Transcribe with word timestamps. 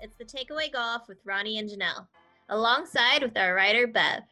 It's 0.00 0.16
the 0.16 0.24
Takeaway 0.24 0.72
Golf 0.72 1.08
with 1.08 1.18
Ronnie 1.24 1.58
and 1.58 1.68
Janelle, 1.68 2.06
alongside 2.48 3.22
with 3.22 3.36
our 3.36 3.54
writer 3.54 3.86
Bev. 3.86 4.22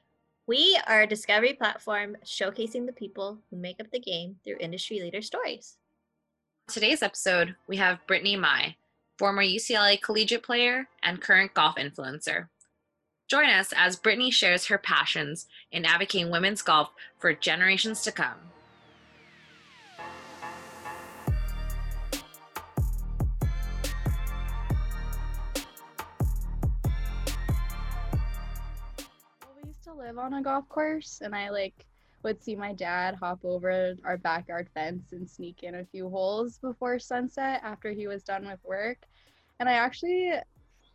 We 0.46 0.78
are 0.86 1.02
a 1.02 1.06
discovery 1.06 1.54
platform 1.54 2.16
showcasing 2.24 2.86
the 2.86 2.92
people 2.92 3.38
who 3.50 3.56
make 3.56 3.80
up 3.80 3.90
the 3.90 4.00
game 4.00 4.36
through 4.44 4.56
industry 4.60 5.00
leader 5.00 5.22
stories. 5.22 5.76
Today's 6.68 7.02
episode, 7.02 7.56
we 7.66 7.76
have 7.76 8.06
Brittany 8.06 8.36
Mai, 8.36 8.76
former 9.18 9.42
UCLA 9.42 10.00
collegiate 10.00 10.42
player 10.42 10.88
and 11.02 11.20
current 11.20 11.54
golf 11.54 11.76
influencer. 11.76 12.48
Join 13.28 13.48
us 13.48 13.72
as 13.76 13.96
Brittany 13.96 14.30
shares 14.30 14.66
her 14.66 14.78
passions 14.78 15.46
in 15.70 15.84
advocating 15.84 16.30
women's 16.30 16.62
golf 16.62 16.90
for 17.18 17.32
generations 17.32 18.02
to 18.02 18.12
come. 18.12 18.50
Live 30.00 30.16
on 30.16 30.32
a 30.32 30.42
golf 30.42 30.66
course 30.70 31.20
and 31.22 31.34
I 31.34 31.50
like 31.50 31.84
would 32.22 32.42
see 32.42 32.56
my 32.56 32.72
dad 32.72 33.14
hop 33.14 33.40
over 33.44 33.94
our 34.02 34.16
backyard 34.16 34.68
fence 34.72 35.12
and 35.12 35.28
sneak 35.28 35.62
in 35.62 35.74
a 35.74 35.84
few 35.84 36.08
holes 36.08 36.58
before 36.58 36.98
sunset 36.98 37.60
after 37.62 37.90
he 37.90 38.06
was 38.06 38.22
done 38.22 38.46
with 38.46 38.58
work. 38.64 38.98
And 39.58 39.68
I 39.68 39.74
actually 39.74 40.32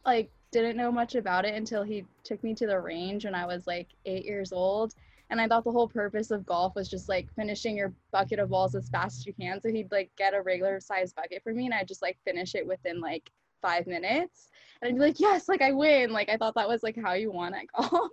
like 0.05 0.31
didn't 0.51 0.77
know 0.77 0.91
much 0.91 1.13
about 1.13 1.45
it 1.45 1.53
until 1.53 1.83
he 1.83 2.03
took 2.23 2.43
me 2.43 2.55
to 2.55 2.65
the 2.65 2.79
range 2.79 3.25
when 3.25 3.35
I 3.35 3.45
was 3.45 3.67
like 3.67 3.89
8 4.05 4.25
years 4.25 4.51
old. 4.51 4.95
And 5.29 5.39
I 5.39 5.47
thought 5.47 5.65
the 5.65 5.71
whole 5.71 5.87
purpose 5.87 6.31
of 6.31 6.45
golf 6.45 6.73
was 6.75 6.89
just 6.89 7.07
like 7.07 7.33
finishing 7.35 7.77
your 7.77 7.93
bucket 8.11 8.39
of 8.39 8.49
balls 8.49 8.73
as 8.73 8.89
fast 8.89 9.19
as 9.19 9.25
you 9.27 9.33
can. 9.33 9.61
So 9.61 9.69
he'd 9.69 9.91
like 9.91 10.09
get 10.15 10.33
a 10.33 10.41
regular 10.41 10.79
size 10.79 11.13
bucket 11.13 11.43
for 11.43 11.53
me 11.53 11.65
and 11.65 11.73
I'd 11.75 11.87
just 11.87 12.01
like 12.01 12.17
finish 12.23 12.55
it 12.55 12.65
within 12.65 13.01
like 13.01 13.31
five 13.61 13.85
minutes. 13.85 14.49
And 14.81 14.89
I'd 14.89 14.95
be 14.95 15.01
like, 15.01 15.19
yes, 15.19 15.47
like 15.47 15.61
I 15.61 15.73
win. 15.73 16.11
Like 16.11 16.29
I 16.29 16.37
thought 16.37 16.55
that 16.55 16.67
was 16.67 16.81
like 16.81 16.97
how 16.99 17.13
you 17.13 17.31
won 17.31 17.53
at 17.53 17.67
golf 17.75 18.09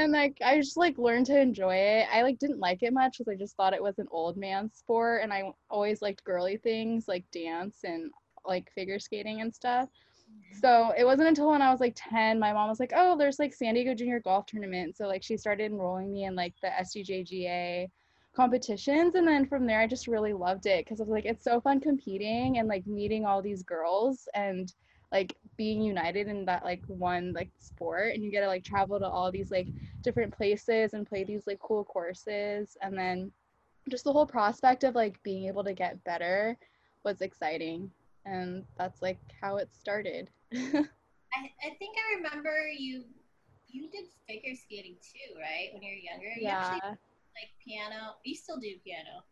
and 0.00 0.12
like 0.12 0.38
I 0.44 0.56
just 0.56 0.76
like 0.76 0.98
learned 0.98 1.26
to 1.26 1.38
enjoy 1.38 1.76
it. 1.76 2.08
I 2.12 2.22
like 2.22 2.38
didn't 2.38 2.58
like 2.58 2.82
it 2.82 2.92
much 2.92 3.18
because 3.18 3.30
I 3.30 3.36
just 3.36 3.56
thought 3.56 3.74
it 3.74 3.82
was 3.82 3.98
an 3.98 4.08
old 4.10 4.36
man 4.36 4.70
sport, 4.72 5.22
and 5.22 5.32
I 5.32 5.52
always 5.68 6.02
liked 6.02 6.24
girly 6.24 6.56
things 6.56 7.06
like 7.06 7.30
dance 7.30 7.78
and 7.84 8.10
like 8.46 8.72
figure 8.74 8.98
skating 8.98 9.42
and 9.42 9.54
stuff. 9.54 9.88
Mm-hmm. 9.88 10.58
So 10.60 10.92
it 10.96 11.04
wasn't 11.04 11.28
until 11.28 11.50
when 11.50 11.62
I 11.62 11.70
was 11.70 11.80
like 11.80 11.94
10, 11.96 12.38
my 12.38 12.52
mom 12.52 12.68
was 12.68 12.80
like, 12.80 12.92
"Oh, 12.96 13.16
there's 13.16 13.38
like 13.38 13.54
San 13.54 13.74
Diego 13.74 13.94
Junior 13.94 14.20
Golf 14.20 14.46
Tournament." 14.46 14.96
So 14.96 15.06
like 15.06 15.22
she 15.22 15.36
started 15.36 15.70
enrolling 15.70 16.10
me 16.10 16.24
in 16.24 16.34
like 16.34 16.54
the 16.62 16.68
SDJGA 16.68 17.88
competitions, 18.34 19.14
and 19.16 19.28
then 19.28 19.46
from 19.46 19.66
there 19.66 19.80
I 19.80 19.86
just 19.86 20.08
really 20.08 20.32
loved 20.32 20.66
it 20.66 20.84
because 20.84 21.00
I 21.00 21.04
was 21.04 21.10
like, 21.10 21.26
it's 21.26 21.44
so 21.44 21.60
fun 21.60 21.78
competing 21.78 22.58
and 22.58 22.68
like 22.68 22.86
meeting 22.86 23.26
all 23.26 23.42
these 23.42 23.62
girls 23.62 24.28
and 24.34 24.72
like 25.12 25.36
being 25.56 25.82
united 25.82 26.28
in 26.28 26.44
that 26.44 26.64
like 26.64 26.82
one 26.86 27.32
like 27.32 27.50
sport 27.58 28.14
and 28.14 28.22
you 28.24 28.30
get 28.30 28.40
to 28.40 28.46
like 28.46 28.64
travel 28.64 28.98
to 28.98 29.06
all 29.08 29.30
these 29.30 29.50
like 29.50 29.68
different 30.02 30.34
places 30.34 30.94
and 30.94 31.06
play 31.06 31.24
these 31.24 31.46
like 31.46 31.58
cool 31.58 31.84
courses 31.84 32.76
and 32.82 32.96
then 32.96 33.30
just 33.88 34.04
the 34.04 34.12
whole 34.12 34.26
prospect 34.26 34.84
of 34.84 34.94
like 34.94 35.20
being 35.22 35.46
able 35.46 35.64
to 35.64 35.72
get 35.72 36.02
better 36.04 36.56
was 37.04 37.20
exciting 37.20 37.90
and 38.24 38.64
that's 38.76 39.02
like 39.02 39.18
how 39.40 39.56
it 39.56 39.68
started 39.74 40.30
I, 40.54 41.46
I 41.64 41.70
think 41.78 41.96
I 41.96 42.16
remember 42.16 42.68
you 42.76 43.04
you 43.72 43.88
did 43.90 44.06
figure 44.28 44.54
skating 44.54 44.96
too, 45.00 45.38
right? 45.38 45.68
When 45.72 45.82
you 45.82 45.90
were 45.90 46.02
younger. 46.02 46.26
You 46.36 46.42
yeah 46.42 46.58
actually 46.60 46.90
like 47.38 47.50
piano. 47.64 48.14
You 48.24 48.34
still 48.34 48.58
do 48.58 48.68
piano. 48.84 49.22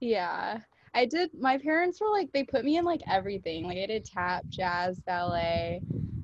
yeah 0.00 0.58
i 0.96 1.04
did 1.04 1.30
my 1.38 1.58
parents 1.58 2.00
were 2.00 2.10
like 2.10 2.32
they 2.32 2.42
put 2.42 2.64
me 2.64 2.78
in 2.78 2.84
like 2.84 3.02
everything. 3.08 3.64
Like 3.64 3.78
i 3.78 3.86
did 3.86 4.04
tap 4.04 4.44
jazz 4.48 4.98
ballet 5.00 5.82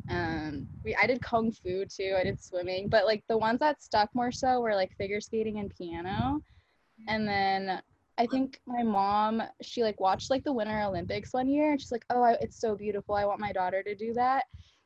um 0.09 0.67
we 0.83 0.97
i 0.97 1.07
did 1.07 1.23
kung 1.23 1.53
fu 1.53 1.85
too 1.85 2.17
i 2.19 2.25
did 2.25 2.43
swimming 2.43 2.89
but 2.89 3.05
like 3.05 3.23
the 3.29 3.39
ones 3.39 3.61
that 3.61 3.83
stuck 3.83 4.09
more 4.15 4.33
so 4.33 4.61
were 4.61 4.75
like 4.75 4.97
figure 4.97 5.21
skating 5.21 5.59
and 5.59 5.73
piano. 5.77 6.41
And 7.07 7.29
then 7.29 7.83
i 8.19 8.27
think 8.27 8.61
my 8.67 8.83
mom 8.83 9.43
she 9.61 9.83
like 9.83 10.01
watched 10.01 10.31
like 10.31 10.45
the 10.45 10.53
winter 10.53 10.81
olympics 10.83 11.33
one 11.33 11.49
year 11.49 11.73
and 11.73 11.81
she's 11.81 11.93
like 11.93 12.05
oh 12.11 12.23
I, 12.23 12.33
it's 12.41 12.61
so 12.61 12.75
beautiful 12.75 13.15
i 13.15 13.25
want 13.25 13.41
my 13.41 13.53
daughter 13.53 13.83
to 13.83 13.95
do 13.95 14.13
that 14.15 14.45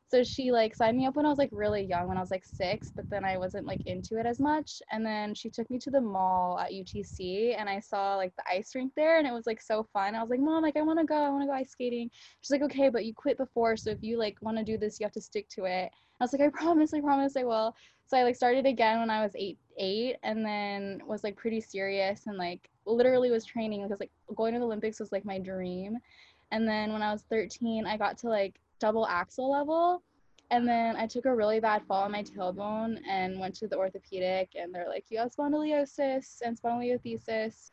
so 0.09 0.23
she 0.23 0.51
like 0.51 0.73
signed 0.73 0.97
me 0.97 1.05
up 1.05 1.15
when 1.15 1.25
i 1.25 1.29
was 1.29 1.37
like 1.37 1.49
really 1.51 1.83
young 1.83 2.07
when 2.07 2.17
i 2.17 2.21
was 2.21 2.31
like 2.31 2.45
six 2.45 2.91
but 2.95 3.05
then 3.09 3.25
i 3.25 3.37
wasn't 3.37 3.65
like 3.65 3.81
into 3.85 4.17
it 4.17 4.25
as 4.25 4.39
much. 4.39 4.81
And 4.91 5.05
then 5.05 5.33
she 5.35 5.49
took 5.49 5.69
me 5.69 5.77
to 5.79 5.91
the 5.91 6.01
mall 6.01 6.59
at 6.59 6.71
utc 6.71 7.55
and 7.57 7.69
i 7.69 7.79
saw 7.79 8.15
like 8.15 8.33
the 8.37 8.43
ice 8.49 8.73
rink 8.73 8.93
there 8.95 9.17
and 9.17 9.27
it 9.27 9.33
was 9.33 9.45
like 9.45 9.61
so 9.61 9.85
fun. 9.93 10.15
I 10.15 10.21
was 10.21 10.29
like 10.29 10.39
mom 10.39 10.63
like 10.63 10.77
i 10.77 10.81
want 10.81 10.99
to 10.99 11.05
go 11.05 11.15
i 11.15 11.29
want 11.29 11.43
to 11.43 11.47
go 11.47 11.53
ice 11.53 11.71
skating. 11.71 12.09
She's 12.41 12.51
like 12.51 12.61
okay 12.63 12.89
but 12.89 13.05
you 13.05 13.13
quit 13.13 13.37
before 13.37 13.75
so 13.75 13.89
if 13.89 13.99
you 14.01 14.17
like 14.17 14.37
want 14.41 14.57
to 14.57 14.63
do 14.63 14.77
this 14.77 14.99
you 14.99 15.05
have 15.05 15.13
to 15.13 15.21
stick 15.21 15.49
to 15.49 15.65
it. 15.65 15.91
I 16.19 16.23
was 16.23 16.33
like 16.33 16.41
i 16.41 16.49
promise 16.49 16.93
i 16.93 17.01
promise 17.01 17.35
i 17.35 17.43
will. 17.43 17.75
So 18.05 18.17
i 18.17 18.23
like 18.23 18.35
started 18.35 18.65
again 18.65 18.99
when 18.99 19.09
i 19.09 19.21
was 19.21 19.33
eight 19.35 19.57
eight 19.77 20.15
and 20.23 20.45
then 20.45 21.01
was 21.05 21.23
like 21.23 21.35
pretty 21.35 21.59
serious 21.61 22.27
and 22.27 22.37
like 22.37 22.69
literally 22.85 23.29
was 23.29 23.43
training 23.43 23.83
because 23.83 23.99
like 23.99 24.11
going 24.35 24.53
to 24.53 24.59
the 24.59 24.65
olympics 24.65 24.99
was 24.99 25.11
like 25.11 25.25
my 25.25 25.37
dream. 25.39 25.97
And 26.51 26.65
then 26.65 26.93
when 26.93 27.01
i 27.01 27.11
was 27.11 27.23
13 27.23 27.85
i 27.85 27.97
got 27.97 28.17
to 28.19 28.29
like 28.29 28.57
double 28.79 29.07
axel 29.07 29.51
level 29.51 30.03
and 30.49 30.67
then 30.67 30.95
I 30.95 31.07
took 31.07 31.25
a 31.25 31.35
really 31.35 31.59
bad 31.59 31.83
fall 31.83 32.03
on 32.03 32.11
my 32.11 32.23
tailbone 32.23 33.01
and 33.07 33.39
went 33.39 33.55
to 33.55 33.67
the 33.67 33.77
orthopedic 33.77 34.51
and 34.55 34.73
they're 34.73 34.87
like, 34.87 35.05
you 35.09 35.19
have 35.19 35.35
spondylosis 35.35 36.41
and 36.41 36.59
spondylolisthesis. 36.59 37.71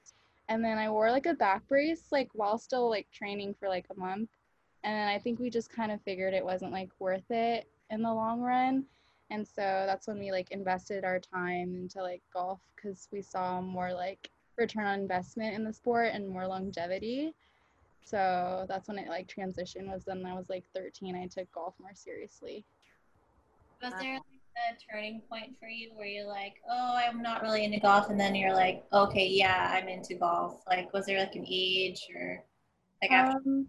And 0.48 0.62
then 0.62 0.76
I 0.76 0.90
wore 0.90 1.10
like 1.10 1.26
a 1.26 1.34
back 1.34 1.66
brace 1.68 2.06
like 2.10 2.30
while 2.34 2.58
still 2.58 2.90
like 2.90 3.06
training 3.12 3.54
for 3.54 3.68
like 3.68 3.86
a 3.90 3.98
month. 3.98 4.30
And 4.82 4.94
then 4.94 5.08
I 5.08 5.18
think 5.18 5.38
we 5.38 5.50
just 5.50 5.70
kind 5.70 5.92
of 5.92 6.02
figured 6.02 6.34
it 6.34 6.44
wasn't 6.44 6.72
like 6.72 6.90
worth 6.98 7.30
it 7.30 7.68
in 7.90 8.02
the 8.02 8.12
long 8.12 8.40
run. 8.40 8.84
And 9.30 9.46
so 9.46 9.84
that's 9.86 10.08
when 10.08 10.18
we 10.18 10.32
like 10.32 10.50
invested 10.50 11.04
our 11.04 11.20
time 11.20 11.76
into 11.76 12.02
like 12.02 12.22
golf 12.32 12.60
because 12.74 13.08
we 13.12 13.22
saw 13.22 13.60
more 13.60 13.92
like 13.92 14.28
return 14.58 14.86
on 14.86 14.98
investment 14.98 15.54
in 15.54 15.64
the 15.64 15.72
sport 15.72 16.10
and 16.12 16.28
more 16.28 16.46
longevity. 16.46 17.34
So 18.04 18.66
that's 18.68 18.86
when 18.86 18.98
it 18.98 19.08
like 19.08 19.28
transitioned 19.28 19.90
was 19.90 20.04
then 20.04 20.24
I 20.26 20.34
was 20.34 20.48
like 20.48 20.64
13 20.74 21.16
I 21.16 21.26
took 21.26 21.50
golf 21.52 21.74
more 21.80 21.94
seriously. 21.94 22.64
Was 23.82 23.94
there 24.00 24.14
like 24.14 24.22
a 24.78 24.92
turning 24.92 25.22
point 25.28 25.56
for 25.58 25.68
you 25.68 25.90
where 25.94 26.06
you're 26.06 26.28
like, 26.28 26.54
oh, 26.70 26.94
I'm 26.96 27.22
not 27.22 27.42
really 27.42 27.64
into 27.64 27.80
golf, 27.80 28.08
and 28.10 28.20
then 28.20 28.34
you're 28.34 28.54
like, 28.54 28.84
okay, 28.92 29.26
yeah, 29.26 29.72
I'm 29.74 29.88
into 29.88 30.14
golf. 30.14 30.62
Like, 30.66 30.92
was 30.92 31.06
there 31.06 31.18
like 31.18 31.34
an 31.34 31.46
age 31.48 32.06
or 32.14 32.44
like 33.02 33.10
after? 33.10 33.38
Um, 33.38 33.66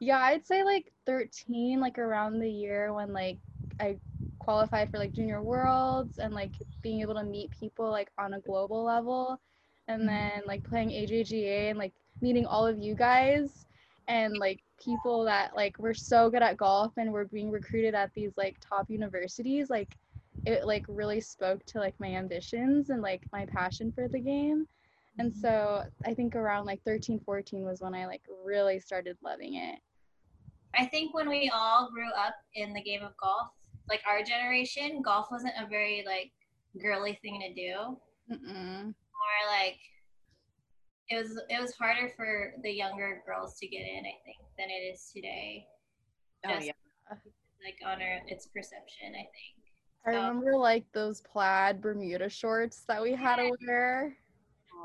yeah, 0.00 0.18
I'd 0.18 0.46
say 0.46 0.62
like 0.62 0.92
13 1.06 1.80
like 1.80 1.98
around 1.98 2.38
the 2.38 2.50
year 2.50 2.92
when 2.92 3.12
like 3.12 3.38
I 3.80 3.96
qualified 4.38 4.90
for 4.90 4.98
like 4.98 5.12
junior 5.12 5.42
worlds 5.42 6.18
and 6.18 6.34
like 6.34 6.52
being 6.82 7.00
able 7.00 7.14
to 7.14 7.24
meet 7.24 7.50
people 7.58 7.90
like 7.90 8.10
on 8.18 8.34
a 8.34 8.40
global 8.40 8.84
level 8.84 9.40
and 9.88 10.08
then 10.08 10.42
like 10.46 10.62
playing 10.62 10.90
AJGA 10.90 11.70
and 11.70 11.78
like 11.78 11.92
meeting 12.20 12.46
all 12.46 12.66
of 12.66 12.78
you 12.78 12.94
guys 12.94 13.65
and 14.08 14.36
like 14.38 14.62
people 14.82 15.24
that 15.24 15.54
like 15.56 15.78
were 15.78 15.94
so 15.94 16.30
good 16.30 16.42
at 16.42 16.56
golf 16.56 16.92
and 16.96 17.12
were 17.12 17.24
being 17.24 17.50
recruited 17.50 17.94
at 17.94 18.12
these 18.14 18.32
like 18.36 18.56
top 18.60 18.88
universities 18.88 19.70
like 19.70 19.96
it 20.44 20.66
like 20.66 20.84
really 20.88 21.20
spoke 21.20 21.64
to 21.66 21.78
like 21.78 21.98
my 21.98 22.08
ambitions 22.08 22.90
and 22.90 23.02
like 23.02 23.22
my 23.32 23.46
passion 23.46 23.90
for 23.90 24.06
the 24.06 24.18
game 24.18 24.66
and 25.18 25.32
mm-hmm. 25.32 25.40
so 25.40 25.82
i 26.04 26.14
think 26.14 26.36
around 26.36 26.66
like 26.66 26.80
13 26.84 27.20
14 27.24 27.64
was 27.64 27.80
when 27.80 27.94
i 27.94 28.06
like 28.06 28.22
really 28.44 28.78
started 28.78 29.16
loving 29.22 29.54
it 29.54 29.78
I 30.78 30.86
think 30.86 31.14
when 31.14 31.28
we 31.28 31.50
all 31.54 31.90
grew 31.90 32.10
up 32.12 32.34
in 32.54 32.72
the 32.72 32.82
game 32.82 33.02
of 33.02 33.16
golf, 33.16 33.48
like 33.88 34.02
our 34.06 34.22
generation, 34.22 35.00
golf 35.02 35.28
wasn't 35.30 35.54
a 35.60 35.66
very 35.66 36.04
like 36.06 36.32
girly 36.80 37.18
thing 37.22 37.40
to 37.40 37.54
do. 37.54 37.96
Mm-mm. 38.30 38.88
Or 38.88 39.50
like 39.50 39.78
it 41.08 41.16
was 41.22 41.40
it 41.48 41.60
was 41.60 41.74
harder 41.74 42.10
for 42.16 42.52
the 42.62 42.70
younger 42.70 43.22
girls 43.26 43.58
to 43.60 43.66
get 43.68 43.80
in, 43.82 44.00
I 44.00 44.16
think, 44.24 44.38
than 44.58 44.68
it 44.70 44.82
is 44.94 45.10
today. 45.14 45.66
Oh, 46.46 46.58
yeah. 46.60 46.72
Like 47.64 47.78
on 47.84 48.00
our, 48.02 48.20
its 48.26 48.46
perception, 48.46 49.08
I 49.10 49.26
think. 49.34 49.56
i 50.06 50.12
So- 50.12 50.16
remember 50.28 50.56
like 50.56 50.84
those 50.92 51.20
plaid 51.22 51.80
bermuda 51.80 52.28
shorts 52.28 52.84
that 52.88 53.02
we 53.02 53.12
had 53.12 53.36
to 53.36 53.52
wear 53.66 54.16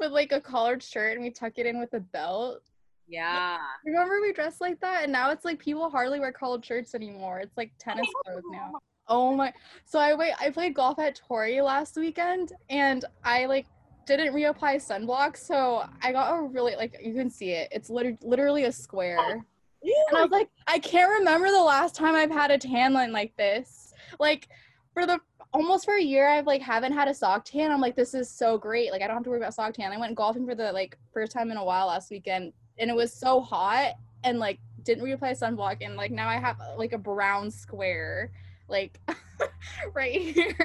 with 0.00 0.12
like 0.12 0.32
a 0.32 0.40
collared 0.40 0.82
shirt 0.82 1.14
and 1.14 1.22
we 1.22 1.30
tuck 1.30 1.54
it 1.56 1.66
in 1.66 1.78
with 1.80 1.92
a 1.94 2.00
belt 2.00 2.62
Yeah. 3.08 3.58
Remember 3.84 4.20
we 4.22 4.32
dressed 4.32 4.60
like 4.62 4.80
that, 4.80 5.02
and 5.04 5.12
now 5.12 5.30
it's 5.30 5.44
like 5.44 5.58
people 5.58 5.90
hardly 5.90 6.20
wear 6.20 6.32
collared 6.32 6.64
shirts 6.64 6.94
anymore. 6.94 7.40
It's 7.40 7.56
like 7.56 7.72
tennis 7.78 8.06
clothes 8.24 8.44
now. 8.50 8.72
Oh 9.08 9.34
my! 9.36 9.52
So 9.84 9.98
I 9.98 10.14
wait. 10.14 10.32
I 10.40 10.48
played 10.48 10.74
golf 10.74 10.98
at 10.98 11.16
Torrey 11.16 11.60
last 11.60 11.96
weekend, 11.96 12.52
and 12.70 13.04
I 13.24 13.44
like 13.44 13.66
didn't 14.06 14.34
reapply 14.34 14.76
sunblock, 14.76 15.36
so 15.36 15.84
I 16.02 16.12
got 16.12 16.36
a 16.36 16.42
really 16.42 16.76
like 16.76 16.96
you 17.02 17.14
can 17.14 17.30
see 17.30 17.50
it. 17.50 17.68
It's 17.72 17.90
liter- 17.90 18.18
literally 18.22 18.64
a 18.64 18.72
square, 18.72 19.18
oh, 19.20 19.42
and 19.82 20.18
I 20.18 20.22
was 20.22 20.30
like, 20.30 20.48
I 20.66 20.78
can't 20.78 21.10
remember 21.18 21.50
the 21.50 21.62
last 21.62 21.94
time 21.94 22.14
I've 22.14 22.30
had 22.30 22.50
a 22.50 22.58
tan 22.58 22.92
line 22.92 23.12
like 23.12 23.36
this. 23.36 23.92
Like 24.18 24.48
for 24.92 25.06
the 25.06 25.20
almost 25.52 25.84
for 25.84 25.94
a 25.94 26.02
year, 26.02 26.28
I've 26.28 26.46
like 26.46 26.62
haven't 26.62 26.92
had 26.92 27.08
a 27.08 27.14
sock 27.14 27.44
tan. 27.44 27.70
I'm 27.70 27.80
like, 27.80 27.96
this 27.96 28.14
is 28.14 28.30
so 28.30 28.58
great. 28.58 28.90
Like 28.92 29.02
I 29.02 29.06
don't 29.06 29.16
have 29.16 29.24
to 29.24 29.30
worry 29.30 29.40
about 29.40 29.54
sock 29.54 29.74
tan. 29.74 29.92
I 29.92 29.98
went 29.98 30.14
golfing 30.14 30.46
for 30.46 30.54
the 30.54 30.72
like 30.72 30.98
first 31.12 31.32
time 31.32 31.50
in 31.50 31.56
a 31.56 31.64
while 31.64 31.86
last 31.88 32.10
weekend, 32.10 32.52
and 32.78 32.90
it 32.90 32.96
was 32.96 33.12
so 33.12 33.40
hot 33.40 33.94
and 34.24 34.38
like 34.38 34.58
didn't 34.82 35.04
reapply 35.04 35.38
sunblock 35.38 35.78
and 35.80 35.96
like 35.96 36.10
now 36.10 36.28
I 36.28 36.36
have 36.36 36.56
like 36.76 36.92
a 36.92 36.98
brown 36.98 37.50
square 37.50 38.30
like 38.68 38.98
right 39.94 40.20
here. 40.20 40.56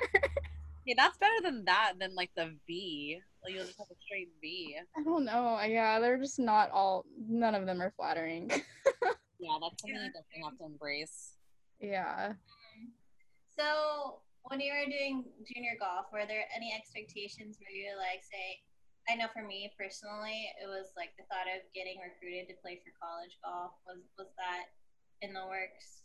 Yeah, 0.85 0.95
that's 0.97 1.17
better 1.17 1.41
than 1.43 1.65
that 1.65 1.93
than 1.99 2.15
like 2.15 2.31
the 2.35 2.55
V. 2.65 3.21
Like 3.43 3.53
you'll 3.53 3.65
just 3.65 3.77
have 3.79 3.87
a 3.91 3.95
straight 4.03 4.29
V. 4.41 4.75
I 4.97 5.03
don't 5.03 5.25
know. 5.25 5.59
Yeah, 5.61 5.99
they're 5.99 6.17
just 6.19 6.39
not 6.39 6.71
all 6.71 7.05
none 7.17 7.55
of 7.55 7.65
them 7.65 7.81
are 7.81 7.93
flattering. 7.95 8.51
Yeah, 9.39 9.55
that's 9.63 9.79
something 9.79 9.95
you 9.95 10.11
definitely 10.11 10.43
have 10.43 10.59
to 10.59 10.65
embrace. 10.67 11.39
yeah. 11.79 12.33
So 13.55 14.19
when 14.43 14.59
you 14.59 14.71
were 14.75 14.83
doing 14.91 15.23
junior 15.47 15.79
golf, 15.79 16.11
were 16.11 16.27
there 16.27 16.43
any 16.51 16.75
expectations 16.75 17.55
where 17.55 17.71
you 17.71 17.87
were 17.87 17.99
like, 17.99 18.19
say, 18.27 18.59
I 19.07 19.15
know 19.15 19.31
for 19.31 19.47
me 19.47 19.71
personally, 19.79 20.51
it 20.59 20.67
was 20.67 20.91
like 20.99 21.15
the 21.15 21.23
thought 21.31 21.47
of 21.47 21.63
getting 21.71 22.03
recruited 22.03 22.51
to 22.51 22.59
play 22.59 22.83
for 22.83 22.91
college 22.99 23.39
golf. 23.39 23.79
Was 23.87 24.03
was 24.19 24.27
that 24.35 24.75
in 25.23 25.31
the 25.31 25.47
works? 25.47 26.03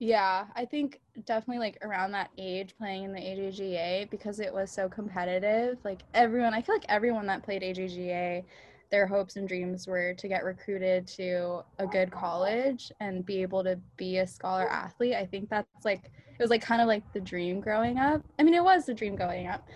Yeah, 0.00 0.46
I 0.54 0.64
think 0.64 1.00
definitely 1.24 1.60
like 1.60 1.78
around 1.82 2.12
that 2.12 2.30
age 2.36 2.74
playing 2.76 3.04
in 3.04 3.12
the 3.12 3.20
AJGA 3.20 4.10
because 4.10 4.40
it 4.40 4.52
was 4.52 4.70
so 4.70 4.88
competitive. 4.88 5.78
Like 5.84 6.02
everyone, 6.14 6.52
I 6.52 6.62
feel 6.62 6.74
like 6.74 6.84
everyone 6.88 7.26
that 7.26 7.42
played 7.42 7.62
AJGA, 7.62 8.44
their 8.90 9.06
hopes 9.06 9.36
and 9.36 9.48
dreams 9.48 9.86
were 9.86 10.12
to 10.14 10.28
get 10.28 10.44
recruited 10.44 11.06
to 11.08 11.64
a 11.78 11.86
good 11.86 12.10
college 12.10 12.92
and 13.00 13.24
be 13.24 13.40
able 13.42 13.62
to 13.64 13.78
be 13.96 14.18
a 14.18 14.26
scholar 14.26 14.68
athlete. 14.68 15.14
I 15.14 15.26
think 15.26 15.48
that's 15.48 15.84
like 15.84 16.04
it 16.04 16.42
was 16.42 16.50
like 16.50 16.62
kind 16.62 16.82
of 16.82 16.88
like 16.88 17.10
the 17.12 17.20
dream 17.20 17.60
growing 17.60 17.98
up. 17.98 18.22
I 18.38 18.42
mean, 18.42 18.54
it 18.54 18.64
was 18.64 18.86
the 18.86 18.94
dream 18.94 19.14
growing 19.16 19.46
up. 19.46 19.66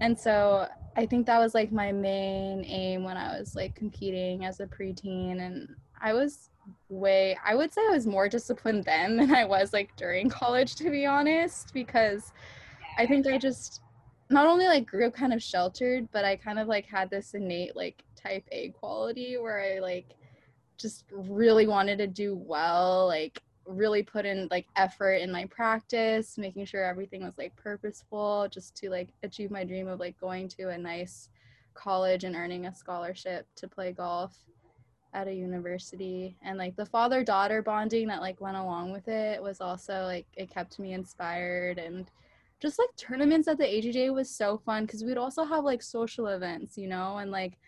And 0.00 0.18
so 0.18 0.68
I 0.96 1.06
think 1.06 1.26
that 1.26 1.38
was 1.38 1.54
like 1.54 1.72
my 1.72 1.92
main 1.92 2.64
aim 2.66 3.04
when 3.04 3.16
I 3.16 3.38
was 3.38 3.54
like 3.54 3.74
competing 3.74 4.44
as 4.44 4.60
a 4.60 4.66
preteen 4.66 5.40
and 5.40 5.74
I 6.00 6.12
was 6.12 6.50
way 6.88 7.36
I 7.44 7.54
would 7.54 7.72
say 7.72 7.80
I 7.88 7.92
was 7.92 8.06
more 8.06 8.28
disciplined 8.28 8.84
then 8.84 9.16
than 9.16 9.34
I 9.34 9.44
was 9.44 9.72
like 9.72 9.94
during 9.96 10.28
college 10.28 10.76
to 10.76 10.90
be 10.90 11.06
honest 11.06 11.72
because 11.72 12.32
I 12.98 13.06
think 13.06 13.26
I 13.26 13.38
just 13.38 13.80
not 14.30 14.46
only 14.46 14.66
like 14.66 14.86
grew 14.86 15.06
up 15.06 15.14
kind 15.14 15.32
of 15.32 15.42
sheltered 15.42 16.08
but 16.12 16.24
I 16.24 16.36
kind 16.36 16.58
of 16.58 16.68
like 16.68 16.86
had 16.86 17.10
this 17.10 17.34
innate 17.34 17.76
like 17.76 18.04
type 18.16 18.44
A 18.52 18.70
quality 18.70 19.36
where 19.36 19.60
I 19.60 19.80
like 19.80 20.14
just 20.78 21.04
really 21.12 21.66
wanted 21.66 21.98
to 21.98 22.06
do 22.06 22.34
well 22.34 23.06
like 23.06 23.42
really 23.66 24.02
put 24.02 24.26
in 24.26 24.48
like 24.50 24.66
effort 24.76 25.14
in 25.14 25.30
my 25.30 25.44
practice 25.46 26.36
making 26.36 26.64
sure 26.64 26.84
everything 26.84 27.22
was 27.22 27.38
like 27.38 27.54
purposeful 27.56 28.48
just 28.50 28.74
to 28.76 28.90
like 28.90 29.10
achieve 29.22 29.50
my 29.50 29.64
dream 29.64 29.86
of 29.86 30.00
like 30.00 30.18
going 30.18 30.48
to 30.48 30.70
a 30.70 30.78
nice 30.78 31.28
college 31.74 32.24
and 32.24 32.34
earning 32.34 32.66
a 32.66 32.74
scholarship 32.74 33.46
to 33.54 33.68
play 33.68 33.92
golf 33.92 34.36
at 35.14 35.28
a 35.28 35.32
university 35.32 36.36
and 36.42 36.56
like 36.58 36.74
the 36.76 36.86
father 36.86 37.22
daughter 37.22 37.62
bonding 37.62 38.08
that 38.08 38.20
like 38.20 38.40
went 38.40 38.56
along 38.56 38.92
with 38.92 39.08
it 39.08 39.42
was 39.42 39.60
also 39.60 40.04
like 40.04 40.26
it 40.36 40.50
kept 40.50 40.78
me 40.78 40.94
inspired 40.94 41.78
and 41.78 42.10
just 42.60 42.78
like 42.78 42.88
tournaments 42.96 43.48
at 43.48 43.58
the 43.58 43.64
AJJ 43.64 44.14
was 44.14 44.30
so 44.30 44.56
fun 44.64 44.86
because 44.86 45.04
we'd 45.04 45.18
also 45.18 45.44
have 45.44 45.64
like 45.64 45.82
social 45.82 46.28
events 46.28 46.78
you 46.78 46.88
know 46.88 47.18
and 47.18 47.30
like 47.30 47.58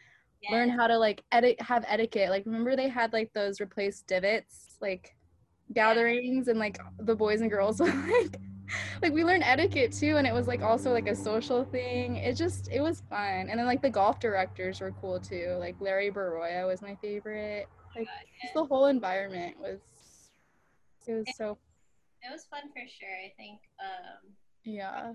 learn 0.51 0.69
how 0.69 0.87
to 0.87 0.97
like 0.97 1.23
edit 1.33 1.61
have 1.61 1.85
etiquette 1.89 2.31
like 2.31 2.47
remember 2.47 2.77
they 2.77 2.89
had 2.89 3.13
like 3.13 3.33
those 3.33 3.61
replaced 3.61 4.07
divots 4.07 4.77
like 4.81 5.15
gatherings 5.73 6.49
and 6.49 6.59
like 6.59 6.79
the 6.99 7.15
boys 7.15 7.41
and 7.41 7.51
girls 7.51 7.81
would, 7.81 7.95
like 7.95 8.39
like 9.03 9.13
we 9.13 9.25
learned 9.25 9.43
etiquette 9.45 9.93
too 9.93 10.17
and 10.17 10.27
it 10.27 10.33
was 10.35 10.47
like 10.47 10.63
also 10.63 10.93
like 10.93 11.07
a 11.07 11.15
social 11.15 11.65
thing 11.65 12.17
it 12.17 12.35
just 12.35 12.69
it 12.73 12.81
was 12.81 13.03
fun 13.11 13.49
and 13.49 13.59
then 13.59 13.67
like 13.67 13.83
the 13.83 13.91
golf 13.91 14.21
directors 14.21 14.81
were 14.81 14.93
cool 15.01 15.21
too 15.21 15.57
like 15.59 15.75
larry 15.81 16.11
baroya 16.11 16.67
was 16.67 16.83
my 16.83 16.95
favorite 16.97 17.69
like 17.95 18.09
just 18.41 18.55
the 18.55 18.65
whole 18.65 18.87
environment 18.87 19.55
was 19.61 19.79
it 21.07 21.13
was 21.13 21.29
so 21.37 21.59
It 22.23 22.33
was 22.33 22.47
fun 22.51 22.73
for 22.73 22.81
sure. 22.89 23.17
I 23.25 23.33
think 23.37 23.61
um, 23.79 24.33
yeah 24.65 25.13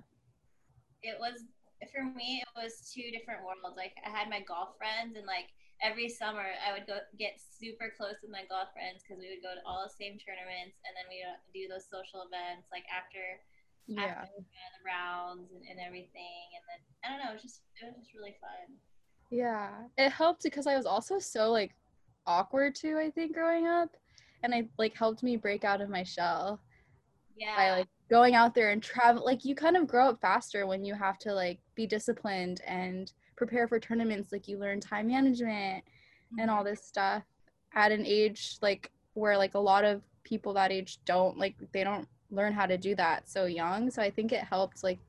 it 1.02 1.18
was 1.20 1.46
for 1.94 2.04
me. 2.04 2.44
It 2.44 2.52
was 2.56 2.92
two 2.94 3.10
different 3.12 3.44
worlds. 3.44 3.78
Like 3.78 3.94
I 4.06 4.10
had 4.10 4.30
my 4.30 4.42
golf 4.42 4.78
friends, 4.78 5.16
and 5.16 5.26
like 5.26 5.50
every 5.82 6.10
summer 6.10 6.46
I 6.64 6.74
would 6.74 6.88
go 6.88 7.00
get 7.18 7.40
super 7.40 7.92
close 7.96 8.20
with 8.22 8.32
my 8.32 8.44
golf 8.50 8.72
friends 8.74 9.04
because 9.04 9.20
we 9.20 9.32
would 9.32 9.44
go 9.44 9.56
to 9.56 9.64
all 9.66 9.84
the 9.84 9.92
same 9.92 10.20
tournaments, 10.20 10.80
and 10.84 10.94
then 10.96 11.08
we 11.08 11.24
would 11.24 11.40
do 11.56 11.68
those 11.72 11.88
social 11.88 12.24
events 12.28 12.70
like 12.72 12.86
after 12.92 13.42
yeah 13.88 14.26
after 14.26 14.30
uh, 14.30 14.70
the 14.78 14.84
rounds 14.86 15.50
and, 15.52 15.64
and 15.66 15.80
everything. 15.82 16.54
And 16.56 16.64
then 16.70 16.80
I 17.04 17.06
don't 17.10 17.20
know, 17.24 17.32
it 17.32 17.38
was 17.40 17.46
just 17.46 17.64
it 17.80 17.88
was 17.90 17.96
just 18.00 18.16
really 18.16 18.38
fun. 18.40 18.78
Yeah, 19.30 19.70
it 19.98 20.10
helped 20.12 20.44
because 20.44 20.68
I 20.68 20.76
was 20.76 20.86
also 20.86 21.20
so 21.20 21.52
like 21.52 21.76
awkward 22.26 22.76
too, 22.76 22.98
I 22.98 23.12
think, 23.12 23.34
growing 23.34 23.68
up. 23.68 23.96
And 24.44 24.54
I 24.54 24.70
like 24.78 24.96
helped 24.96 25.24
me 25.24 25.38
break 25.38 25.64
out 25.64 25.82
of 25.82 25.90
my 25.90 26.04
shell 26.04 26.62
Yeah. 27.36 27.56
by 27.56 27.72
like 27.72 27.88
going 28.10 28.36
out 28.36 28.56
there 28.56 28.72
and 28.72 28.82
travel. 28.82 29.24
Like 29.26 29.46
you 29.46 29.56
kind 29.56 29.78
of 29.78 29.88
grow 29.88 30.10
up 30.10 30.22
faster 30.22 30.66
when 30.68 30.84
you 30.84 30.94
have 30.96 31.18
to 31.20 31.34
like 31.34 31.60
be 31.76 31.86
disciplined 31.86 32.62
and 32.66 33.12
prepare 33.40 33.68
for 33.68 33.80
tournaments. 33.80 34.32
Like 34.32 34.48
you 34.48 34.60
learn 34.60 34.80
time 34.80 35.08
management 35.08 35.84
and 36.38 36.52
all 36.52 36.64
this 36.64 36.80
mm-hmm. 36.80 36.88
stuff 36.88 37.24
at 37.74 37.92
an 37.92 38.06
age 38.06 38.58
like 38.62 38.92
where 39.14 39.38
like 39.38 39.56
a 39.56 39.60
lot 39.60 39.86
of 39.86 40.02
people 40.24 40.54
that 40.54 40.72
age 40.72 41.00
don't 41.06 41.38
like 41.38 41.56
they 41.72 41.84
don't 41.84 42.08
learn 42.32 42.54
how 42.54 42.66
to 42.66 42.78
do 42.78 42.94
that 42.96 43.28
so 43.28 43.46
young. 43.46 43.90
So 43.90 44.02
I 44.02 44.12
think 44.12 44.32
it 44.32 44.44
helped 44.44 44.84
like 44.84 45.00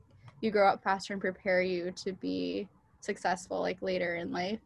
you 0.41 0.50
grow 0.50 0.69
up 0.69 0.82
faster 0.82 1.12
and 1.12 1.21
prepare 1.21 1.61
you 1.61 1.91
to 1.97 2.12
be 2.12 2.67
successful 3.00 3.61
like 3.61 3.82
later 3.82 4.17
in 4.17 4.31
life. 4.31 4.61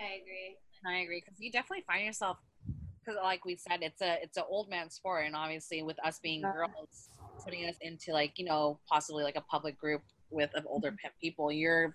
I 0.00 0.20
agree. 0.20 0.56
I 0.84 1.02
agree 1.02 1.22
because 1.24 1.40
you 1.40 1.52
definitely 1.52 1.84
find 1.86 2.04
yourself 2.04 2.38
because, 3.04 3.20
like 3.22 3.44
we 3.44 3.56
said, 3.56 3.80
it's 3.82 4.00
a 4.00 4.20
it's 4.22 4.36
an 4.36 4.44
old 4.48 4.68
man 4.68 4.90
sport, 4.90 5.26
and 5.26 5.36
obviously 5.36 5.82
with 5.82 5.98
us 6.04 6.18
being 6.20 6.40
Yeah. 6.40 6.52
girls, 6.52 7.10
putting 7.44 7.68
us 7.68 7.76
into 7.80 8.12
like 8.12 8.38
you 8.38 8.44
know 8.44 8.80
possibly 8.88 9.22
like 9.22 9.36
a 9.36 9.42
public 9.42 9.78
group 9.78 10.02
with 10.30 10.50
of 10.54 10.66
older 10.66 10.88
mm-hmm. 10.88 10.96
pe- 11.04 11.20
people, 11.20 11.52
you're 11.52 11.94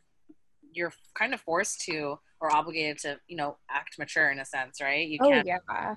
you're 0.77 0.93
kind 1.15 1.33
of 1.33 1.41
forced 1.41 1.81
to 1.81 2.19
or 2.39 2.55
obligated 2.55 2.99
to 2.99 3.19
you 3.27 3.35
know 3.35 3.57
act 3.69 3.97
mature 3.99 4.29
in 4.29 4.39
a 4.39 4.45
sense, 4.45 4.79
right? 4.81 5.07
You 5.07 5.19
Oh 5.21 5.29
can't 5.29 5.47
yeah. 5.47 5.95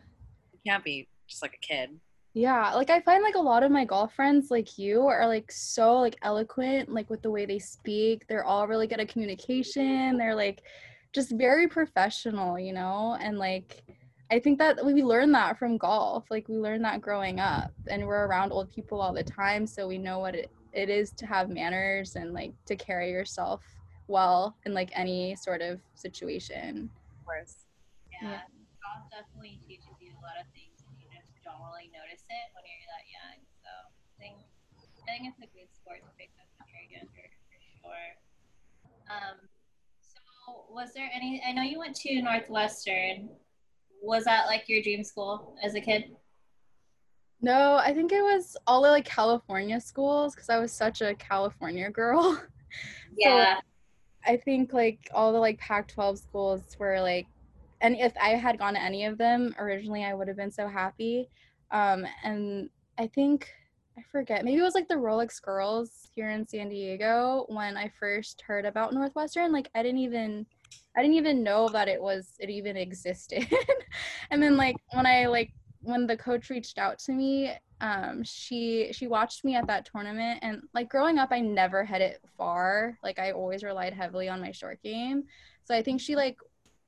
you 0.53 0.61
can't 0.67 0.83
be 0.83 1.09
just 1.29 1.43
like 1.43 1.55
a 1.55 1.67
kid. 1.67 1.91
Yeah, 2.33 2.75
like 2.75 2.91
I 2.91 3.01
find 3.01 3.23
like 3.25 3.35
a 3.35 3.41
lot 3.41 3.65
of 3.65 3.73
my 3.73 3.85
golf 3.85 4.15
friends 4.15 4.51
like 4.51 4.79
you 4.79 5.07
are 5.07 5.27
like 5.27 5.51
so 5.51 5.99
like 5.99 6.17
eloquent 6.23 6.89
like 6.89 7.11
with 7.11 7.23
the 7.23 7.31
way 7.31 7.45
they 7.45 7.59
speak. 7.59 8.27
They're 8.27 8.45
all 8.45 8.69
really 8.69 8.87
good 8.87 9.01
at 9.01 9.09
communication. 9.09 10.17
They're 10.17 10.35
like 10.37 10.63
just 11.13 11.33
very 11.33 11.67
professional, 11.67 12.59
you 12.59 12.73
know? 12.73 13.17
And 13.21 13.39
like 13.39 13.83
I 14.33 14.39
think 14.39 14.61
that 14.61 14.85
we 14.85 15.03
learn 15.03 15.33
that 15.33 15.59
from 15.59 15.77
golf. 15.77 16.25
Like 16.31 16.49
we 16.49 16.57
learn 16.57 16.83
that 16.83 17.01
growing 17.01 17.41
up 17.41 17.73
and 17.89 18.07
we're 18.07 18.27
around 18.27 18.53
old 18.53 18.73
people 18.73 19.01
all 19.01 19.13
the 19.13 19.25
time 19.25 19.67
so 19.67 19.89
we 19.89 19.99
know 19.99 20.21
what 20.21 20.37
it, 20.37 20.51
it 20.73 20.89
is 20.89 21.11
to 21.11 21.27
have 21.27 21.51
manners 21.51 22.15
and 22.15 22.33
like 22.33 22.53
to 22.67 22.77
carry 22.77 23.11
yourself 23.11 23.65
well 24.11 24.57
in 24.67 24.75
like 24.75 24.91
any 24.95 25.37
sort 25.37 25.63
of 25.63 25.81
situation. 25.95 26.91
Of 27.21 27.25
course. 27.25 27.65
Yeah. 28.11 28.29
Yeah. 28.29 28.41
Golf 28.83 29.07
definitely 29.09 29.61
teaches 29.67 29.95
you 30.01 30.13
a 30.19 30.23
lot 30.27 30.37
of 30.41 30.51
things 30.53 30.83
and 30.83 30.99
you 30.99 31.07
just 31.15 31.31
don't 31.47 31.63
really 31.71 31.89
notice 31.95 32.27
it 32.27 32.47
when 32.53 32.67
you're 32.67 32.91
that 32.91 33.07
young. 33.07 33.39
So 33.63 33.71
I 33.71 34.15
think 34.19 34.37
I 35.07 35.11
think 35.15 35.31
it's 35.31 35.39
a 35.39 35.49
good 35.55 35.71
sport 35.71 36.03
to 36.03 36.11
pick 36.19 36.35
up 36.43 36.51
when 36.59 36.69
you're 36.75 36.91
younger 37.01 37.31
for 37.47 37.57
sure. 37.79 38.09
Um 39.07 39.37
so 40.03 40.19
was 40.69 40.93
there 40.93 41.09
any 41.15 41.41
I 41.47 41.53
know 41.53 41.63
you 41.63 41.79
went 41.79 41.95
to 42.03 42.21
Northwestern. 42.21 43.31
Was 44.03 44.25
that 44.25 44.47
like 44.47 44.69
your 44.69 44.83
dream 44.83 45.05
school 45.05 45.57
as 45.63 45.75
a 45.75 45.81
kid? 45.81 46.17
No, 47.43 47.77
I 47.77 47.95
think 47.95 48.13
it 48.13 48.23
was 48.23 48.57
all 48.67 48.83
the 48.83 48.91
like 48.91 49.05
California 49.05 49.81
schools 49.81 50.35
because 50.35 50.51
I 50.51 50.59
was 50.59 50.73
such 50.73 51.01
a 51.01 51.15
California 51.15 51.91
girl. 51.91 52.43
Yeah. 53.17 53.59
I 54.27 54.37
think 54.37 54.73
like 54.73 55.09
all 55.13 55.33
the 55.33 55.39
like 55.39 55.59
Pac 55.59 55.89
12 55.89 56.19
schools 56.19 56.77
were 56.79 57.01
like, 57.01 57.27
and 57.81 57.97
if 57.97 58.13
I 58.21 58.31
had 58.31 58.59
gone 58.59 58.75
to 58.75 58.83
any 58.83 59.05
of 59.05 59.19
them 59.19 59.55
originally, 59.59 60.05
I 60.05 60.15
would 60.15 60.29
have 60.29 60.37
been 60.37 60.51
so 60.51 60.69
happy. 60.69 61.29
Um, 61.71 62.07
and 62.23 62.69
I 62.99 63.07
think, 63.07 63.51
I 63.97 64.03
forget, 64.13 64.45
maybe 64.45 64.59
it 64.59 64.63
was 64.63 64.75
like 64.75 64.89
the 64.89 64.95
Rolex 64.95 65.41
Girls 65.41 66.09
here 66.15 66.31
in 66.31 66.47
San 66.47 66.69
Diego 66.69 67.47
when 67.49 67.77
I 67.77 67.91
first 67.99 68.43
heard 68.43 68.67
about 68.67 68.93
Northwestern. 68.93 69.53
Like, 69.53 69.71
I 69.75 69.83
didn't 69.83 70.01
even. 70.01 70.47
I 70.97 71.03
didn't 71.03 71.17
even 71.17 71.43
know 71.43 71.69
that 71.69 71.89
it 71.89 72.01
was 72.01 72.35
it 72.39 72.51
even 72.51 72.77
existed. 72.77 73.47
and 74.31 74.43
then 74.43 74.57
like 74.57 74.77
when 74.93 75.07
I 75.07 75.27
like 75.27 75.53
when 75.83 76.07
the 76.07 76.17
coach 76.17 76.51
reached 76.51 76.79
out 76.79 76.99
to 77.01 77.13
me, 77.13 77.53
um, 77.81 78.23
she 78.23 78.91
she 78.93 79.07
watched 79.07 79.45
me 79.45 79.57
at 79.57 79.67
that 79.67 79.89
tournament 79.91 80.41
and 80.43 80.63
like 80.75 80.89
growing 80.89 81.19
up 81.19 81.31
I 81.33 81.41
never 81.41 81.85
hit 81.85 82.03
it 82.03 82.21
far. 82.37 82.99
Like 83.03 83.19
I 83.19 83.33
always 83.33 83.63
relied 83.63 83.95
heavily 83.95 84.29
on 84.29 84.41
my 84.41 84.53
short 84.53 84.83
game. 84.83 85.25
So 85.65 85.75
I 85.75 85.83
think 85.83 86.01
she 86.01 86.15
like 86.17 86.37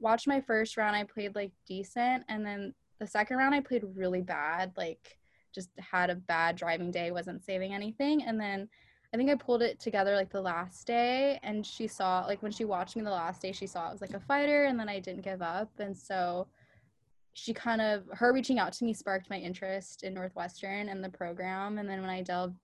watched 0.00 0.26
my 0.26 0.40
first 0.40 0.76
round 0.76 0.96
I 0.96 1.04
played 1.04 1.34
like 1.34 1.52
decent 1.66 2.24
and 2.28 2.44
then 2.44 2.74
the 2.98 3.06
second 3.06 3.36
round 3.38 3.54
I 3.54 3.60
played 3.60 3.84
really 3.94 4.22
bad, 4.22 4.72
like 4.76 5.18
just 5.54 5.70
had 5.78 6.10
a 6.10 6.14
bad 6.14 6.56
driving 6.56 6.90
day, 6.90 7.10
wasn't 7.10 7.44
saving 7.44 7.74
anything. 7.74 8.22
And 8.24 8.40
then 8.40 8.68
I 9.12 9.16
think 9.16 9.30
I 9.30 9.34
pulled 9.34 9.62
it 9.62 9.78
together 9.78 10.14
like 10.14 10.30
the 10.30 10.40
last 10.40 10.86
day 10.86 11.38
and 11.42 11.66
she 11.66 11.86
saw 11.86 12.24
like 12.26 12.42
when 12.42 12.52
she 12.52 12.64
watched 12.64 12.96
me 12.96 13.02
the 13.02 13.10
last 13.10 13.42
day 13.42 13.52
she 13.52 13.66
saw 13.66 13.88
it 13.88 13.92
was 13.92 14.00
like 14.00 14.14
a 14.14 14.20
fighter 14.20 14.64
and 14.64 14.78
then 14.80 14.88
I 14.88 15.00
didn't 15.00 15.22
give 15.22 15.42
up 15.42 15.70
and 15.78 15.96
so 15.96 16.46
she 17.34 17.54
kind 17.54 17.80
of 17.80 18.04
her 18.12 18.32
reaching 18.32 18.58
out 18.58 18.72
to 18.74 18.84
me 18.84 18.92
sparked 18.92 19.30
my 19.30 19.38
interest 19.38 20.02
in 20.02 20.12
Northwestern 20.12 20.90
and 20.90 21.02
the 21.02 21.08
program. 21.08 21.78
And 21.78 21.88
then 21.88 22.00
when 22.02 22.10
I 22.10 22.22
delved 22.22 22.56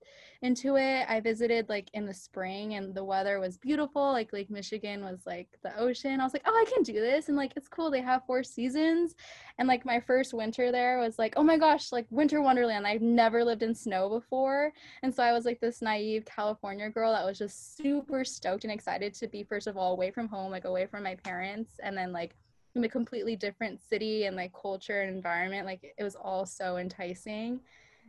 into 0.43 0.77
it, 0.77 1.07
I 1.09 1.21
visited 1.21 1.69
like 1.69 1.89
in 1.95 2.05
the 2.05 2.13
spring 2.13 2.75
and 2.75 2.95
the 2.95 3.03
weather 3.03 3.41
was 3.41 3.57
beautiful. 3.57 4.13
Like 4.13 4.33
Lake 4.33 4.51
Michigan 4.51 5.03
was 5.03 5.21
like 5.27 5.49
the 5.63 5.77
ocean. 5.79 6.21
I 6.21 6.25
was 6.25 6.35
like, 6.35 6.43
oh, 6.47 6.53
I 6.53 6.71
can 6.71 6.83
do 6.83 6.93
this. 6.93 7.29
And 7.29 7.37
like 7.37 7.53
it's 7.57 7.69
cool. 7.69 7.91
They 7.91 8.03
have 8.03 8.27
four 8.27 8.43
seasons. 8.43 9.15
And 9.59 9.67
like 9.67 9.87
my 9.87 10.01
first 10.01 10.35
winter 10.35 10.71
there 10.71 10.99
was 10.99 11.19
like, 11.19 11.33
oh 11.37 11.43
my 11.43 11.57
gosh, 11.57 11.91
like 11.91 12.07
winter 12.11 12.43
wonderland. 12.43 12.87
I've 12.87 13.03
never 13.03 13.43
lived 13.45 13.63
in 13.63 13.75
snow 13.75 14.11
before. 14.11 14.73
And 15.03 15.15
so 15.15 15.23
I 15.23 15.33
was 15.33 15.47
like 15.47 15.61
this 15.61 15.81
naive 15.81 16.27
California 16.27 16.91
girl 16.91 17.13
that 17.13 17.25
was 17.25 17.39
just 17.39 17.77
super 17.79 18.23
stoked 18.23 18.65
and 18.65 18.73
excited 18.73 19.15
to 19.15 19.29
be 19.29 19.45
first 19.45 19.67
of 19.67 19.79
all 19.79 19.93
away 19.93 20.11
from 20.11 20.29
home, 20.29 20.51
like 20.51 20.67
away 20.67 20.87
from 20.87 21.03
my 21.05 21.15
parents, 21.15 21.81
and 21.83 21.97
then 21.97 22.13
like 22.13 22.37
a 22.85 22.89
completely 22.89 23.37
different 23.37 23.81
city 23.81 24.25
and 24.25 24.37
like 24.37 24.53
culture 24.53 25.03
and 25.03 25.15
environment 25.15 25.67
like 25.67 25.95
it 25.97 26.03
was 26.03 26.15
all 26.17 26.47
so 26.47 26.77
enticing. 26.77 27.61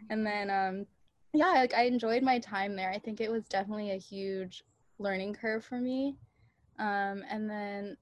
And 0.10 0.26
then 0.26 0.50
um 0.50 0.86
yeah 1.34 1.52
like 1.52 1.74
i 1.74 1.84
enjoyed 1.84 2.24
my 2.24 2.40
time 2.40 2.76
there. 2.76 2.92
I 2.92 3.00
think 3.00 3.22
it 3.22 3.32
was 3.32 3.46
definitely 3.46 3.92
a 3.92 3.98
huge 3.98 4.64
learning 4.98 5.36
curve 5.36 5.64
for 5.64 5.80
me. 5.80 6.16
Um 6.80 7.24
and 7.30 7.50
then 7.50 7.98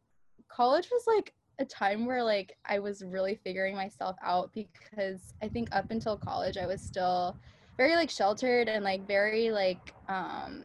college 0.47 0.89
was 0.91 1.03
like 1.07 1.33
a 1.59 1.65
time 1.65 2.05
where 2.05 2.23
like 2.23 2.55
i 2.65 2.77
was 2.77 3.03
really 3.03 3.33
figuring 3.33 3.75
myself 3.75 4.15
out 4.23 4.51
because 4.53 5.33
i 5.41 5.47
think 5.47 5.67
up 5.75 5.89
until 5.89 6.15
college 6.15 6.55
i 6.55 6.67
was 6.67 6.79
still 6.79 7.35
very 7.77 7.95
like 7.95 8.11
sheltered 8.11 8.69
and 8.69 8.83
like 8.83 9.07
very 9.07 9.49
like 9.49 9.93
um 10.07 10.63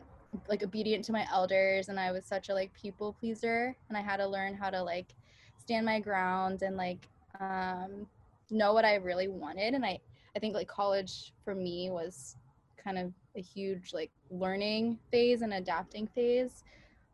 like 0.49 0.63
obedient 0.63 1.05
to 1.05 1.13
my 1.13 1.27
elders. 1.33 1.89
And 1.89 1.99
i 2.01 2.11
was 2.13 2.25
such 2.25 2.49
a 2.49 2.55
like 2.55 2.73
people 2.73 3.15
pleaser. 3.19 3.77
And 3.89 3.99
i 3.99 4.01
had 4.01 4.17
to 4.19 4.27
learn 4.27 4.55
how 4.55 4.71
to 4.71 4.83
like 4.83 5.15
stand 5.63 5.87
my 5.87 6.01
ground 6.01 6.63
and 6.63 6.77
like 6.77 7.07
um, 7.41 8.07
know 8.51 8.73
what 8.73 8.85
I 8.85 8.97
really 8.97 9.29
wanted. 9.29 9.75
And 9.75 9.85
I, 9.85 9.99
I 10.35 10.39
think 10.39 10.55
like 10.55 10.69
college 10.69 11.33
for 11.45 11.55
me 11.55 11.91
was 11.91 12.37
kind 12.83 12.99
of 12.99 13.13
a 13.37 13.41
huge 13.41 13.93
like 13.95 14.11
learning 14.31 14.99
phase 15.11 15.43
and 15.43 15.55
adapting 15.55 16.09
phase, 16.09 16.65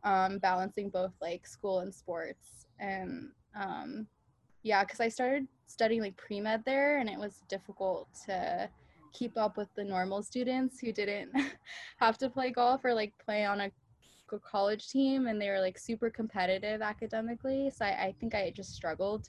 um, 0.03 0.39
balancing 0.39 0.89
both 0.89 1.13
like 1.21 1.47
school 1.47 1.81
and 1.81 1.95
sports. 1.95 2.67
And 2.81 3.31
um, 3.55 4.07
yeah, 4.63 4.85
because 4.85 5.01
I 5.01 5.09
started 5.09 5.47
studying 5.67 6.01
like 6.01 6.17
pre 6.17 6.41
med 6.41 6.65
there, 6.65 6.99
and 6.99 7.09
it 7.09 7.19
was 7.19 7.43
difficult 7.49 8.09
to 8.27 8.69
keep 9.13 9.37
up 9.37 9.57
with 9.57 9.69
the 9.75 9.85
normal 9.85 10.23
students 10.23 10.81
who 10.81 10.93
didn't 10.93 11.31
have 11.99 12.19
to 12.19 12.29
play 12.29 12.51
golf 12.51 12.85
or 12.85 12.95
like 12.95 13.13
play 13.25 13.45
on 13.45 13.61
a 13.61 13.71
college 14.37 14.89
team 14.89 15.29
and 15.29 15.41
they 15.41 15.49
were 15.49 15.61
like 15.61 15.79
super 15.79 16.11
competitive 16.11 16.83
academically 16.83 17.71
so 17.71 17.85
i, 17.85 18.07
I 18.07 18.15
think 18.21 18.35
i 18.35 18.51
just 18.55 18.75
struggled. 18.75 19.29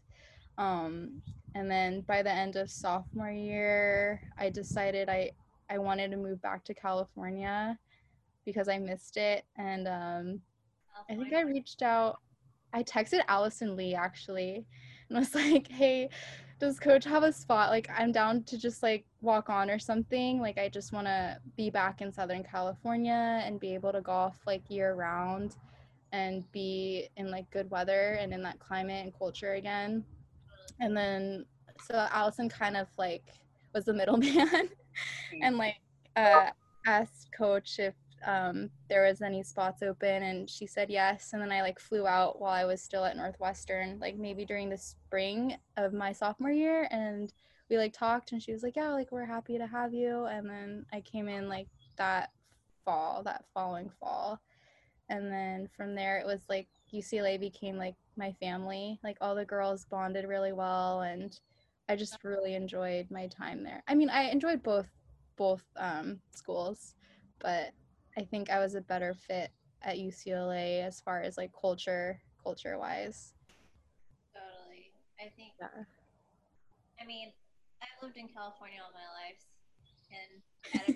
Um, 0.57 1.21
and 1.55 1.69
then 1.69 2.01
by 2.01 2.21
the 2.21 2.31
end 2.31 2.55
of 2.55 2.69
sophomore 2.69 3.31
year 3.31 4.21
i 4.37 4.49
decided 4.49 5.09
i 5.09 5.31
i 5.69 5.77
wanted 5.77 6.11
to 6.11 6.17
move 6.17 6.41
back 6.41 6.63
to 6.65 6.73
california 6.73 7.77
because 8.45 8.67
i 8.67 8.77
missed 8.77 9.17
it 9.17 9.45
and 9.57 9.87
um, 9.87 10.41
i 11.09 11.15
think 11.15 11.33
i 11.33 11.41
reached 11.41 11.81
out 11.81 12.19
i 12.73 12.83
texted 12.83 13.21
Alison 13.27 13.75
Lee 13.75 13.95
actually 13.95 14.65
and 15.09 15.17
was 15.17 15.33
like 15.35 15.67
hey 15.69 16.09
does 16.59 16.79
coach 16.79 17.05
have 17.05 17.23
a 17.23 17.31
spot 17.31 17.69
like 17.69 17.89
i'm 17.97 18.11
down 18.11 18.43
to 18.43 18.57
just 18.57 18.83
like 18.83 19.05
walk 19.21 19.49
on 19.49 19.69
or 19.69 19.79
something? 19.79 20.39
Like 20.39 20.57
i 20.57 20.69
just 20.69 20.93
want 20.93 21.07
to 21.07 21.37
be 21.55 21.69
back 21.69 22.01
in 22.01 22.11
southern 22.11 22.43
california 22.43 23.41
and 23.45 23.59
be 23.59 23.73
able 23.73 23.91
to 23.91 24.01
golf 24.01 24.35
like 24.45 24.63
year 24.69 24.93
round 24.93 25.55
and 26.11 26.49
be 26.51 27.07
in 27.17 27.29
like 27.29 27.49
good 27.51 27.69
weather 27.69 28.17
and 28.19 28.33
in 28.33 28.41
that 28.43 28.59
climate 28.59 29.03
and 29.03 29.17
culture 29.17 29.53
again. 29.53 30.03
And 30.79 30.95
then 30.95 31.45
so 31.85 32.07
Alison 32.11 32.49
kind 32.49 32.75
of 32.75 32.87
like 32.97 33.23
was 33.73 33.85
the 33.85 33.93
middleman 33.93 34.69
and 35.41 35.57
like 35.57 35.75
uh 36.15 36.49
asked 36.85 37.29
coach 37.37 37.79
if 37.79 37.93
um, 38.25 38.69
there 38.89 39.05
was 39.05 39.21
any 39.21 39.43
spots 39.43 39.81
open 39.81 40.23
and 40.23 40.49
she 40.49 40.65
said 40.65 40.89
yes 40.89 41.31
and 41.33 41.41
then 41.41 41.51
i 41.51 41.61
like 41.61 41.79
flew 41.79 42.07
out 42.07 42.39
while 42.39 42.53
i 42.53 42.65
was 42.65 42.81
still 42.81 43.05
at 43.05 43.17
northwestern 43.17 43.99
like 43.99 44.17
maybe 44.17 44.45
during 44.45 44.69
the 44.69 44.77
spring 44.77 45.55
of 45.77 45.93
my 45.93 46.11
sophomore 46.11 46.51
year 46.51 46.87
and 46.91 47.33
we 47.69 47.77
like 47.77 47.93
talked 47.93 48.31
and 48.31 48.41
she 48.41 48.51
was 48.51 48.63
like 48.63 48.75
yeah 48.75 48.91
like 48.91 49.11
we're 49.11 49.25
happy 49.25 49.57
to 49.57 49.67
have 49.67 49.93
you 49.93 50.25
and 50.25 50.49
then 50.49 50.85
i 50.91 51.01
came 51.01 51.27
in 51.27 51.47
like 51.47 51.67
that 51.97 52.31
fall 52.83 53.21
that 53.23 53.45
following 53.53 53.89
fall 53.99 54.39
and 55.09 55.31
then 55.31 55.67
from 55.75 55.95
there 55.95 56.17
it 56.17 56.25
was 56.25 56.41
like 56.49 56.67
ucla 56.93 57.39
became 57.39 57.77
like 57.77 57.95
my 58.17 58.31
family 58.33 58.99
like 59.03 59.17
all 59.21 59.35
the 59.35 59.45
girls 59.45 59.85
bonded 59.85 60.25
really 60.27 60.53
well 60.53 61.01
and 61.01 61.39
i 61.87 61.95
just 61.95 62.23
really 62.23 62.55
enjoyed 62.55 63.09
my 63.11 63.27
time 63.27 63.63
there. 63.63 63.83
I 63.87 63.95
mean 63.95 64.09
i 64.09 64.23
enjoyed 64.23 64.63
both 64.63 64.87
both 65.35 65.63
um, 65.77 66.19
schools 66.31 66.95
but 67.39 67.71
I 68.19 68.23
think 68.25 68.49
I 68.49 68.59
was 68.59 68.75
a 68.75 68.81
better 68.81 69.13
fit 69.13 69.49
at 69.81 69.95
UCLA 69.95 70.85
as 70.85 70.99
far 70.99 71.21
as 71.21 71.37
like 71.37 71.51
culture, 71.59 72.19
culture 72.43 72.77
wise. 72.77 73.33
Totally. 74.33 74.91
I 75.17 75.31
think. 75.37 75.53
Yeah. 75.57 75.83
I 77.01 77.05
mean, 77.05 77.31
I've 77.81 78.03
lived 78.03 78.17
in 78.17 78.27
California 78.27 78.79
all 78.83 78.91
my 78.91 79.07
life, 79.23 79.39
and 80.11 80.41
I 80.73 80.77
don't 80.79 80.89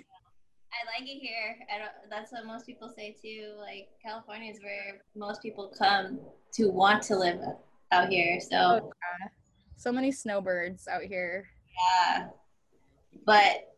I 0.74 1.00
like 1.00 1.08
it 1.08 1.18
here. 1.18 1.56
I 1.74 1.78
don't. 1.78 2.10
That's 2.10 2.30
what 2.30 2.44
most 2.44 2.66
people 2.66 2.92
say 2.94 3.16
too. 3.22 3.54
Like 3.58 3.88
California 4.04 4.52
is 4.52 4.60
where 4.62 5.00
most 5.16 5.40
people 5.40 5.72
come 5.78 6.20
to 6.52 6.68
want 6.68 7.02
to 7.04 7.16
live 7.16 7.40
out 7.90 8.08
here. 8.08 8.38
So. 8.38 8.56
Oh, 8.56 8.92
yeah. 9.20 9.28
So 9.76 9.90
many 9.90 10.12
snowbirds 10.12 10.88
out 10.88 11.04
here. 11.04 11.48
Yeah. 12.06 12.26
But 13.24 13.74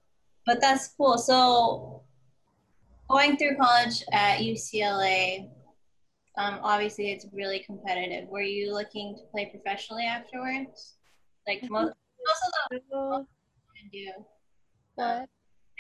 but 0.46 0.60
that's 0.60 0.88
cool. 0.88 1.16
So 1.16 1.95
going 3.08 3.36
through 3.36 3.56
college 3.56 4.02
at 4.12 4.38
UCLA, 4.38 5.48
um, 6.38 6.58
obviously 6.62 7.10
it's 7.12 7.26
really 7.32 7.60
competitive. 7.60 8.28
Were 8.28 8.42
you 8.42 8.72
looking 8.72 9.16
to 9.16 9.22
play 9.32 9.46
professionally 9.46 10.04
afterwards? 10.04 10.96
Like 11.46 11.62
most, 11.70 11.94
most 12.26 12.42
of 12.72 12.80
the 12.90 12.98
women 13.00 13.26
do. 13.92 14.08
What? 14.96 15.28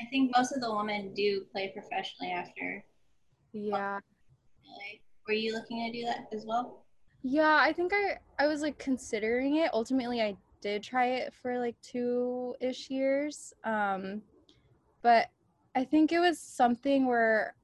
I 0.00 0.04
think 0.10 0.32
most 0.36 0.52
of 0.52 0.60
the 0.60 0.74
women 0.74 1.12
do 1.14 1.44
play 1.52 1.72
professionally 1.72 2.32
after. 2.32 2.84
Yeah. 3.52 3.98
Were 5.26 5.34
you 5.34 5.54
looking 5.54 5.90
to 5.90 5.98
do 5.98 6.04
that 6.06 6.26
as 6.32 6.44
well? 6.46 6.84
Yeah, 7.22 7.58
I 7.60 7.72
think 7.72 7.92
I 7.94 8.18
I 8.38 8.46
was 8.46 8.62
like 8.62 8.78
considering 8.78 9.56
it. 9.56 9.70
Ultimately, 9.72 10.22
I 10.22 10.36
did 10.60 10.82
try 10.82 11.06
it 11.06 11.34
for 11.34 11.58
like 11.58 11.74
two 11.80 12.54
ish 12.60 12.90
years. 12.90 13.52
Um, 13.64 14.22
but 15.02 15.28
I 15.76 15.84
think 15.84 16.10
it 16.10 16.20
was 16.20 16.40
something 16.40 17.06
where 17.06 17.54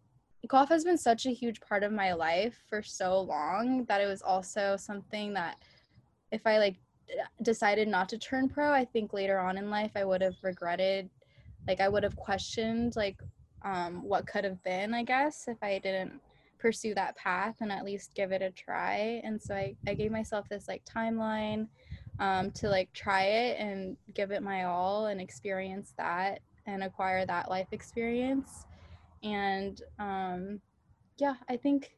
golf 0.46 0.68
has 0.68 0.84
been 0.84 0.98
such 0.98 1.24
a 1.24 1.30
huge 1.30 1.62
part 1.62 1.82
of 1.82 1.92
my 1.92 2.12
life 2.12 2.62
for 2.68 2.82
so 2.82 3.18
long 3.22 3.86
that 3.86 4.02
it 4.02 4.06
was 4.06 4.20
also 4.20 4.76
something 4.76 5.32
that 5.32 5.56
if 6.30 6.46
I 6.46 6.58
like 6.58 6.76
decided 7.40 7.88
not 7.88 8.10
to 8.10 8.18
turn 8.18 8.50
pro, 8.50 8.70
I 8.70 8.84
think 8.84 9.14
later 9.14 9.38
on 9.38 9.56
in 9.56 9.70
life 9.70 9.92
I 9.96 10.04
would 10.04 10.20
have 10.20 10.36
regretted 10.42 11.08
like 11.66 11.80
I 11.80 11.88
would 11.88 12.02
have 12.02 12.16
questioned 12.16 12.96
like 12.96 13.16
um, 13.64 14.02
what 14.02 14.26
could 14.26 14.44
have 14.44 14.62
been, 14.62 14.92
I 14.92 15.04
guess, 15.04 15.48
if 15.48 15.56
I 15.62 15.78
didn't 15.78 16.20
pursue 16.58 16.94
that 16.94 17.16
path 17.16 17.56
and 17.60 17.72
at 17.72 17.84
least 17.84 18.14
give 18.14 18.30
it 18.30 18.42
a 18.42 18.50
try. 18.50 19.22
And 19.24 19.40
so 19.40 19.54
I, 19.54 19.74
I 19.86 19.94
gave 19.94 20.12
myself 20.12 20.50
this 20.50 20.68
like 20.68 20.84
timeline 20.84 21.66
um, 22.18 22.50
to 22.52 22.68
like 22.68 22.92
try 22.92 23.22
it 23.22 23.58
and 23.58 23.96
give 24.12 24.32
it 24.32 24.42
my 24.42 24.64
all 24.64 25.06
and 25.06 25.18
experience 25.18 25.94
that 25.96 26.40
and 26.66 26.82
acquire 26.82 27.26
that 27.26 27.50
life 27.50 27.68
experience. 27.72 28.66
And 29.22 29.80
um, 29.98 30.60
yeah, 31.18 31.34
I 31.48 31.56
think 31.56 31.92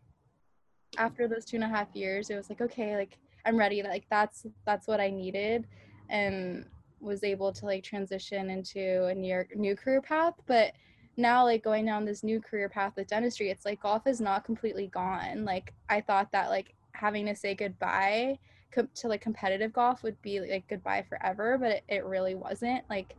after 0.98 1.26
those 1.26 1.44
two 1.44 1.56
and 1.56 1.64
a 1.64 1.68
half 1.68 1.88
years, 1.94 2.30
it 2.30 2.36
was 2.36 2.48
like, 2.48 2.60
okay, 2.60 2.96
like 2.96 3.18
I'm 3.44 3.56
ready. 3.56 3.82
Like 3.82 4.04
that's 4.10 4.46
that's 4.66 4.86
what 4.86 5.00
I 5.00 5.10
needed, 5.10 5.66
and 6.08 6.66
was 7.00 7.24
able 7.24 7.52
to 7.52 7.66
like 7.66 7.84
transition 7.84 8.50
into 8.50 9.04
a 9.06 9.14
new 9.14 9.44
new 9.54 9.76
career 9.76 10.00
path. 10.00 10.34
But 10.46 10.72
now, 11.16 11.44
like 11.44 11.62
going 11.62 11.86
down 11.86 12.04
this 12.04 12.22
new 12.22 12.40
career 12.40 12.68
path 12.68 12.94
with 12.96 13.08
dentistry, 13.08 13.50
it's 13.50 13.64
like 13.64 13.80
golf 13.80 14.06
is 14.06 14.20
not 14.20 14.44
completely 14.44 14.88
gone. 14.88 15.44
Like 15.44 15.72
I 15.88 16.00
thought 16.00 16.32
that 16.32 16.50
like 16.50 16.74
having 16.92 17.26
to 17.26 17.34
say 17.34 17.54
goodbye 17.54 18.38
to 18.72 19.08
like 19.08 19.20
competitive 19.20 19.72
golf 19.72 20.02
would 20.02 20.20
be 20.22 20.40
like 20.40 20.66
goodbye 20.68 21.04
forever, 21.08 21.56
but 21.58 21.70
it, 21.70 21.84
it 21.88 22.04
really 22.04 22.34
wasn't. 22.34 22.82
Like 22.90 23.14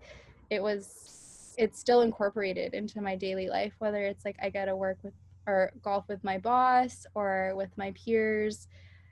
it 0.49 0.61
was 0.61 1.24
it's 1.57 1.79
still 1.79 2.01
incorporated 2.01 2.73
into 2.73 3.01
my 3.01 3.15
daily 3.15 3.47
life 3.47 3.73
whether 3.79 4.03
it's 4.03 4.25
like 4.25 4.35
i 4.41 4.49
get 4.49 4.65
to 4.65 4.75
work 4.75 4.97
with 5.03 5.13
or 5.47 5.71
golf 5.83 6.05
with 6.07 6.23
my 6.23 6.37
boss 6.37 7.05
or 7.13 7.53
with 7.55 7.69
my 7.77 7.91
peers 7.91 8.67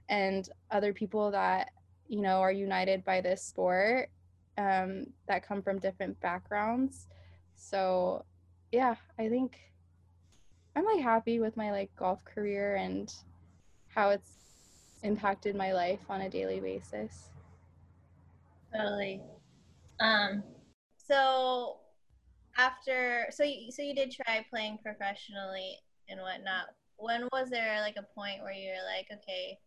and 0.10 0.50
other 0.72 0.94
people 0.94 1.32
that 1.32 1.70
you 2.08 2.22
know 2.22 2.40
are 2.42 2.52
united 2.52 3.04
by 3.06 3.22
this 3.22 3.44
sport 3.44 4.10
um, 4.58 5.08
that 5.28 5.48
come 5.48 5.62
from 5.62 5.80
different 5.80 6.20
backgrounds 6.22 7.08
so 7.56 8.24
yeah 8.72 8.96
i 9.20 9.28
think 9.28 9.58
i'm 10.76 10.86
like 10.86 11.02
happy 11.02 11.40
with 11.40 11.56
my 11.58 11.72
like 11.72 11.90
golf 11.96 12.24
career 12.26 12.76
and 12.76 13.14
how 13.88 14.10
it's 14.10 14.32
impacted 15.04 15.56
my 15.56 15.74
life 15.74 16.00
on 16.10 16.22
a 16.22 16.30
daily 16.30 16.60
basis 16.60 17.30
Totally. 18.76 19.22
Um, 20.00 20.44
so 20.98 21.78
after, 22.58 23.28
so 23.32 23.44
you, 23.44 23.72
so 23.72 23.82
you 23.82 23.96
did 23.96 24.12
try 24.12 24.46
playing 24.50 24.80
professionally 24.84 25.78
and 26.10 26.20
whatnot. 26.20 26.68
When 26.98 27.28
was 27.32 27.50
there 27.50 27.82
like 27.82 27.96
a 27.98 28.14
point 28.16 28.42
where 28.42 28.54
you're 28.54 28.84
like, 28.86 29.08
okay, 29.12 29.58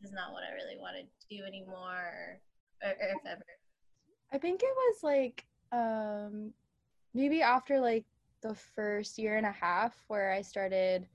this 0.00 0.10
is 0.10 0.14
not 0.14 0.32
what 0.32 0.42
I 0.42 0.54
really 0.54 0.78
want 0.78 0.96
to 0.96 1.36
do 1.36 1.44
anymore, 1.44 2.40
or, 2.82 2.90
or 2.90 3.08
if 3.08 3.26
ever? 3.26 3.44
I 4.32 4.38
think 4.38 4.62
it 4.62 4.74
was 4.74 4.96
like 5.02 5.44
um 5.72 6.52
maybe 7.14 7.42
after 7.42 7.80
like 7.80 8.04
the 8.42 8.54
first 8.54 9.18
year 9.18 9.36
and 9.36 9.46
a 9.46 9.52
half 9.52 9.94
where 10.08 10.32
I 10.32 10.42
started 10.42 11.06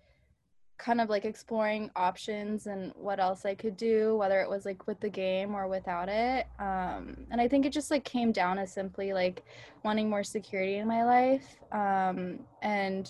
kind 0.79 1.01
of 1.01 1.09
like 1.09 1.25
exploring 1.25 1.91
options 1.97 2.65
and 2.65 2.93
what 2.95 3.19
else 3.19 3.45
I 3.45 3.53
could 3.53 3.75
do, 3.75 4.15
whether 4.15 4.39
it 4.39 4.49
was 4.49 4.65
like 4.65 4.87
with 4.87 4.99
the 5.01 5.09
game 5.09 5.53
or 5.53 5.67
without 5.67 6.07
it. 6.07 6.47
Um, 6.57 7.27
and 7.29 7.39
I 7.39 7.47
think 7.49 7.65
it 7.65 7.73
just 7.73 7.91
like 7.91 8.05
came 8.05 8.31
down 8.31 8.57
as 8.57 8.71
simply 8.71 9.11
like 9.11 9.43
wanting 9.83 10.09
more 10.09 10.23
security 10.23 10.77
in 10.77 10.87
my 10.87 11.03
life. 11.03 11.57
Um, 11.73 12.39
and 12.61 13.09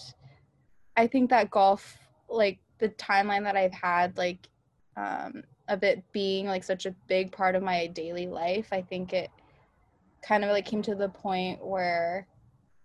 I 0.98 1.06
think 1.06 1.30
that 1.30 1.52
golf, 1.52 1.96
like 2.28 2.58
the 2.80 2.90
timeline 2.90 3.44
that 3.44 3.56
I've 3.56 3.74
had, 3.74 4.18
like 4.18 4.50
um, 4.98 5.44
of 5.68 5.84
it 5.84 6.04
being 6.12 6.48
like 6.48 6.64
such 6.64 6.88
a 6.88 6.96
big 7.08 7.32
part 7.32 7.56
of 7.56 7.62
my 7.62 7.86
daily 7.88 8.26
life, 8.26 8.70
I 8.72 8.82
think 8.82 9.14
it 9.14 9.30
kind 10.24 10.44
of 10.44 10.50
like 10.50 10.66
came 10.66 10.82
to 10.82 10.96
the 10.96 11.10
point 11.10 11.64
where 11.64 12.28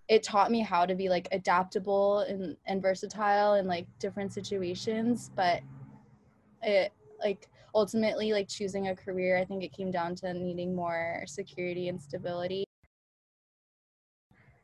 it 0.09 0.23
taught 0.23 0.51
me 0.51 0.61
how 0.61 0.85
to 0.85 0.95
be 0.95 1.09
like 1.09 1.29
adaptable 1.33 2.21
and, 2.21 2.57
and 2.67 2.83
versatile 2.83 3.55
in 3.55 3.67
like 3.67 3.87
different 3.99 4.33
situations 4.33 5.31
but 5.35 5.63
it 6.63 6.93
like 7.23 7.49
ultimately 7.75 8.33
like 8.33 8.49
choosing 8.49 8.89
a 8.89 8.97
career 8.97 9.37
i 9.37 9.45
think 9.45 9.63
it 9.63 9.73
came 9.73 9.91
down 9.91 10.15
to 10.15 10.33
needing 10.35 10.75
more 10.75 11.23
security 11.27 11.89
and 11.89 12.01
stability. 12.01 12.65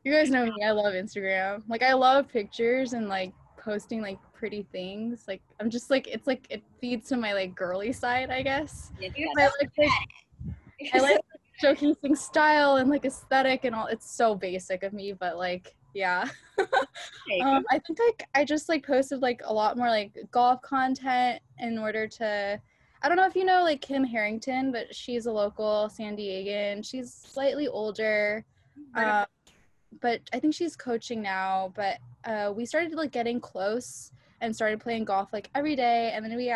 You 0.05 0.13
guys 0.13 0.31
know 0.31 0.47
me 0.47 0.65
i 0.65 0.71
love 0.71 0.95
instagram. 0.95 1.63
Like 1.69 1.83
i 1.83 1.93
love 1.93 2.29
pictures 2.29 2.93
and 2.93 3.09
like 3.09 3.33
posting 3.59 4.01
like 4.01 4.19
pretty 4.33 4.67
things. 4.73 5.25
Like 5.29 5.43
i'm 5.59 5.71
just 5.71 5.91
like 5.91 6.07
it's 6.07 6.27
like 6.27 6.47
it 6.51 6.63
feeds 6.81 7.09
to 7.09 7.17
my 7.17 7.33
like 7.33 7.55
girly 7.55 7.93
side 7.93 8.31
i 8.31 8.43
guess. 8.43 8.93
Yeah, 9.01 9.11
I 9.39 9.45
like, 9.45 9.71
like 9.79 10.95
I 10.95 10.99
good. 10.99 11.20
Showcasing 11.63 12.17
style 12.17 12.77
and 12.77 12.91
like 12.91 13.05
aesthetic 13.05 13.65
and 13.65 13.75
all. 13.75 13.87
It's 13.87 14.11
so 14.11 14.35
basic 14.35 14.83
of 14.83 14.93
me, 14.93 15.13
but 15.13 15.37
like, 15.37 15.75
yeah. 15.95 16.29
um, 16.59 17.65
I 17.71 17.79
think 17.79 17.99
like 17.99 18.29
I 18.35 18.45
just 18.45 18.69
like 18.69 18.87
posted 18.87 19.23
like 19.23 19.43
a 19.45 19.53
lot 19.53 19.77
more 19.77 19.89
like 19.89 20.17
golf 20.31 20.63
content 20.63 21.41
in 21.59 21.79
order 21.79 22.07
to. 22.07 22.61
I 23.03 23.09
don't 23.09 23.17
know 23.17 23.27
if 23.27 23.35
you 23.35 23.45
know 23.45 23.63
like 23.63 23.81
Kim 23.81 24.05
Harrington, 24.05 24.73
but 24.73 24.95
she's 24.95 25.27
a 25.27 25.33
local 25.33 25.89
San 25.89 26.17
Diegan. 26.17 26.85
She's 26.85 27.13
slightly 27.13 27.67
older, 27.67 28.45
um, 28.95 29.25
but 30.03 30.21
I 30.35 30.39
think 30.39 30.55
she's 30.55 30.77
coaching 30.77 31.23
now. 31.23 31.73
But 31.75 31.99
uh, 32.25 32.53
we 32.55 32.67
started 32.67 32.95
like 32.95 33.11
getting 33.11 33.41
close 33.41 34.13
and 34.43 34.55
started 34.55 34.81
playing 34.81 35.05
golf 35.05 35.33
like 35.33 35.49
every 35.55 35.77
day, 35.77 36.13
and 36.15 36.25
then 36.25 36.37
we 36.37 36.53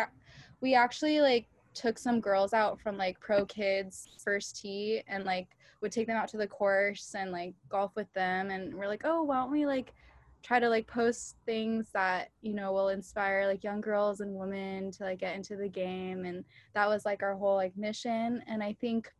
we 0.61 0.75
actually 0.75 1.19
like 1.19 1.47
took 1.75 1.97
some 1.97 2.19
girls 2.19 2.53
out 2.53 2.79
from 2.79 2.97
like 2.97 3.19
pro 3.19 3.45
kids 3.45 4.07
first 4.23 4.61
tee 4.61 5.01
and 5.07 5.23
like 5.23 5.47
would 5.81 5.91
take 5.91 6.07
them 6.07 6.17
out 6.17 6.27
to 6.29 6.37
the 6.37 6.47
course 6.47 7.15
and 7.17 7.31
like 7.31 7.53
golf 7.69 7.91
with 7.95 8.11
them. 8.13 8.49
And 8.49 8.73
we're 8.73 8.87
like 8.87 9.03
oh 9.05 9.23
why 9.23 9.35
don't 9.41 9.51
we 9.51 9.65
like 9.65 9.93
try 10.41 10.59
to 10.59 10.69
like 10.69 10.87
post 10.87 11.37
things 11.45 11.89
that 11.93 12.29
you 12.41 12.53
know 12.53 12.71
will 12.71 12.89
inspire 12.89 13.47
like 13.47 13.63
young 13.63 13.81
girls 13.81 14.21
and 14.21 14.35
women 14.35 14.91
to 14.91 15.03
like 15.03 15.19
get 15.19 15.35
into 15.35 15.55
the 15.55 15.69
game. 15.69 16.25
And 16.25 16.43
that 16.73 16.87
was 16.87 17.05
like 17.05 17.23
our 17.23 17.35
whole 17.35 17.55
like 17.55 17.75
mission. 17.77 18.43
And 18.47 18.63
i 18.63 18.73
think 18.79 19.11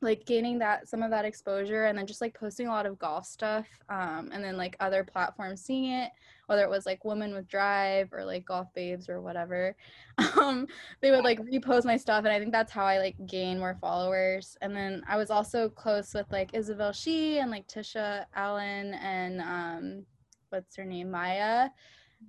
like 0.00 0.24
gaining 0.26 0.58
that 0.58 0.88
some 0.88 1.02
of 1.02 1.10
that 1.10 1.24
exposure 1.24 1.86
and 1.86 1.98
then 1.98 2.06
just 2.06 2.20
like 2.20 2.38
posting 2.38 2.68
a 2.68 2.70
lot 2.70 2.86
of 2.86 2.98
golf 2.98 3.26
stuff 3.26 3.66
um, 3.88 4.30
and 4.32 4.44
then 4.44 4.56
like 4.56 4.76
other 4.80 5.02
platforms 5.02 5.60
seeing 5.60 5.90
it 5.92 6.10
whether 6.48 6.62
it 6.62 6.70
was 6.70 6.86
like 6.86 7.04
women 7.04 7.34
with 7.34 7.46
drive 7.46 8.10
or 8.12 8.24
like 8.24 8.44
golf 8.44 8.72
babes 8.74 9.08
or 9.08 9.20
whatever 9.20 9.76
um, 10.40 10.66
they 11.00 11.10
would 11.10 11.24
like 11.24 11.38
repost 11.40 11.84
my 11.84 11.96
stuff 11.96 12.24
and 12.24 12.32
i 12.32 12.38
think 12.38 12.52
that's 12.52 12.72
how 12.72 12.84
i 12.84 12.98
like 12.98 13.14
gain 13.26 13.58
more 13.58 13.76
followers 13.80 14.56
and 14.62 14.74
then 14.74 15.02
i 15.06 15.16
was 15.16 15.30
also 15.30 15.68
close 15.68 16.14
with 16.14 16.26
like 16.32 16.54
isabel 16.54 16.92
she 16.92 17.38
and 17.38 17.50
like 17.50 17.68
Tisha 17.68 18.24
Alyn 18.36 18.98
and 19.02 19.40
um, 19.40 20.06
what's 20.48 20.74
her 20.74 20.84
name 20.84 21.10
maya 21.10 21.68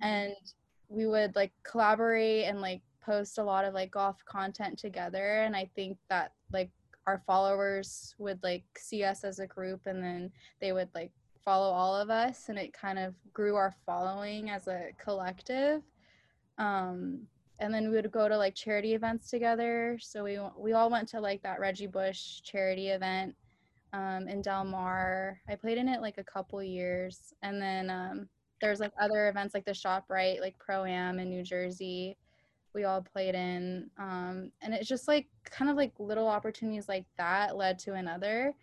and 0.02 0.34
we 0.88 1.06
would 1.06 1.34
like 1.34 1.52
collaborate 1.62 2.44
and 2.44 2.60
like 2.60 2.82
post 3.02 3.38
a 3.38 3.42
lot 3.42 3.64
of 3.64 3.72
like 3.72 3.90
golf 3.90 4.22
content 4.26 4.78
together 4.78 5.42
and 5.42 5.56
i 5.56 5.68
think 5.74 5.96
that 6.10 6.32
like 6.52 6.70
our 7.06 7.22
followers 7.26 8.14
would 8.18 8.38
like 8.42 8.64
see 8.76 9.02
us 9.02 9.24
as 9.24 9.38
a 9.38 9.46
group 9.46 9.80
and 9.86 10.02
then 10.02 10.30
they 10.60 10.72
would 10.72 10.88
like 10.94 11.10
follow 11.44 11.70
all 11.72 11.94
of 11.96 12.10
us 12.10 12.48
and 12.48 12.58
it 12.58 12.72
kind 12.72 12.98
of 12.98 13.14
grew 13.32 13.56
our 13.56 13.74
following 13.86 14.50
as 14.50 14.68
a 14.68 14.90
collective. 14.98 15.82
Um 16.58 17.26
and 17.58 17.74
then 17.74 17.90
we 17.90 17.96
would 17.96 18.10
go 18.10 18.26
to 18.28 18.36
like 18.36 18.54
charity 18.54 18.94
events 18.94 19.28
together. 19.28 19.98
So 20.00 20.24
we 20.24 20.38
we 20.56 20.72
all 20.72 20.90
went 20.90 21.08
to 21.08 21.20
like 21.20 21.42
that 21.42 21.60
reggie 21.60 21.86
bush 21.86 22.40
charity 22.42 22.88
event 22.88 23.34
um, 23.92 24.28
in 24.28 24.40
del 24.40 24.64
mar. 24.64 25.40
I 25.48 25.56
played 25.56 25.76
in 25.76 25.88
it 25.88 26.00
like 26.00 26.18
a 26.18 26.24
couple 26.24 26.62
years. 26.62 27.34
And 27.42 27.60
then 27.60 27.90
um, 27.90 28.28
there's 28.60 28.80
like 28.80 28.92
other 28.98 29.28
events 29.28 29.52
like 29.52 29.66
the 29.66 29.72
ShopRite 29.72 30.40
like 30.40 30.58
pro 30.58 30.84
am 30.84 31.18
in 31.18 31.28
new 31.28 31.42
jersey 31.42 32.16
we 32.74 32.84
all 32.84 33.02
played 33.02 33.34
in. 33.34 33.90
Um, 33.98 34.52
and 34.62 34.74
it's 34.74 34.88
just 34.88 35.08
like 35.08 35.26
kind 35.44 35.70
of 35.70 35.76
like 35.76 35.92
little 35.98 36.28
opportunities 36.28 36.88
like 36.88 37.04
that 37.18 37.56
led 37.56 37.78
to 37.80 37.94
another. 37.94 38.54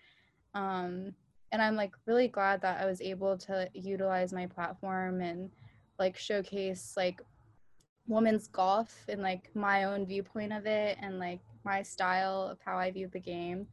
Um, 0.54 1.14
and 1.52 1.62
i'm 1.62 1.76
like 1.76 1.94
really 2.06 2.28
glad 2.28 2.62
that 2.62 2.82
i 2.82 2.86
was 2.86 3.02
able 3.02 3.38
to 3.38 3.70
utilize 3.74 4.34
my 4.34 4.46
platform 4.46 5.22
and 5.22 5.50
like 6.00 6.18
showcase 6.18 6.94
like 6.98 7.22
women's 8.08 8.48
golf 8.48 9.06
and 9.10 9.22
like 9.22 9.50
my 9.54 9.84
own 9.84 10.06
viewpoint 10.06 10.54
of 10.54 10.66
it 10.66 10.98
and 11.02 11.20
like 11.20 11.40
my 11.64 11.82
style 11.82 12.48
of 12.50 12.58
how 12.64 12.78
i 12.78 12.90
view 12.90 13.10
the 13.12 13.20
game. 13.20 13.68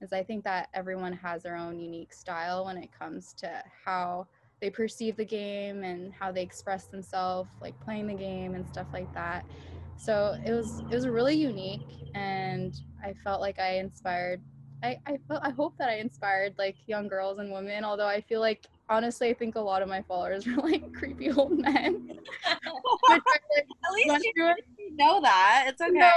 Is 0.00 0.12
i 0.12 0.22
think 0.22 0.44
that 0.44 0.68
everyone 0.72 1.12
has 1.12 1.42
their 1.42 1.56
own 1.56 1.78
unique 1.78 2.12
style 2.12 2.64
when 2.64 2.78
it 2.78 2.90
comes 2.96 3.34
to 3.34 3.62
how 3.84 4.26
they 4.60 4.70
perceive 4.70 5.16
the 5.16 5.24
game 5.24 5.84
and 5.84 6.12
how 6.12 6.30
they 6.30 6.42
express 6.42 6.86
themselves 6.86 7.50
like 7.60 7.78
playing 7.80 8.06
the 8.06 8.14
game 8.14 8.54
and 8.54 8.66
stuff 8.68 8.86
like 8.92 9.12
that. 9.14 9.44
So 9.96 10.38
it 10.46 10.52
was 10.52 10.80
it 10.80 10.94
was 10.94 11.06
really 11.06 11.34
unique 11.34 12.10
and 12.14 12.80
i 13.04 13.12
felt 13.24 13.40
like 13.40 13.58
i 13.58 13.76
inspired 13.76 14.40
i 14.82 14.96
i 15.06 15.18
i 15.42 15.50
hope 15.50 15.74
that 15.78 15.88
i 15.88 15.96
inspired 15.96 16.54
like 16.58 16.76
young 16.86 17.08
girls 17.08 17.38
and 17.38 17.52
women 17.52 17.84
although 17.84 18.06
i 18.06 18.20
feel 18.20 18.40
like 18.40 18.66
honestly 18.88 19.28
i 19.28 19.34
think 19.34 19.56
a 19.56 19.60
lot 19.60 19.82
of 19.82 19.88
my 19.88 20.02
followers 20.02 20.46
are 20.48 20.56
like 20.56 20.92
creepy 20.92 21.30
old 21.30 21.58
men 21.58 22.18
like, 23.08 23.22
At 23.58 23.92
least 23.92 24.28
you 24.34 24.54
know 24.96 25.20
that. 25.20 25.66
It's 25.68 25.80
okay. 25.80 25.92
No, 25.92 26.12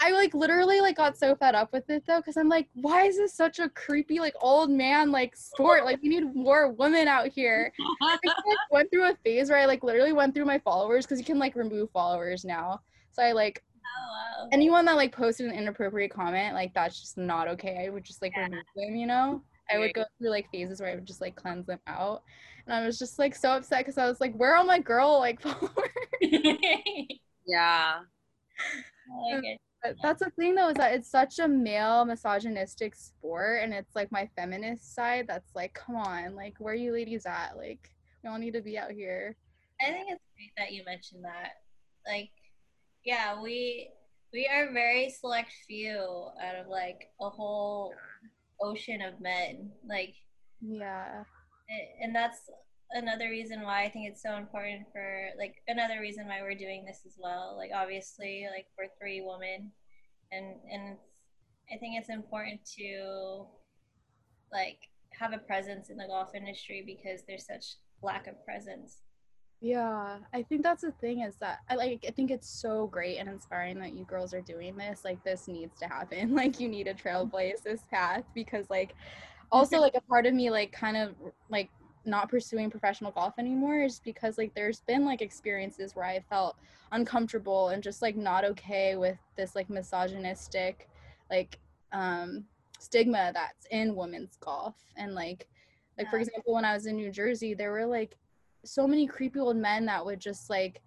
I 0.00 0.10
like 0.10 0.34
literally 0.34 0.80
like 0.80 0.96
got 0.96 1.16
so 1.16 1.34
fed 1.34 1.54
up 1.54 1.72
with 1.72 1.88
it 1.88 2.04
though, 2.06 2.18
because 2.18 2.36
I'm 2.36 2.48
like, 2.48 2.68
why 2.74 3.04
is 3.04 3.16
this 3.16 3.34
such 3.34 3.58
a 3.58 3.68
creepy 3.70 4.20
like 4.20 4.34
old 4.40 4.70
man 4.70 5.10
like 5.10 5.36
sport? 5.36 5.84
Like 5.84 6.00
we 6.02 6.08
need 6.08 6.34
more 6.34 6.72
women 6.72 7.08
out 7.08 7.28
here. 7.28 7.72
I 8.02 8.18
like, 8.24 8.36
went 8.70 8.90
through 8.90 9.10
a 9.10 9.16
phase 9.24 9.48
where 9.48 9.58
I 9.58 9.66
like 9.66 9.82
literally 9.82 10.12
went 10.12 10.34
through 10.34 10.44
my 10.44 10.58
followers 10.58 11.06
because 11.06 11.18
you 11.18 11.24
can 11.24 11.38
like 11.38 11.56
remove 11.56 11.90
followers 11.90 12.44
now. 12.44 12.80
So 13.12 13.22
I 13.22 13.32
like 13.32 13.62
wow. 13.96 14.48
anyone 14.52 14.84
that 14.84 14.96
like 14.96 15.12
posted 15.12 15.46
an 15.46 15.52
inappropriate 15.52 16.12
comment, 16.12 16.54
like 16.54 16.74
that's 16.74 17.00
just 17.00 17.18
not 17.18 17.48
okay. 17.48 17.84
I 17.86 17.90
would 17.90 18.04
just 18.04 18.22
like 18.22 18.36
remove 18.36 18.64
them, 18.74 18.96
you 18.96 19.06
know? 19.06 19.42
I 19.72 19.78
would 19.78 19.94
go 19.94 20.04
through 20.18 20.30
like 20.30 20.50
phases 20.50 20.80
where 20.80 20.90
I 20.90 20.94
would 20.94 21.06
just 21.06 21.20
like 21.20 21.34
cleanse 21.34 21.66
them 21.66 21.80
out. 21.86 22.22
And 22.66 22.74
I 22.74 22.86
was 22.86 22.98
just 22.98 23.18
like 23.18 23.34
so 23.34 23.50
upset 23.50 23.80
because 23.80 23.98
I 23.98 24.08
was 24.08 24.20
like, 24.20 24.34
where 24.34 24.52
are 24.52 24.56
all 24.56 24.64
my 24.64 24.78
girl 24.78 25.18
like 25.18 25.40
followers? 25.42 25.72
yeah. 27.46 28.00
Like. 29.30 29.60
That's 30.02 30.20
the 30.20 30.30
thing 30.30 30.56
though 30.56 30.70
is 30.70 30.74
that 30.78 30.94
it's 30.94 31.08
such 31.08 31.38
a 31.38 31.46
male 31.46 32.04
misogynistic 32.04 32.96
sport 32.96 33.60
and 33.62 33.72
it's 33.72 33.94
like 33.94 34.10
my 34.10 34.28
feminist 34.34 34.96
side 34.96 35.26
that's 35.28 35.54
like 35.54 35.74
come 35.74 35.94
on 35.94 36.34
like 36.34 36.54
where 36.58 36.72
are 36.72 36.76
you 36.76 36.90
ladies 36.90 37.24
at 37.24 37.56
like 37.56 37.92
we 38.24 38.28
all 38.28 38.36
need 38.36 38.54
to 38.54 38.62
be 38.62 38.76
out 38.76 38.90
here 38.90 39.36
I 39.80 39.90
think 39.92 40.08
it's 40.10 40.24
great 40.34 40.52
that 40.56 40.72
you 40.72 40.84
mentioned 40.84 41.24
that. 41.24 41.52
Like, 42.06 42.30
yeah, 43.06 43.40
we 43.40 43.88
we 44.32 44.46
are 44.52 44.72
very 44.72 45.08
select 45.08 45.50
few 45.66 46.28
out 46.44 46.56
of 46.56 46.66
like 46.68 47.08
a 47.22 47.30
whole 47.30 47.94
ocean 48.60 49.00
of 49.00 49.20
men. 49.20 49.70
Like, 49.88 50.14
yeah 50.60 51.22
and 52.00 52.14
that's 52.14 52.38
another 52.92 53.28
reason 53.28 53.62
why 53.62 53.84
I 53.84 53.88
think 53.88 54.08
it's 54.08 54.22
so 54.22 54.36
important 54.36 54.86
for 54.92 55.28
like 55.38 55.56
another 55.68 56.00
reason 56.00 56.26
why 56.26 56.40
we're 56.42 56.54
doing 56.54 56.84
this 56.84 57.02
as 57.06 57.14
well. 57.18 57.56
Like, 57.56 57.70
obviously, 57.74 58.46
like 58.54 58.66
we're 58.78 58.88
three 59.00 59.22
women, 59.24 59.72
and 60.32 60.56
and 60.70 60.92
it's, 60.92 61.02
I 61.72 61.78
think 61.78 61.98
it's 61.98 62.10
important 62.10 62.60
to 62.78 63.46
like 64.52 64.78
have 65.18 65.32
a 65.32 65.38
presence 65.38 65.90
in 65.90 65.96
the 65.96 66.06
golf 66.06 66.34
industry 66.34 66.84
because 66.86 67.22
there's 67.26 67.46
such 67.46 67.76
lack 68.02 68.26
of 68.26 68.44
presence. 68.44 68.98
Yeah, 69.66 70.18
I 70.32 70.44
think 70.44 70.62
that's 70.62 70.82
the 70.82 70.92
thing 70.92 71.22
is 71.22 71.34
that 71.36 71.58
I 71.68 71.74
like 71.74 72.04
I 72.06 72.12
think 72.12 72.30
it's 72.30 72.48
so 72.48 72.86
great 72.86 73.16
and 73.16 73.28
inspiring 73.28 73.80
that 73.80 73.94
you 73.94 74.04
girls 74.04 74.32
are 74.32 74.40
doing 74.40 74.76
this. 74.76 75.04
Like 75.04 75.24
this 75.24 75.48
needs 75.48 75.76
to 75.80 75.86
happen. 75.88 76.34
Like 76.36 76.60
you 76.60 76.68
need 76.68 76.84
to 76.84 76.94
trailblaze 76.94 77.64
this 77.64 77.80
path 77.90 78.22
because 78.32 78.70
like 78.70 78.94
also 79.50 79.80
like 79.80 79.96
a 79.96 80.00
part 80.02 80.24
of 80.24 80.34
me 80.34 80.50
like 80.50 80.70
kind 80.70 80.96
of 80.96 81.16
like 81.50 81.68
not 82.04 82.28
pursuing 82.28 82.70
professional 82.70 83.10
golf 83.10 83.34
anymore 83.40 83.82
is 83.82 83.98
because 83.98 84.38
like 84.38 84.54
there's 84.54 84.80
been 84.82 85.04
like 85.04 85.20
experiences 85.20 85.96
where 85.96 86.04
I 86.06 86.20
felt 86.30 86.56
uncomfortable 86.92 87.70
and 87.70 87.82
just 87.82 88.02
like 88.02 88.14
not 88.16 88.44
okay 88.44 88.94
with 88.94 89.18
this 89.34 89.56
like 89.56 89.68
misogynistic 89.68 90.88
like 91.28 91.58
um 91.92 92.44
stigma 92.78 93.32
that's 93.34 93.66
in 93.72 93.96
women's 93.96 94.36
golf 94.36 94.76
and 94.96 95.16
like 95.16 95.48
like 95.98 96.08
for 96.08 96.18
example 96.18 96.54
when 96.54 96.64
I 96.64 96.74
was 96.74 96.86
in 96.86 96.94
New 96.94 97.10
Jersey 97.10 97.52
there 97.54 97.72
were 97.72 97.86
like 97.86 98.16
so 98.66 98.86
many 98.86 99.06
creepy 99.06 99.38
old 99.38 99.56
men 99.56 99.86
that 99.86 100.04
would 100.04 100.20
just 100.20 100.50
like 100.50 100.82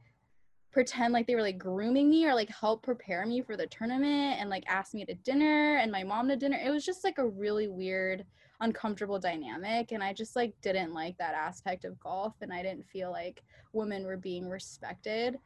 pretend 0.71 1.13
like 1.13 1.25
they 1.25 1.35
were 1.35 1.41
like 1.41 1.57
grooming 1.57 2.09
me 2.09 2.25
or 2.25 2.35
like 2.35 2.49
help 2.49 2.83
prepare 2.83 3.25
me 3.25 3.41
for 3.41 3.57
the 3.57 3.65
tournament 3.67 4.39
and 4.39 4.49
like 4.49 4.63
ask 4.67 4.93
me 4.93 5.03
to 5.03 5.15
dinner 5.15 5.77
and 5.77 5.91
my 5.91 6.03
mom 6.03 6.27
to 6.27 6.35
dinner. 6.35 6.59
It 6.63 6.69
was 6.69 6.85
just 6.85 7.03
like 7.03 7.17
a 7.17 7.27
really 7.27 7.67
weird, 7.67 8.23
uncomfortable 8.61 9.19
dynamic. 9.19 9.91
And 9.91 10.03
I 10.03 10.13
just 10.13 10.35
like 10.35 10.53
didn't 10.61 10.93
like 10.93 11.17
that 11.17 11.33
aspect 11.33 11.85
of 11.85 11.99
golf 11.99 12.35
and 12.41 12.53
I 12.53 12.61
didn't 12.61 12.87
feel 12.87 13.09
like 13.09 13.43
women 13.73 14.05
were 14.05 14.17
being 14.17 14.47
respected. 14.47 15.39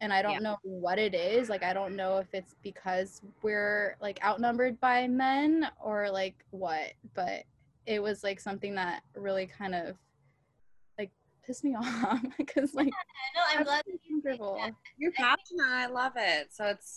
And 0.00 0.12
I 0.12 0.22
don't 0.22 0.34
Yeah. 0.34 0.40
know 0.40 0.56
what 0.62 1.00
it 1.00 1.12
is. 1.12 1.48
Like, 1.48 1.64
I 1.64 1.72
don't 1.72 1.96
know 1.96 2.18
if 2.18 2.28
it's 2.32 2.54
because 2.62 3.20
we're 3.42 3.96
like 4.00 4.24
outnumbered 4.24 4.78
by 4.78 5.08
men 5.08 5.68
or 5.82 6.08
like 6.08 6.36
what, 6.50 6.92
but 7.14 7.42
it 7.86 8.00
was 8.00 8.22
like 8.22 8.38
something 8.38 8.76
that 8.76 9.02
really 9.16 9.46
kind 9.46 9.74
of 9.74 9.96
pissed 11.48 11.64
me 11.64 11.74
off 11.80 12.20
because 12.38 12.74
like 12.74 12.86
I 12.86 13.34
know. 13.34 13.58
I'm 13.58 13.64
glad 13.64 13.82
that 13.86 13.92
you 13.92 13.98
think 14.06 14.24
uncomfortable. 14.24 14.54
that. 14.62 14.72
You're 14.98 15.12
passionate. 15.12 15.64
I 15.66 15.86
love 15.86 16.12
it. 16.16 16.48
So 16.52 16.66
it's 16.66 16.96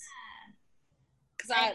because 1.38 1.52
I. 1.52 1.74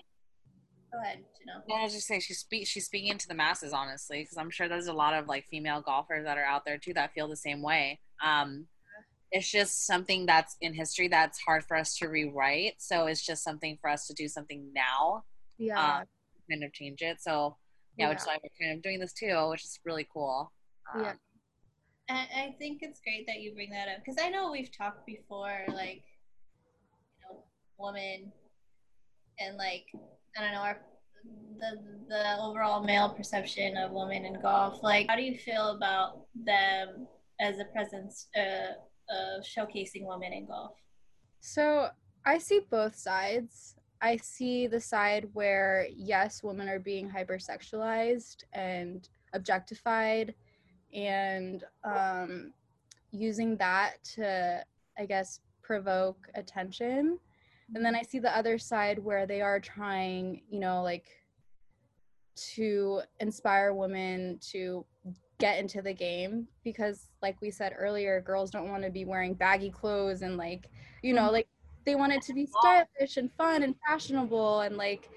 Go 0.92 1.00
ahead, 1.02 1.18
You 1.40 1.46
know. 1.46 1.60
No, 1.68 1.74
I 1.74 1.82
was 1.82 1.92
just 1.94 2.06
saying 2.06 2.20
she's 2.20 2.38
speak 2.38 2.66
she's 2.68 2.86
speaking 2.86 3.18
to 3.18 3.26
the 3.28 3.34
masses 3.34 3.72
honestly 3.72 4.22
because 4.22 4.36
I'm 4.38 4.50
sure 4.50 4.68
there's 4.68 4.86
a 4.86 4.92
lot 4.92 5.14
of 5.14 5.26
like 5.26 5.44
female 5.50 5.80
golfers 5.80 6.24
that 6.24 6.38
are 6.38 6.44
out 6.44 6.64
there 6.64 6.78
too 6.78 6.94
that 6.94 7.12
feel 7.12 7.26
the 7.26 7.36
same 7.36 7.60
way. 7.60 7.98
Um, 8.24 8.66
it's 9.32 9.50
just 9.50 9.84
something 9.86 10.24
that's 10.26 10.56
in 10.60 10.72
history 10.72 11.08
that's 11.08 11.40
hard 11.40 11.64
for 11.64 11.76
us 11.76 11.96
to 11.98 12.06
rewrite. 12.08 12.74
So 12.78 13.06
it's 13.06 13.26
just 13.26 13.42
something 13.42 13.76
for 13.80 13.90
us 13.90 14.06
to 14.06 14.14
do 14.14 14.28
something 14.28 14.70
now, 14.74 15.24
Yeah. 15.58 16.04
kind 16.48 16.62
of 16.62 16.72
change 16.72 17.02
it. 17.02 17.20
So 17.20 17.56
yeah, 17.98 18.08
which 18.08 18.18
is 18.18 18.26
why 18.26 18.38
we're 18.42 18.64
kind 18.66 18.76
of 18.78 18.82
doing 18.82 19.00
this 19.00 19.12
too, 19.12 19.48
which 19.50 19.64
is 19.64 19.80
really 19.84 20.06
cool. 20.12 20.52
Um, 20.94 21.02
Yeah. 21.02 21.12
I, 22.08 22.54
think 22.58 22.80
it's 22.82 23.00
great 23.00 23.26
that 23.26 23.40
you 23.40 23.52
bring 23.54 23.70
that 23.70 23.88
up 23.88 23.98
because 24.04 24.20
I 24.22 24.28
know 24.28 24.50
we've 24.50 24.70
talked 24.76 25.06
before, 25.06 25.64
like, 25.68 26.04
you 27.10 27.28
know, 27.28 27.42
women 27.78 28.32
and 29.38 29.56
like 29.56 29.86
I 30.36 30.42
don't 30.42 30.52
know 30.52 30.60
our 30.60 30.78
the 31.58 31.78
the 32.08 32.36
overall 32.40 32.82
male 32.82 33.08
perception 33.08 33.76
of 33.76 33.90
women 33.90 34.24
in 34.24 34.40
golf. 34.40 34.82
Like, 34.82 35.06
how 35.08 35.16
do 35.16 35.22
you 35.22 35.36
feel 35.36 35.70
about 35.70 36.26
them 36.34 37.08
as 37.40 37.58
a 37.58 37.64
presence 37.66 38.28
uh, 38.36 38.74
of 39.10 39.44
showcasing 39.44 40.06
women 40.06 40.32
in 40.32 40.46
golf? 40.46 40.72
So 41.40 41.88
I 42.24 42.38
see 42.38 42.60
both 42.70 42.94
sides. 42.94 43.74
I 44.00 44.18
see 44.18 44.66
the 44.66 44.80
side 44.80 45.28
where, 45.32 45.88
yes, 45.94 46.42
women 46.42 46.68
are 46.68 46.78
being 46.78 47.10
hypersexualized 47.10 48.44
and 48.52 49.08
objectified 49.32 50.34
and 50.96 51.62
um, 51.84 52.52
using 53.12 53.56
that 53.58 54.02
to, 54.14 54.64
I 54.98 55.06
guess, 55.06 55.40
provoke 55.62 56.28
attention. 56.34 57.18
And 57.74 57.84
then 57.84 57.94
I 57.94 58.02
see 58.02 58.18
the 58.18 58.36
other 58.36 58.58
side 58.58 58.98
where 58.98 59.26
they 59.26 59.42
are 59.42 59.60
trying, 59.60 60.42
you 60.48 60.58
know, 60.58 60.82
like 60.82 61.06
to 62.54 63.02
inspire 63.20 63.72
women 63.72 64.38
to 64.52 64.84
get 65.38 65.58
into 65.58 65.82
the 65.82 65.92
game 65.92 66.46
because 66.64 67.08
like 67.22 67.40
we 67.42 67.50
said 67.50 67.74
earlier 67.76 68.20
girls 68.22 68.50
don't 68.50 68.70
want 68.70 68.82
to 68.82 68.90
be 68.90 69.04
wearing 69.04 69.34
baggy 69.34 69.70
clothes 69.70 70.22
and 70.22 70.36
like 70.36 70.70
you 71.02 71.12
know 71.12 71.30
like 71.30 71.46
they 71.84 71.94
want 71.94 72.12
it 72.12 72.22
to 72.22 72.32
be 72.32 72.46
stylish 72.46 73.16
and 73.16 73.30
fun 73.36 73.62
and 73.62 73.74
fashionable 73.86 74.60
and 74.60 74.76
like 74.76 75.10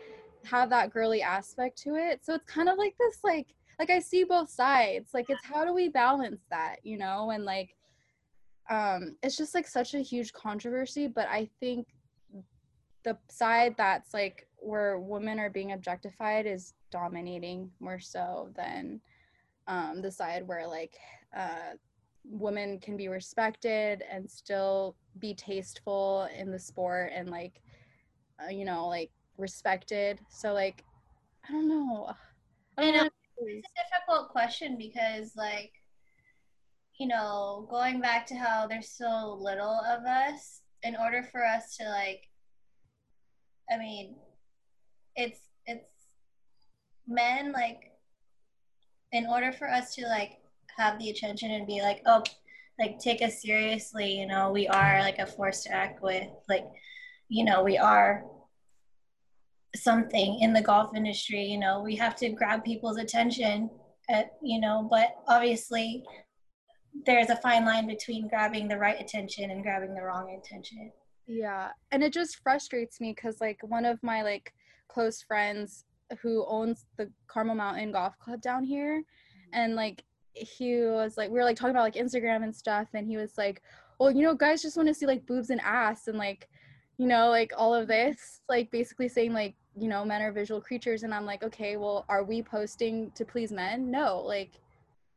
have 0.44 0.70
that 0.70 0.92
girly 0.92 1.22
aspect 1.22 1.78
to 1.78 1.96
it 1.96 2.20
so 2.24 2.34
it's 2.34 2.52
kind 2.52 2.68
of 2.68 2.78
like 2.78 2.96
this 2.98 3.20
like 3.24 3.48
like 3.80 3.89
i 3.89 4.00
see 4.00 4.24
both 4.24 4.50
sides. 4.50 5.12
Like 5.13 5.30
it's 5.30 5.46
how 5.46 5.65
do 5.65 5.74
we 5.74 5.89
balance 5.89 6.42
that 6.50 6.78
you 6.84 6.98
know? 6.98 7.32
And 7.32 7.46
like 7.46 7.76
um 8.70 9.15
it's 9.24 9.38
just 9.38 9.56
like 9.56 9.68
such 9.68 9.96
a 9.96 10.00
huge 10.00 10.32
controversy 10.32 11.08
but 11.08 11.28
i 11.28 11.50
think 11.60 11.88
the 13.04 13.18
side 13.30 13.74
that's 13.78 14.13
like 14.13 14.48
where 14.58 15.00
women 15.00 15.39
are 15.39 15.50
being 15.50 15.72
objectified 15.72 16.46
is 16.46 16.74
dominating 16.92 17.72
more 17.80 18.00
so 18.00 18.50
than 18.56 19.00
um, 19.68 20.02
the 20.02 20.12
side 20.12 20.48
where 20.48 20.68
like 20.68 20.98
uh, 21.36 21.74
women 22.26 22.80
can 22.80 22.98
be 22.98 23.08
respected 23.08 24.04
and 24.12 24.30
still 24.30 24.96
be 25.20 25.34
tasteful 25.34 26.28
in 26.36 26.52
the 26.52 26.60
sport 26.60 27.12
and 27.13 27.30
like 27.30 27.62
uh, 28.44 28.50
you 28.50 28.65
know 28.65 28.88
like 28.88 29.12
respected. 29.38 30.20
So 30.30 30.54
like 30.54 30.84
i 31.48 31.52
don't 31.52 31.70
know. 31.70 32.12
I 32.78 32.82
don't 32.84 32.94
know. 32.96 33.10
Know 33.41 33.47
It's 33.47 33.67
a 33.67 33.97
difficult 33.97 34.30
question 34.30 34.78
because, 34.78 35.34
like, 35.36 35.71
you 36.99 37.08
know, 37.08 37.67
going 37.69 38.02
back 38.02 38.25
to 38.28 38.36
how 38.36 38.67
there's 38.67 38.89
so 38.89 39.38
little 39.39 39.82
of 39.88 40.04
us, 40.06 40.62
in 40.84 40.95
order 40.95 41.23
for 41.32 41.45
us 41.45 41.78
to 41.78 41.89
like, 41.89 42.21
I 43.71 43.78
mean, 43.78 44.15
it's 45.15 45.39
it's 45.65 45.86
men 47.08 47.52
like, 47.52 47.91
in 49.12 49.25
order 49.28 49.52
for 49.52 49.69
us 49.69 49.95
to 49.95 50.06
like 50.08 50.39
have 50.78 50.99
the 50.99 51.10
attention 51.10 51.52
and 51.52 51.67
be 51.67 51.82
like, 51.82 52.02
oh, 52.06 52.23
like 52.80 52.99
take 52.99 53.21
us 53.21 53.41
seriously, 53.41 54.19
you 54.19 54.28
know, 54.28 54.52
we 54.52 54.67
are 54.67 54.99
like 55.02 55.19
a 55.19 55.25
force 55.25 55.63
to 55.63 55.71
act 55.71 56.02
with, 56.02 56.28
like, 56.47 56.65
you 57.28 57.43
know, 57.43 57.63
we 57.63 57.78
are 57.78 58.23
something 59.84 60.39
in 60.42 60.54
the 60.54 60.62
golf 60.62 60.96
industry 60.96 61.44
you 61.44 61.58
know 61.58 61.82
we 61.82 61.96
have 61.96 62.15
to 62.15 62.30
grab 62.30 62.63
people's 62.63 62.98
attention 62.98 63.70
at 64.10 64.32
you 64.42 64.60
know 64.60 64.88
but 64.89 65.15
obviously 65.28 66.04
there's 67.06 67.30
a 67.30 67.36
fine 67.38 67.65
line 67.65 67.88
between 67.88 68.28
grabbing 68.28 68.68
the 68.68 68.78
right 68.78 69.00
attention 69.00 69.52
and 69.52 69.63
grabbing 69.63 69.94
the 69.94 70.02
wrong 70.02 70.38
attention. 70.38 70.92
Yeah, 71.28 71.70
and 71.92 72.04
it 72.04 72.13
just 72.13 72.39
frustrates 72.42 73.00
me 73.00 73.13
because 73.13 73.39
like 73.39 73.60
one 73.62 73.86
of 73.86 74.02
my 74.02 74.24
like 74.24 74.54
close 74.88 75.22
friends 75.22 75.86
who 76.22 76.46
owns 76.48 76.86
the 76.98 77.12
Carmel 77.28 77.56
Mountain 77.56 77.92
Golf 77.92 78.18
Club 78.20 78.42
down 78.42 78.63
here, 78.63 79.00
mm-hmm. 79.00 79.50
and 79.54 79.76
like 79.76 80.04
he 80.34 80.82
was 80.82 81.18
like 81.18 81.30
we 81.30 81.38
were 81.38 81.46
like 81.46 81.56
talking 81.56 81.72
about 81.72 81.84
like 81.84 81.96
Instagram 81.96 82.44
and 82.44 82.56
stuff, 82.56 82.88
and 82.94 83.08
he 83.08 83.18
was 83.18 83.38
like, 83.38 83.62
"Well, 84.00 84.12
you 84.12 84.24
know, 84.24 84.34
guys 84.34 84.62
just 84.62 84.76
want 84.76 84.88
to 84.88 84.94
see 84.94 85.06
like 85.06 85.26
boobs 85.28 85.52
and 85.52 85.62
ass 85.62 86.08
and 86.08 86.18
like, 86.18 86.50
you 86.98 87.08
know, 87.08 87.30
like 87.30 87.52
all 87.56 87.76
of 87.76 87.88
this, 87.88 88.42
like 88.50 88.72
basically 88.72 89.08
saying 89.08 89.34
like 89.34 89.56
you 89.80 89.88
know 89.88 90.06
men 90.06 90.22
are 90.22 90.32
visual 90.32 90.62
creatures," 90.62 91.04
and 91.04 91.13
I'm 91.13 91.26
like, 91.26 91.44
okay, 91.44 91.78
well, 91.78 92.06
are 92.10 92.24
we 92.24 92.42
posting 92.44 93.12
to 93.12 93.26
please 93.26 93.52
men? 93.52 93.89
No, 93.92 94.22
like. 94.22 94.52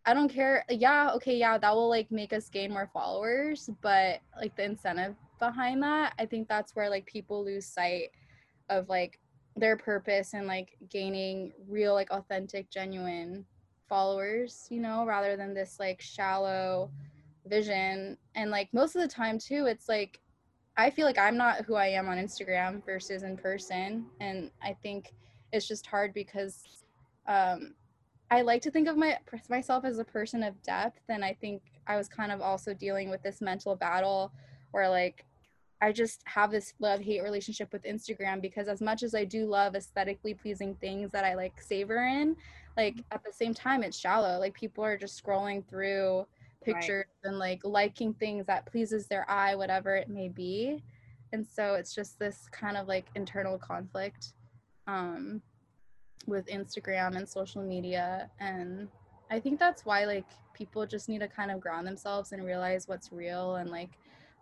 I 0.05 0.15
don't 0.15 0.29
care. 0.29 0.65
Yeah, 0.69 1.13
okay, 1.15 1.37
yeah, 1.37 1.59
that 1.59 1.75
will 1.75 1.89
like 1.89 2.11
make 2.11 2.33
us 2.33 2.49
gain 2.49 2.73
more 2.73 2.91
followers, 2.93 3.71
but 3.83 4.21
like 4.37 4.57
the 4.57 4.65
incentive 4.65 5.15
behind 5.39 5.81
that, 5.85 6.15
I 6.19 6.27
think 6.27 6.49
that's 6.49 6.75
where 6.75 6.91
like 6.91 7.07
people 7.07 7.45
lose 7.45 7.67
sight 7.67 8.11
of 8.69 8.89
like 8.89 9.21
their 9.55 9.77
purpose 9.77 10.35
and 10.35 10.49
like 10.49 10.77
gaining 10.91 11.53
real 11.69 11.95
like 11.95 12.11
authentic 12.11 12.69
genuine 12.69 13.45
followers, 13.89 14.67
you 14.71 14.81
know, 14.81 15.05
rather 15.07 15.37
than 15.37 15.55
this 15.55 15.79
like 15.79 16.01
shallow 16.01 16.91
vision. 17.47 18.17
And 18.35 18.51
like 18.51 18.71
most 18.73 18.97
of 18.97 19.03
the 19.03 19.09
time 19.09 19.39
too, 19.39 19.67
it's 19.67 19.89
like 19.89 20.21
I 20.77 20.91
feel 20.91 21.07
like 21.07 21.19
I'm 21.19 21.37
not 21.37 21.65
who 21.65 21.75
I 21.75 21.89
am 21.89 22.09
on 22.09 22.19
Instagram 22.19 22.85
versus 22.85 23.23
in 23.23 23.37
person, 23.37 24.07
and 24.21 24.51
I 24.63 24.77
think 24.83 25.13
it's 25.53 25.69
just 25.69 25.87
hard 25.87 26.15
because 26.15 26.65
um 27.27 27.75
I 28.31 28.41
like 28.41 28.63
to 28.63 28.71
think 28.71 28.89
of 28.89 28.97
my 28.97 29.19
myself 29.51 29.85
as 29.85 29.99
a 29.99 30.05
person 30.05 30.43
of 30.43 30.61
depth, 30.63 31.01
and 31.09 31.25
I 31.25 31.37
think 31.41 31.63
I 31.87 31.97
was 31.97 32.09
kind 32.09 32.33
of 32.33 32.41
also 32.41 32.73
dealing 32.73 33.11
with 33.11 33.23
this 33.23 33.41
mental 33.41 33.77
battle 33.77 34.33
where 34.71 34.89
like 34.89 35.25
I 35.83 35.93
just 35.93 36.23
have 36.27 36.51
this 36.51 36.75
love 36.79 37.01
hate 37.01 37.23
relationship 37.23 37.73
with 37.73 37.83
Instagram 37.83 38.41
because 38.41 38.69
as 38.69 38.81
much 38.81 39.03
as 39.03 39.15
I 39.15 39.25
do 39.25 39.47
love 39.47 39.75
aesthetically 39.75 40.33
pleasing 40.33 40.77
things 40.77 41.11
that 41.11 41.25
I 41.25 41.35
like 41.35 41.61
savor 41.61 42.07
in, 42.07 42.37
like 42.77 43.03
at 43.11 43.25
the 43.25 43.33
same 43.33 43.53
time 43.53 43.83
it's 43.83 43.99
shallow. 43.99 44.39
Like 44.39 44.55
people 44.55 44.85
are 44.85 44.97
just 44.97 45.23
scrolling 45.23 45.67
through 45.69 46.27
pictures 46.65 47.07
and 47.25 47.39
like 47.39 47.61
liking 47.65 48.15
things 48.15 48.47
that 48.47 48.67
pleases 48.67 49.07
their 49.07 49.29
eye, 49.31 49.55
whatever 49.55 49.95
it 49.97 50.09
may 50.09 50.29
be. 50.29 50.83
And 51.33 51.47
so 51.47 51.75
it's 51.75 51.95
just 51.95 52.19
this 52.19 52.49
kind 52.51 52.77
of 52.77 52.89
like 52.89 53.07
internal 53.15 53.59
conflict 53.59 54.35
um 54.87 55.41
with 56.27 56.47
Instagram 56.47 57.17
and 57.17 57.29
social 57.29 57.63
media. 57.63 58.31
And 58.41 58.89
I 59.31 59.41
think 59.41 59.59
that's 59.59 59.85
why 59.85 60.05
like 60.05 60.27
people 60.53 60.87
just 60.87 61.09
need 61.09 61.21
to 61.21 61.29
kind 61.29 61.51
of 61.51 61.61
ground 61.61 61.87
themselves 61.87 62.33
and 62.33 62.45
realize 62.45 62.87
what's 62.87 63.13
real 63.13 63.57
and 63.57 63.71
like 63.71 63.91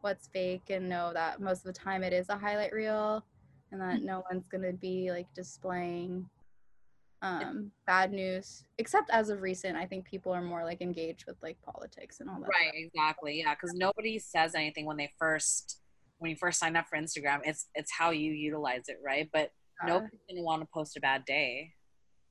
what's 0.01 0.29
fake 0.29 0.71
and 0.71 0.89
know 0.89 1.13
that 1.13 1.41
most 1.41 1.59
of 1.59 1.73
the 1.73 1.79
time 1.79 2.03
it 2.03 2.13
is 2.13 2.29
a 2.29 2.37
highlight 2.37 2.73
reel 2.73 3.25
and 3.71 3.81
that 3.81 4.03
no 4.03 4.25
one's 4.31 4.49
going 4.49 4.63
to 4.63 4.73
be 4.73 5.11
like 5.11 5.33
displaying 5.35 6.29
um 7.23 7.71
bad 7.87 8.13
news 8.13 8.65
except 8.79 9.11
as 9.11 9.29
of 9.29 9.43
recent 9.43 9.77
i 9.77 9.85
think 9.85 10.05
people 10.07 10.33
are 10.33 10.41
more 10.41 10.65
like 10.65 10.81
engaged 10.81 11.25
with 11.27 11.37
like 11.43 11.61
politics 11.63 12.21
and 12.21 12.31
all 12.31 12.41
that 12.41 12.49
Right, 12.49 12.69
stuff. 12.73 12.75
exactly. 12.95 13.39
Yeah, 13.41 13.55
because 13.55 13.75
nobody 13.75 14.19
says 14.19 14.55
anything 14.55 14.87
when 14.87 14.97
they 14.97 15.13
first 15.19 15.81
when 16.19 16.31
you 16.31 16.37
first 16.37 16.59
sign 16.61 16.77
up 16.77 16.87
for 16.89 16.97
Instagram. 16.99 17.41
It's 17.45 17.69
it's 17.75 17.91
how 17.93 18.11
you 18.11 18.33
utilize 18.33 18.85
it, 18.89 18.99
right? 19.05 19.29
But 19.33 19.53
nobody's 19.87 20.21
gonna 20.29 20.43
want 20.43 20.63
to 20.63 20.69
post 20.73 20.97
a 20.97 21.01
bad 21.01 21.25
day. 21.27 21.73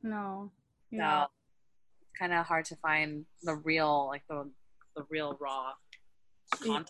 no 0.02 0.52
So 0.92 1.28
it's 2.02 2.12
kind 2.20 2.34
of 2.34 2.46
hard 2.46 2.66
to 2.66 2.76
find 2.78 3.26
the 3.44 3.56
real, 3.56 4.08
like 4.08 4.24
the 4.30 4.50
the 4.96 5.04
real 5.10 5.38
raw 5.40 5.74
content. 6.62 6.90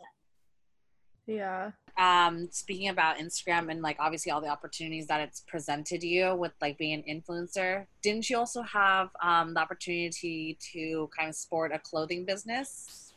Yeah 1.29 1.71
Um, 1.97 2.47
speaking 2.51 2.89
about 2.89 3.17
Instagram 3.17 3.69
and 3.71 3.81
like 3.81 3.97
obviously 3.99 4.31
all 4.31 4.41
the 4.41 4.47
opportunities 4.47 5.07
that 5.07 5.21
it's 5.21 5.41
presented 5.41 6.01
you 6.01 6.35
with 6.35 6.53
like 6.61 6.77
being 6.77 6.93
an 6.93 7.03
influencer, 7.13 7.85
didn't 8.01 8.29
you 8.29 8.37
also 8.37 8.61
have 8.63 9.09
um 9.21 9.53
the 9.53 9.59
opportunity 9.59 10.57
to 10.73 11.09
kind 11.15 11.29
of 11.29 11.35
sport 11.35 11.71
a 11.73 11.79
clothing 11.79 12.25
business? 12.25 13.13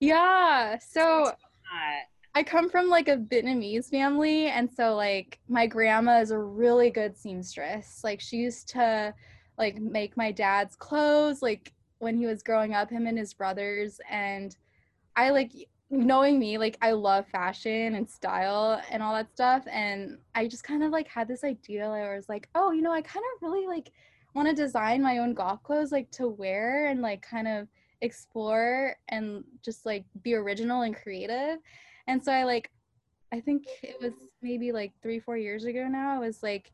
yeah 0.00 0.78
so 0.78 1.32
I 2.34 2.42
come 2.44 2.70
from 2.70 2.88
like 2.88 3.08
a 3.08 3.16
Vietnamese 3.16 3.90
family, 3.90 4.46
and 4.46 4.70
so 4.72 4.94
like 4.94 5.40
my 5.48 5.66
grandma 5.66 6.20
is 6.20 6.30
a 6.30 6.38
really 6.38 6.90
good 6.90 7.16
seamstress. 7.16 8.02
Like 8.04 8.20
she 8.20 8.36
used 8.36 8.68
to 8.68 9.12
like 9.58 9.80
make 9.80 10.16
my 10.16 10.30
dad's 10.30 10.76
clothes 10.76 11.42
like 11.42 11.72
when 11.98 12.16
he 12.16 12.26
was 12.26 12.42
growing 12.42 12.72
up, 12.72 12.88
him 12.88 13.06
and 13.06 13.18
his 13.18 13.34
brothers. 13.34 14.00
And 14.08 14.56
I 15.16 15.30
like 15.30 15.52
knowing 15.90 16.38
me, 16.38 16.56
like 16.56 16.78
I 16.80 16.92
love 16.92 17.26
fashion 17.26 17.94
and 17.96 18.08
style 18.08 18.80
and 18.90 19.02
all 19.02 19.14
that 19.14 19.32
stuff. 19.32 19.64
And 19.70 20.18
I 20.34 20.46
just 20.46 20.62
kind 20.64 20.84
of 20.84 20.90
like 20.92 21.08
had 21.08 21.26
this 21.26 21.42
idea 21.42 21.88
where 21.90 22.12
I 22.12 22.16
was 22.16 22.28
like, 22.28 22.48
oh, 22.54 22.70
you 22.70 22.80
know, 22.80 22.92
I 22.92 23.02
kind 23.02 23.24
of 23.34 23.42
really 23.42 23.66
like 23.66 23.90
want 24.34 24.48
to 24.48 24.54
design 24.54 25.02
my 25.02 25.18
own 25.18 25.34
golf 25.34 25.62
clothes 25.64 25.90
like 25.90 26.10
to 26.12 26.28
wear 26.28 26.86
and 26.86 27.02
like 27.02 27.22
kind 27.22 27.48
of 27.48 27.66
explore 28.02 28.96
and 29.08 29.44
just 29.62 29.84
like 29.84 30.04
be 30.22 30.34
original 30.34 30.82
and 30.82 30.94
creative. 30.94 31.58
And 32.06 32.22
so 32.24 32.32
I 32.32 32.44
like 32.44 32.70
I 33.32 33.40
think 33.40 33.66
it 33.82 33.96
was 34.00 34.12
maybe 34.42 34.72
like 34.72 34.92
3 35.02 35.18
4 35.20 35.36
years 35.36 35.64
ago 35.64 35.88
now. 35.88 36.14
I 36.14 36.18
was 36.18 36.42
like 36.42 36.72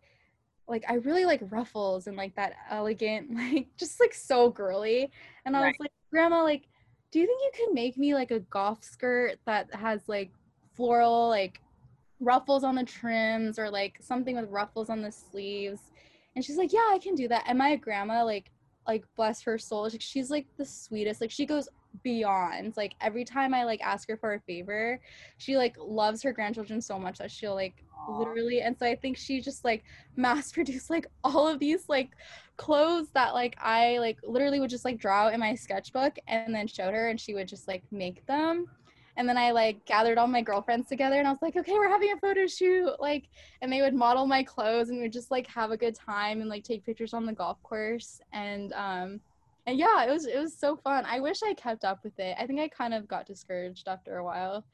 like 0.69 0.85
I 0.89 0.95
really 0.95 1.25
like 1.25 1.41
ruffles 1.51 2.07
and 2.07 2.17
like 2.17 2.35
that 2.37 2.55
elegant 2.71 3.35
like 3.35 3.69
just 3.79 3.99
like 3.99 4.13
so 4.13 4.51
girly. 4.51 5.11
And 5.47 5.57
I 5.57 5.69
was 5.69 5.75
like, 5.81 5.93
"Grandma, 6.11 6.43
like 6.43 6.69
do 7.11 7.19
you 7.21 7.27
think 7.27 7.41
you 7.43 7.67
could 7.67 7.75
make 7.75 7.97
me 7.97 8.15
like 8.15 8.31
a 8.31 8.41
golf 8.41 8.83
skirt 8.83 9.39
that 9.47 9.75
has 9.75 10.09
like 10.09 10.31
floral 10.75 11.29
like 11.29 11.61
ruffles 12.21 12.65
on 12.65 12.75
the 12.75 12.85
trims 12.85 13.59
or 13.59 13.71
like 13.71 13.99
something 14.01 14.37
with 14.37 14.51
ruffles 14.51 14.91
on 14.91 15.03
the 15.03 15.13
sleeves?" 15.13 15.81
And 16.35 16.45
she's 16.45 16.57
like, 16.59 16.73
"Yeah, 16.73 16.89
I 16.91 16.99
can 16.99 17.15
do 17.15 17.29
that." 17.29 17.45
And 17.47 17.59
my 17.59 17.77
grandma 17.77 18.25
like 18.25 18.51
like 18.87 19.05
bless 19.17 19.43
her 19.43 19.59
soul, 19.59 19.89
she- 19.89 19.99
she's 19.99 20.31
like 20.31 20.47
the 20.57 20.65
sweetest. 20.65 21.21
Like 21.21 21.31
she 21.31 21.45
goes 21.47 21.69
beyond. 22.03 22.77
Like 22.77 22.95
every 23.01 23.25
time 23.25 23.53
I 23.55 23.65
like 23.65 23.81
ask 23.83 24.09
her 24.09 24.17
for 24.17 24.35
a 24.35 24.41
favor, 24.41 25.01
she 25.39 25.57
like 25.57 25.77
loves 25.79 26.23
her 26.23 26.33
grandchildren 26.33 26.81
so 26.81 26.99
much 26.99 27.19
that 27.19 27.31
she'll 27.31 27.55
like 27.55 27.83
literally 28.09 28.61
and 28.61 28.79
so 28.79 28.87
I 28.87 28.95
think 28.95 29.17
she 29.17 29.41
just 29.41 29.65
like 29.65 29.83
mass 30.15 30.53
produced 30.57 30.91
like 30.91 31.07
all 31.25 31.49
of 31.49 31.59
these 31.59 31.89
like 31.89 32.11
clothes 32.57 33.09
that 33.15 33.35
like 33.35 33.57
I 33.61 33.99
like 33.99 34.19
literally 34.23 34.61
would 34.61 34.71
just 34.71 34.85
like 34.85 34.99
draw 34.99 35.29
in 35.29 35.41
my 35.41 35.55
sketchbook 35.55 36.19
and 36.27 36.55
then 36.55 36.67
showed 36.67 36.95
her 36.95 37.09
and 37.09 37.21
she 37.21 37.35
would 37.35 37.49
just 37.49 37.69
like 37.69 37.83
make 37.91 38.25
them. 38.27 38.67
And 39.19 39.29
then 39.29 39.39
I 39.39 39.51
like 39.51 39.85
gathered 39.87 40.19
all 40.19 40.27
my 40.27 40.43
girlfriends 40.43 40.89
together 40.89 41.19
and 41.19 41.27
I 41.27 41.31
was 41.31 41.41
like, 41.41 41.57
okay, 41.57 41.73
we're 41.73 41.89
having 41.89 42.13
a 42.13 42.19
photo 42.19 42.47
shoot. 42.47 42.93
Like, 43.01 43.29
and 43.63 43.73
they 43.73 43.81
would 43.81 43.95
model 43.95 44.27
my 44.27 44.43
clothes 44.43 44.91
and 44.91 45.01
we'd 45.01 45.13
just 45.13 45.31
like 45.31 45.47
have 45.47 45.71
a 45.71 45.77
good 45.77 45.95
time 45.95 46.41
and 46.41 46.51
like 46.51 46.65
take 46.65 46.85
pictures 46.85 47.15
on 47.15 47.25
the 47.25 47.33
golf 47.33 47.63
course. 47.63 48.21
And 48.33 48.73
um 48.75 49.21
and 49.67 49.79
yeah, 49.79 50.05
it 50.05 50.11
was 50.11 50.27
it 50.27 50.39
was 50.39 50.57
so 50.57 50.77
fun. 50.77 51.05
I 51.07 51.21
wish 51.21 51.43
I 51.43 51.55
kept 51.55 51.85
up 51.85 52.05
with 52.05 52.19
it. 52.19 52.37
I 52.39 52.47
think 52.47 52.61
I 52.61 52.69
kind 52.69 52.95
of 52.95 53.09
got 53.09 53.27
discouraged 53.27 53.89
after 53.89 54.19
a 54.19 54.25
while. 54.25 54.65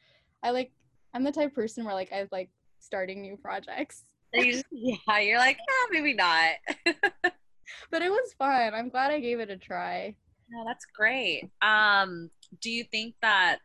I 0.42 0.50
like 0.50 0.72
I'm 1.14 1.24
the 1.24 1.32
type 1.32 1.48
of 1.48 1.54
person 1.54 1.84
where 1.84 1.94
like 1.94 2.12
I 2.12 2.26
like 2.32 2.50
starting 2.78 3.22
new 3.22 3.36
projects. 3.36 4.04
yeah, 4.34 5.18
you're 5.18 5.38
like, 5.38 5.58
ah, 5.60 5.88
maybe 5.90 6.14
not. 6.14 6.52
But 7.90 8.02
it 8.02 8.10
was 8.10 8.32
fun. 8.38 8.74
I'm 8.74 8.88
glad 8.88 9.10
I 9.10 9.20
gave 9.20 9.40
it 9.40 9.50
a 9.50 9.56
try. 9.56 10.14
No, 10.50 10.64
that's 10.66 10.84
great. 10.84 11.50
Um, 11.62 12.30
do 12.60 12.70
you 12.70 12.84
think 12.84 13.14
that 13.22 13.58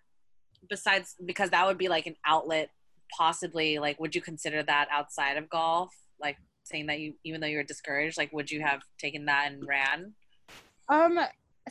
besides 0.69 1.15
because 1.25 1.49
that 1.49 1.65
would 1.65 1.77
be 1.77 1.89
like 1.89 2.07
an 2.07 2.15
outlet, 2.25 2.69
possibly 3.17 3.79
like 3.79 3.99
would 3.99 4.15
you 4.15 4.21
consider 4.21 4.63
that 4.63 4.87
outside 4.91 5.37
of 5.37 5.49
golf? 5.49 5.93
Like 6.19 6.37
saying 6.63 6.87
that 6.87 6.99
you 6.99 7.13
even 7.23 7.41
though 7.41 7.47
you 7.47 7.57
were 7.57 7.63
discouraged, 7.63 8.17
like 8.17 8.31
would 8.33 8.49
you 8.49 8.61
have 8.61 8.81
taken 8.97 9.25
that 9.25 9.51
and 9.51 9.67
ran? 9.67 10.13
Um 10.89 11.19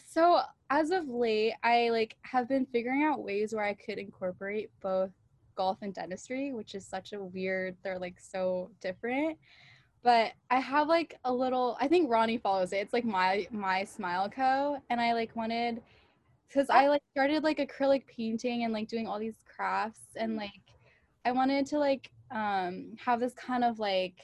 so 0.07 0.41
as 0.69 0.91
of 0.91 1.09
late, 1.09 1.55
I 1.63 1.89
like 1.91 2.17
have 2.23 2.49
been 2.49 2.67
figuring 2.67 3.05
out 3.05 3.25
ways 3.25 3.55
where 3.55 3.65
I 3.65 3.75
could 3.75 3.99
incorporate 3.99 4.71
both 4.83 5.11
golf 5.57 5.79
and 5.81 5.95
dentistry, 5.95 6.53
which 6.53 6.75
is 6.75 6.87
such 6.87 7.13
a 7.13 7.23
weird, 7.23 7.77
they're 7.83 7.99
like 7.99 8.21
so 8.21 8.71
different. 8.81 9.39
But 10.03 10.33
I 10.51 10.61
have 10.61 10.89
like 10.89 11.19
a 11.25 11.33
little 11.33 11.77
I 11.81 11.89
think 11.89 12.11
Ronnie 12.11 12.39
follows 12.39 12.73
it. 12.73 12.77
It's 12.77 12.93
like 12.93 13.05
my 13.05 13.47
my 13.51 13.85
smile 13.85 14.29
co. 14.29 14.79
And 14.91 15.01
I 15.01 15.13
like 15.15 15.35
wanted 15.35 15.83
because 16.49 16.71
I 16.71 16.89
like 16.89 17.03
started 17.11 17.43
like 17.43 17.59
acrylic 17.59 18.07
painting 18.07 18.65
and 18.65 18.73
like 18.73 18.89
doing 18.89 19.07
all 19.07 19.19
these 19.19 19.43
crafts 19.45 20.01
and 20.17 20.37
like 20.37 20.51
I 21.25 21.33
wanted 21.33 21.67
to 21.67 21.79
like 21.79 22.11
um 22.31 22.97
have 23.05 23.21
this 23.21 23.35
kind 23.35 23.65
of 23.65 23.79
like 23.79 24.15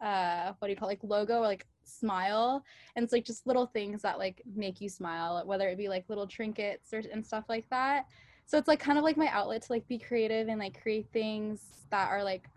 uh 0.00 0.52
what 0.58 0.68
do 0.68 0.72
you 0.72 0.76
call 0.76 0.88
it, 0.88 0.92
like 0.92 1.04
logo 1.04 1.38
or 1.38 1.46
like 1.46 1.66
smile 1.84 2.62
and 2.94 3.02
it's 3.02 3.12
like 3.12 3.24
just 3.24 3.46
little 3.46 3.66
things 3.66 4.02
that 4.02 4.18
like 4.18 4.42
make 4.54 4.80
you 4.80 4.88
smile 4.88 5.42
whether 5.46 5.68
it 5.68 5.78
be 5.78 5.88
like 5.88 6.04
little 6.08 6.26
trinkets 6.26 6.92
or 6.92 7.02
and 7.12 7.24
stuff 7.24 7.44
like 7.48 7.68
that 7.70 8.06
so 8.46 8.58
it's 8.58 8.68
like 8.68 8.78
kind 8.78 8.98
of 8.98 9.04
like 9.04 9.16
my 9.16 9.28
outlet 9.28 9.62
to 9.62 9.72
like 9.72 9.86
be 9.88 9.98
creative 9.98 10.48
and 10.48 10.58
like 10.58 10.80
create 10.80 11.06
things 11.12 11.62
that 11.90 12.10
are 12.10 12.22
like 12.22 12.48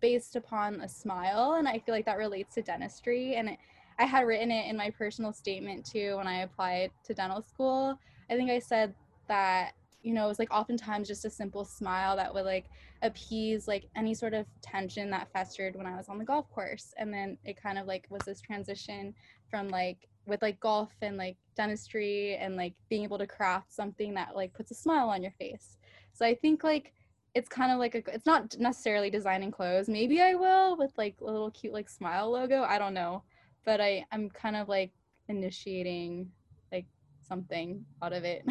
based 0.00 0.36
upon 0.36 0.80
a 0.80 0.88
smile 0.88 1.54
and 1.54 1.68
i 1.68 1.78
feel 1.78 1.94
like 1.94 2.06
that 2.06 2.18
relates 2.18 2.54
to 2.54 2.62
dentistry 2.62 3.36
and 3.36 3.50
it, 3.50 3.58
i 3.98 4.04
had 4.04 4.26
written 4.26 4.50
it 4.50 4.68
in 4.68 4.76
my 4.76 4.90
personal 4.90 5.32
statement 5.32 5.84
too 5.84 6.16
when 6.16 6.26
i 6.26 6.40
applied 6.40 6.90
to 7.04 7.14
dental 7.14 7.42
school 7.42 7.98
i 8.30 8.34
think 8.34 8.50
i 8.50 8.58
said 8.58 8.94
that 9.26 9.72
you 10.02 10.14
know 10.14 10.24
it 10.24 10.28
was 10.28 10.38
like 10.38 10.52
oftentimes 10.52 11.08
just 11.08 11.24
a 11.24 11.30
simple 11.30 11.64
smile 11.64 12.16
that 12.16 12.32
would 12.32 12.44
like 12.44 12.66
appease 13.02 13.68
like 13.68 13.88
any 13.96 14.14
sort 14.14 14.34
of 14.34 14.46
tension 14.62 15.10
that 15.10 15.28
festered 15.32 15.76
when 15.76 15.86
I 15.86 15.96
was 15.96 16.08
on 16.08 16.18
the 16.18 16.24
golf 16.24 16.50
course. 16.50 16.92
And 16.96 17.12
then 17.12 17.38
it 17.44 17.60
kind 17.60 17.78
of 17.78 17.86
like 17.86 18.06
was 18.10 18.22
this 18.26 18.40
transition 18.40 19.14
from 19.50 19.68
like 19.68 20.08
with 20.26 20.42
like 20.42 20.60
golf 20.60 20.90
and 21.00 21.16
like 21.16 21.36
dentistry 21.56 22.36
and 22.36 22.56
like 22.56 22.74
being 22.88 23.02
able 23.04 23.18
to 23.18 23.26
craft 23.26 23.72
something 23.72 24.14
that 24.14 24.36
like 24.36 24.52
puts 24.52 24.70
a 24.70 24.74
smile 24.74 25.08
on 25.08 25.22
your 25.22 25.32
face. 25.32 25.78
So 26.12 26.26
I 26.26 26.34
think 26.34 26.64
like 26.64 26.92
it's 27.38 27.48
kind 27.48 27.70
of 27.70 27.78
like 27.78 27.94
a 27.94 28.02
it's 28.12 28.26
not 28.26 28.58
necessarily 28.58 29.10
designing 29.10 29.52
clothes. 29.52 29.88
Maybe 29.88 30.20
I 30.20 30.34
will 30.34 30.76
with 30.76 30.92
like 30.98 31.14
a 31.20 31.24
little 31.24 31.52
cute 31.52 31.72
like 31.72 31.88
smile 31.88 32.30
logo. 32.32 32.62
I 32.62 32.78
don't 32.78 32.94
know. 32.94 33.22
But 33.64 33.80
I 33.80 34.04
I'm 34.10 34.28
kind 34.28 34.56
of 34.56 34.68
like 34.68 34.90
initiating 35.28 36.30
like 36.72 36.86
something 37.22 37.84
out 38.02 38.12
of 38.12 38.24
it. 38.24 38.42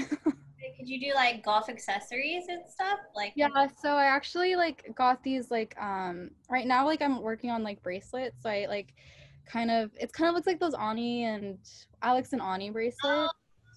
Could 0.77 0.87
you 0.87 0.99
do 0.99 1.13
like 1.15 1.43
golf 1.43 1.69
accessories 1.69 2.45
and 2.47 2.61
stuff? 2.65 2.99
Like 3.13 3.33
Yeah, 3.35 3.67
so 3.81 3.89
I 3.91 4.05
actually 4.05 4.55
like 4.55 4.89
got 4.95 5.21
these 5.21 5.51
like 5.51 5.75
um 5.79 6.31
right 6.49 6.65
now 6.65 6.85
like 6.85 7.01
I'm 7.01 7.21
working 7.21 7.51
on 7.51 7.63
like 7.63 7.83
bracelets. 7.83 8.41
So 8.41 8.49
I 8.49 8.67
like 8.69 8.93
kind 9.45 9.69
of 9.69 9.91
it's 9.99 10.13
kind 10.13 10.29
of 10.29 10.35
looks 10.35 10.47
like 10.47 10.61
those 10.61 10.73
Ani 10.75 11.25
and 11.25 11.57
Alex 12.01 12.31
and 12.31 12.41
Ani 12.41 12.69
bracelets. 12.69 13.03
Oh, 13.03 13.29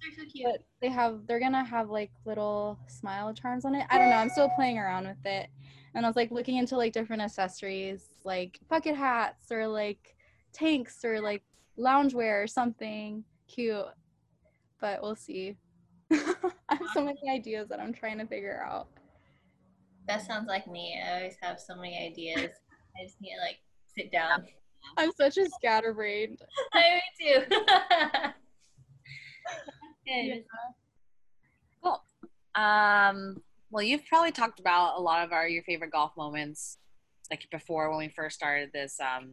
those 0.02 0.18
are 0.18 0.24
so 0.24 0.30
cute. 0.30 0.46
But 0.50 0.64
they 0.80 0.88
have 0.88 1.26
they're 1.26 1.40
gonna 1.40 1.64
have 1.64 1.90
like 1.90 2.10
little 2.24 2.78
smile 2.86 3.32
charms 3.34 3.64
on 3.64 3.74
it. 3.74 3.86
I 3.90 3.98
don't 3.98 4.10
know, 4.10 4.16
I'm 4.16 4.30
still 4.30 4.50
playing 4.50 4.78
around 4.78 5.06
with 5.06 5.24
it. 5.24 5.48
And 5.94 6.06
I 6.06 6.08
was 6.08 6.16
like 6.16 6.30
looking 6.30 6.56
into 6.56 6.76
like 6.76 6.92
different 6.92 7.22
accessories 7.22 8.10
like 8.24 8.60
bucket 8.68 8.96
hats 8.96 9.50
or 9.50 9.66
like 9.66 10.14
tanks 10.52 11.04
or 11.04 11.20
like 11.20 11.42
loungewear 11.78 12.44
or 12.44 12.46
something 12.46 13.24
cute. 13.48 13.84
But 14.80 15.02
we'll 15.02 15.16
see. 15.16 15.56
I 16.12 16.74
have 16.74 16.88
so 16.94 17.04
many 17.04 17.20
ideas 17.28 17.68
that 17.68 17.80
I'm 17.80 17.92
trying 17.92 18.18
to 18.18 18.26
figure 18.26 18.64
out. 18.66 18.88
That 20.06 20.26
sounds 20.26 20.48
like 20.48 20.66
me. 20.66 21.00
I 21.04 21.16
always 21.16 21.36
have 21.40 21.60
so 21.60 21.76
many 21.76 21.98
ideas. 21.98 22.50
I 22.98 23.04
just 23.04 23.20
need 23.20 23.34
to 23.34 23.40
like 23.40 23.58
sit 23.94 24.10
down. 24.10 24.46
I'm 24.96 25.12
such 25.12 25.36
a 25.36 25.48
scatterbrained. 25.50 26.40
I 26.72 27.00
me 27.18 27.44
too. 30.10 30.28
Good. 30.34 30.44
Cool. 31.82 32.02
Um, 32.54 33.42
well, 33.70 33.82
you've 33.82 34.04
probably 34.06 34.32
talked 34.32 34.60
about 34.60 34.98
a 34.98 35.00
lot 35.00 35.24
of 35.24 35.32
our 35.32 35.48
your 35.48 35.62
favorite 35.62 35.92
golf 35.92 36.16
moments, 36.16 36.78
like 37.30 37.46
before 37.50 37.88
when 37.90 37.98
we 37.98 38.08
first 38.08 38.36
started 38.36 38.70
this 38.72 38.98
um 39.00 39.32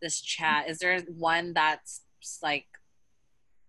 this 0.00 0.20
chat. 0.20 0.68
Is 0.68 0.78
there 0.78 1.00
one 1.00 1.52
that's 1.52 2.02
like 2.42 2.66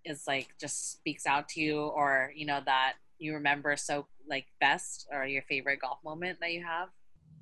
is 0.05 0.23
like 0.27 0.49
just 0.59 0.91
speaks 0.91 1.25
out 1.25 1.47
to 1.49 1.61
you 1.61 1.79
or 1.79 2.31
you 2.35 2.45
know 2.45 2.59
that 2.65 2.93
you 3.19 3.33
remember 3.33 3.75
so 3.75 4.05
like 4.29 4.45
best 4.59 5.07
or 5.11 5.25
your 5.25 5.43
favorite 5.43 5.79
golf 5.79 5.97
moment 6.03 6.39
that 6.41 6.51
you 6.51 6.63
have 6.63 6.89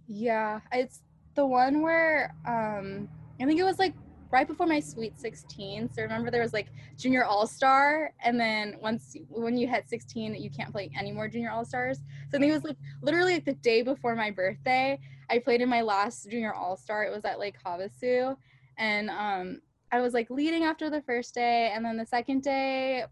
Yeah, 0.08 0.60
it's 0.71 1.02
the 1.36 1.45
one 1.45 1.82
where 1.82 2.36
um 2.45 3.10
I 3.39 3.45
think 3.45 3.60
it 3.60 3.63
was 3.63 3.80
like 3.80 3.93
right 4.32 4.48
before 4.48 4.65
my 4.65 4.80
sweet 4.80 5.20
16. 5.20 5.89
So 5.94 6.02
remember 6.02 6.32
there 6.32 6.41
was 6.41 6.54
like 6.54 6.67
junior 6.98 7.26
all-star 7.26 8.13
and 8.24 8.39
then 8.39 8.76
once 8.82 9.15
when 9.30 9.58
you 9.58 9.67
hit 9.67 9.89
16 9.89 10.36
you 10.36 10.50
can't 10.50 10.72
play 10.72 10.89
any 10.98 11.12
more 11.12 11.28
junior 11.28 11.52
all-stars. 11.52 11.98
So 11.98 12.38
I 12.38 12.39
think 12.39 12.52
it 12.52 12.56
was 12.56 12.63
like 12.63 12.78
literally 13.02 13.34
like 13.34 13.46
the 13.46 13.54
day 13.54 13.82
before 13.82 14.15
my 14.15 14.32
birthday. 14.32 15.00
I 15.30 15.39
played 15.39 15.62
in 15.62 15.70
my 15.70 15.82
last 15.82 16.30
junior 16.30 16.54
all-star. 16.54 17.04
It 17.06 17.12
was 17.12 17.26
at 17.26 17.39
Lake 17.39 17.56
Havasu 17.65 18.36
and 18.78 19.10
um 19.10 19.62
I 19.91 20.00
was 20.00 20.13
like 20.13 20.30
leading 20.30 20.63
after 20.63 20.89
the 20.89 21.02
first 21.02 21.36
day 21.36 21.72
and 21.76 21.84
then 21.84 21.98
the 21.98 22.06
second 22.06 22.44
day 22.44 23.04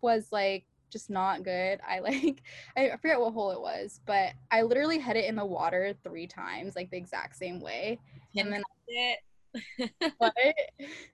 was 0.00 0.28
like 0.32 0.64
just 0.90 1.10
not 1.10 1.44
good. 1.44 1.80
I 1.86 2.00
like 2.00 2.42
I 2.76 2.96
forget 3.00 3.20
what 3.20 3.32
hole 3.32 3.52
it 3.52 3.60
was, 3.60 4.00
but 4.06 4.32
I 4.50 4.62
literally 4.62 4.98
hit 4.98 5.16
it 5.16 5.26
in 5.26 5.36
the 5.36 5.44
water 5.44 5.94
three 6.02 6.26
times, 6.26 6.74
like 6.74 6.90
the 6.90 6.96
exact 6.96 7.36
same 7.36 7.60
way. 7.60 8.00
And 8.36 8.52
then 8.52 8.62
it 8.88 9.18
what? 10.18 10.34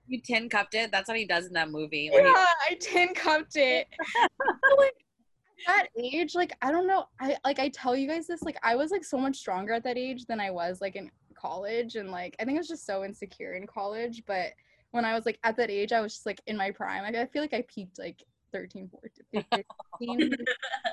you 0.06 0.20
tin 0.20 0.48
cupped 0.48 0.74
it 0.74 0.90
that's 0.90 1.08
what 1.08 1.16
he 1.16 1.24
does 1.24 1.46
in 1.46 1.52
that 1.52 1.70
movie 1.70 2.10
yeah, 2.12 2.22
I 2.22 2.76
tin 2.80 3.14
cupped 3.14 3.56
it. 3.56 3.86
Like 4.78 4.94
at 5.68 5.88
that 5.94 6.02
age, 6.02 6.34
like 6.34 6.52
I 6.62 6.70
don't 6.70 6.86
know. 6.86 7.06
I 7.20 7.36
like 7.44 7.58
I 7.58 7.68
tell 7.68 7.96
you 7.96 8.08
guys 8.08 8.26
this, 8.26 8.42
like 8.42 8.58
I 8.62 8.74
was 8.74 8.90
like 8.90 9.04
so 9.04 9.18
much 9.18 9.36
stronger 9.36 9.72
at 9.72 9.84
that 9.84 9.96
age 9.96 10.26
than 10.26 10.40
I 10.40 10.50
was 10.50 10.80
like 10.80 10.96
in 10.96 11.10
college, 11.34 11.96
and 11.96 12.10
like 12.10 12.34
I 12.40 12.44
think 12.44 12.56
I 12.56 12.60
was 12.60 12.68
just 12.68 12.86
so 12.86 13.04
insecure 13.04 13.54
in 13.54 13.66
college. 13.66 14.22
But 14.26 14.52
when 14.90 15.04
I 15.04 15.14
was 15.14 15.26
like 15.26 15.38
at 15.44 15.56
that 15.56 15.70
age, 15.70 15.92
I 15.92 16.00
was 16.00 16.14
just 16.14 16.26
like 16.26 16.40
in 16.46 16.56
my 16.56 16.70
prime. 16.70 17.02
Like 17.02 17.14
I 17.14 17.26
feel 17.26 17.42
like 17.42 17.54
I 17.54 17.64
peaked 17.68 17.98
like 17.98 18.22
13, 18.54 18.88
14, 19.32 19.44
15. 20.00 20.32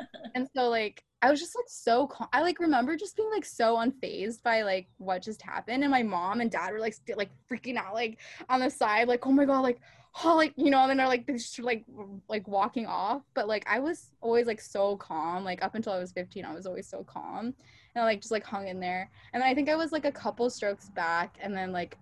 and 0.36 0.48
so 0.56 0.68
like 0.70 1.04
I 1.22 1.30
was 1.30 1.40
just 1.40 1.56
like 1.56 1.68
so 1.68 2.10
I 2.34 2.42
like 2.42 2.60
remember 2.60 2.98
just 2.98 3.16
being 3.16 3.30
like 3.30 3.46
so 3.46 3.78
unfazed 3.78 4.42
by 4.42 4.64
like 4.64 4.88
what 4.98 5.22
just 5.22 5.44
happened. 5.44 5.84
And 5.84 5.92
my 5.92 6.02
mom 6.02 6.42
and 6.42 6.50
dad 6.50 6.74
were 6.74 6.80
like 6.80 6.96
st- 6.96 7.18
like 7.18 7.30
freaking 7.50 7.78
out 7.78 7.94
like 7.94 8.18
on 8.50 8.60
the 8.60 8.70
side 8.70 9.08
like 9.08 9.26
oh 9.28 9.32
my 9.32 9.46
god 9.46 9.60
like 9.60 9.80
oh 10.26 10.36
like 10.36 10.54
you 10.58 10.72
know 10.72 10.80
and 10.80 10.90
then 10.90 10.98
they're 10.98 11.08
like 11.08 11.28
they're 11.28 11.38
just 11.38 11.60
like 11.60 11.86
like 12.28 12.48
walking 12.48 12.88
off. 12.88 13.22
But 13.36 13.48
like 13.48 13.64
I 13.70 13.80
was 13.80 14.10
always 14.22 14.48
like 14.48 14.60
so 14.60 14.98
calm 14.98 15.44
like 15.46 15.64
up 15.64 15.76
until 15.76 15.94
I 15.94 16.00
was 16.00 16.12
15 16.12 16.44
I 16.44 16.56
was 16.56 16.66
always 16.66 16.88
so 16.88 17.04
calm. 17.04 17.54
And 17.94 18.02
I 18.02 18.04
like 18.04 18.22
just 18.22 18.32
like 18.32 18.44
hung 18.44 18.68
in 18.68 18.80
there. 18.80 19.08
And 19.34 19.44
then 19.44 19.50
I 19.50 19.54
think 19.54 19.70
I 19.70 19.76
was 19.76 19.92
like 19.92 20.06
a 20.06 20.12
couple 20.12 20.50
strokes 20.50 20.90
back. 20.90 21.38
And 21.40 21.56
then 21.56 21.72
like 21.72 21.96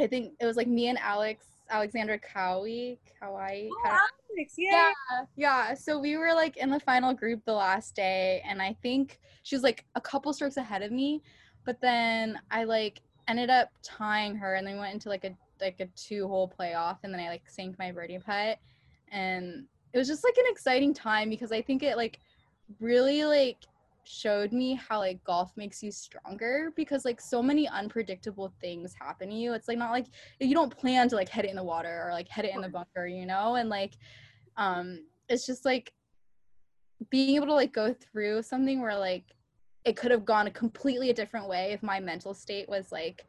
I 0.00 0.06
think 0.06 0.32
it 0.40 0.46
was 0.46 0.56
like 0.56 0.68
me 0.68 0.88
and 0.88 0.98
Alex 0.98 1.44
Alexandra 1.70 2.18
Cowie 2.18 2.98
Cowie 3.20 3.70
oh, 3.70 3.82
Alex, 3.86 4.54
yeah. 4.56 4.92
yeah, 5.10 5.24
yeah. 5.36 5.74
So 5.74 5.98
we 5.98 6.16
were 6.16 6.34
like 6.34 6.56
in 6.56 6.70
the 6.70 6.80
final 6.80 7.14
group 7.14 7.44
the 7.44 7.54
last 7.54 7.94
day, 7.94 8.42
and 8.46 8.60
I 8.60 8.76
think 8.82 9.18
she 9.42 9.54
was 9.54 9.62
like 9.62 9.84
a 9.94 10.00
couple 10.00 10.32
strokes 10.32 10.56
ahead 10.56 10.82
of 10.82 10.92
me, 10.92 11.22
but 11.64 11.80
then 11.80 12.38
I 12.50 12.64
like 12.64 13.00
ended 13.28 13.50
up 13.50 13.70
tying 13.82 14.34
her, 14.36 14.54
and 14.54 14.66
then 14.66 14.74
we 14.74 14.80
went 14.80 14.94
into 14.94 15.08
like 15.08 15.24
a 15.24 15.34
like 15.60 15.80
a 15.80 15.86
two 15.96 16.26
hole 16.28 16.52
playoff, 16.58 16.98
and 17.02 17.12
then 17.12 17.20
I 17.20 17.28
like 17.28 17.48
sank 17.48 17.78
my 17.78 17.92
birdie 17.92 18.18
putt, 18.18 18.58
and 19.08 19.64
it 19.92 19.98
was 19.98 20.08
just 20.08 20.24
like 20.24 20.36
an 20.36 20.44
exciting 20.48 20.94
time 20.94 21.30
because 21.30 21.52
I 21.52 21.62
think 21.62 21.82
it 21.82 21.96
like 21.96 22.20
really 22.78 23.24
like 23.24 23.58
showed 24.10 24.52
me 24.52 24.74
how 24.74 24.98
like 24.98 25.22
golf 25.22 25.52
makes 25.56 25.82
you 25.82 25.92
stronger 25.92 26.72
because 26.74 27.04
like 27.04 27.20
so 27.20 27.40
many 27.40 27.68
unpredictable 27.68 28.52
things 28.60 28.92
happen 29.00 29.30
to 29.30 29.34
you. 29.34 29.52
It's 29.52 29.68
like 29.68 29.78
not 29.78 29.92
like 29.92 30.06
you 30.40 30.52
don't 30.52 30.76
plan 30.76 31.08
to 31.10 31.16
like 31.16 31.28
head 31.28 31.44
it 31.44 31.50
in 31.50 31.56
the 31.56 31.62
water 31.62 32.04
or 32.06 32.12
like 32.12 32.28
head 32.28 32.44
it 32.44 32.54
in 32.54 32.60
the 32.60 32.68
bunker, 32.68 33.06
you 33.06 33.24
know? 33.24 33.54
And 33.54 33.68
like 33.68 33.94
um 34.56 35.04
it's 35.28 35.46
just 35.46 35.64
like 35.64 35.92
being 37.08 37.36
able 37.36 37.46
to 37.46 37.54
like 37.54 37.72
go 37.72 37.94
through 37.94 38.42
something 38.42 38.80
where 38.80 38.98
like 38.98 39.24
it 39.84 39.96
could 39.96 40.10
have 40.10 40.24
gone 40.24 40.48
a 40.48 40.50
completely 40.50 41.10
a 41.10 41.14
different 41.14 41.48
way 41.48 41.70
if 41.72 41.82
my 41.82 42.00
mental 42.00 42.34
state 42.34 42.68
was 42.68 42.90
like 42.90 43.24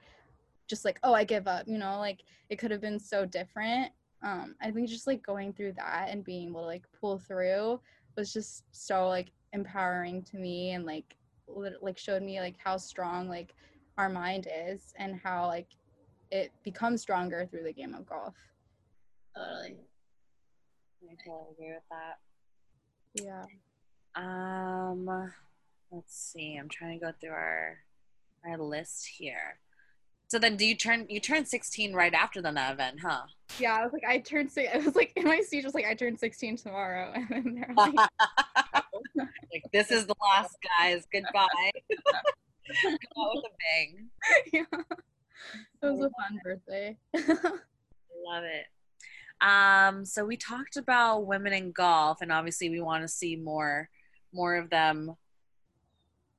just 0.67 0.84
like 0.84 1.00
oh 1.04 1.13
I 1.13 1.24
give 1.24 1.48
up, 1.48 1.67
you 1.67 1.78
know? 1.78 2.00
Like 2.00 2.24
it 2.50 2.58
could 2.58 2.72
have 2.72 2.82
been 2.82 3.00
so 3.00 3.26
different. 3.26 3.91
Um 4.24 4.56
I 4.62 4.72
think 4.72 4.89
just 4.89 5.06
like 5.06 5.22
going 5.22 5.54
through 5.54 5.74
that 5.74 6.08
and 6.10 6.24
being 6.24 6.50
able 6.50 6.62
to 6.62 6.65
like 6.67 6.86
pull 7.00 7.20
through 7.20 7.80
was 8.17 8.34
just 8.34 8.63
so 8.72 9.08
like 9.08 9.32
empowering 9.54 10.24
to 10.24 10.38
me 10.38 10.72
and 10.72 10.86
like 10.86 11.16
like 11.82 11.98
showed 11.98 12.24
me 12.24 12.40
like 12.40 12.56
how 12.64 12.78
strong 12.78 13.28
like 13.28 13.54
our 13.98 14.10
mind 14.10 14.48
is 14.68 14.94
and 14.98 15.20
how 15.22 15.48
like 15.48 15.68
it 16.32 16.52
becomes 16.64 17.02
stronger 17.02 17.46
through 17.46 17.64
the 17.64 17.74
game 17.74 17.94
of 17.94 18.06
golf. 18.06 18.36
Totally. 19.36 19.78
I 21.04 21.16
totally 21.26 21.52
agree 21.54 21.74
with 21.74 21.84
that. 21.90 22.20
Yeah. 23.16 23.46
Um, 24.16 25.06
let's 25.92 26.16
see. 26.16 26.58
I'm 26.58 26.70
trying 26.70 27.00
to 27.00 27.06
go 27.06 27.12
through 27.20 27.32
our 27.32 27.80
our 28.46 28.58
list 28.58 29.08
here. 29.08 29.60
So 30.32 30.39
then, 30.39 30.56
do 30.56 30.65
you 30.65 30.76
turn 30.76 31.08
you 31.10 31.20
turn 31.20 31.44
16 31.44 31.91
right 31.91 32.13
after 32.13 32.41
the 32.41 32.52
event, 32.52 33.02
huh? 33.04 33.24
Yeah, 33.60 33.74
I 33.74 33.84
was 33.84 33.91
like 33.91 34.06
I 34.08 34.20
turned 34.20 34.50
six 34.50 34.74
I 34.74 34.78
was 34.78 34.96
like 34.96 35.12
in 35.17 35.26
my 35.26 35.41
speech 35.41 35.65
was 35.65 35.74
like 35.74 35.84
I 35.84 35.94
turned 35.94 36.22
16 36.22 36.56
tomorrow 36.56 37.12
and 37.15 37.28
then 37.30 37.56
they're 37.56 37.74
like 37.76 37.94
like 39.17 39.63
this 39.74 39.91
is 39.91 40.06
the 40.06 40.15
last, 40.22 40.56
guys. 40.80 41.06
Goodbye. 41.12 41.48
Go 42.82 43.24
out 43.24 43.32
with 43.36 43.44
a 43.44 43.50
bang. 43.60 44.10
yeah. 44.54 44.80
It 45.84 45.86
was 45.86 46.00
a 46.00 46.10
fun 46.10 46.39
birthday. 46.46 46.98
Love 47.13 48.46
it. 48.46 48.67
Um, 49.46 50.06
so 50.06 50.24
we 50.24 50.38
talked 50.38 50.78
about 50.78 51.28
women 51.28 51.52
in 51.52 51.74
golf, 51.74 52.22
and 52.22 52.32
obviously 52.32 52.70
we 52.70 52.80
want 52.80 53.04
to 53.04 53.10
see 53.10 53.36
more, 53.36 53.89
more 54.32 54.56
of 54.56 54.70
them 54.70 55.17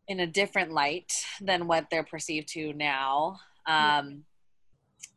in 0.08 0.20
a 0.20 0.26
different 0.26 0.72
light 0.72 1.12
than 1.42 1.66
what 1.66 1.88
they're 1.90 2.04
perceived 2.04 2.48
to 2.54 2.72
now. 2.72 3.38
Um, 3.66 4.24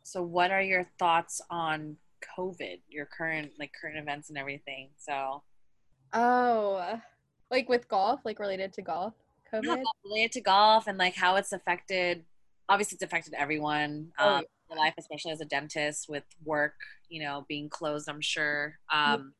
so 0.03 0.21
what 0.21 0.51
are 0.51 0.61
your 0.61 0.85
thoughts 0.99 1.41
on 1.49 1.97
COVID, 2.37 2.79
your 2.89 3.05
current 3.05 3.51
like 3.59 3.71
current 3.79 3.97
events 3.97 4.29
and 4.29 4.37
everything? 4.37 4.89
So 4.97 5.43
oh, 6.13 6.99
like 7.51 7.69
with 7.69 7.87
golf, 7.87 8.21
like 8.25 8.39
related 8.39 8.73
to 8.73 8.81
golf, 8.81 9.13
yeah, 9.53 9.59
COVID. 9.59 9.83
related 10.05 10.31
to 10.33 10.41
golf 10.41 10.87
and 10.87 10.97
like 10.97 11.15
how 11.15 11.35
it's 11.35 11.51
affected. 11.51 12.23
Obviously, 12.67 12.95
it's 12.95 13.03
affected 13.03 13.33
everyone. 13.35 14.11
Oh, 14.17 14.37
Um, 14.37 14.43
their 14.69 14.77
life, 14.77 14.95
especially 14.97 15.31
as 15.31 15.41
a 15.41 15.45
dentist 15.45 16.09
with 16.09 16.23
work, 16.43 16.73
you 17.09 17.21
know, 17.21 17.45
being 17.47 17.69
closed. 17.69 18.09
I'm 18.09 18.21
sure. 18.21 18.75
Um, 18.91 19.33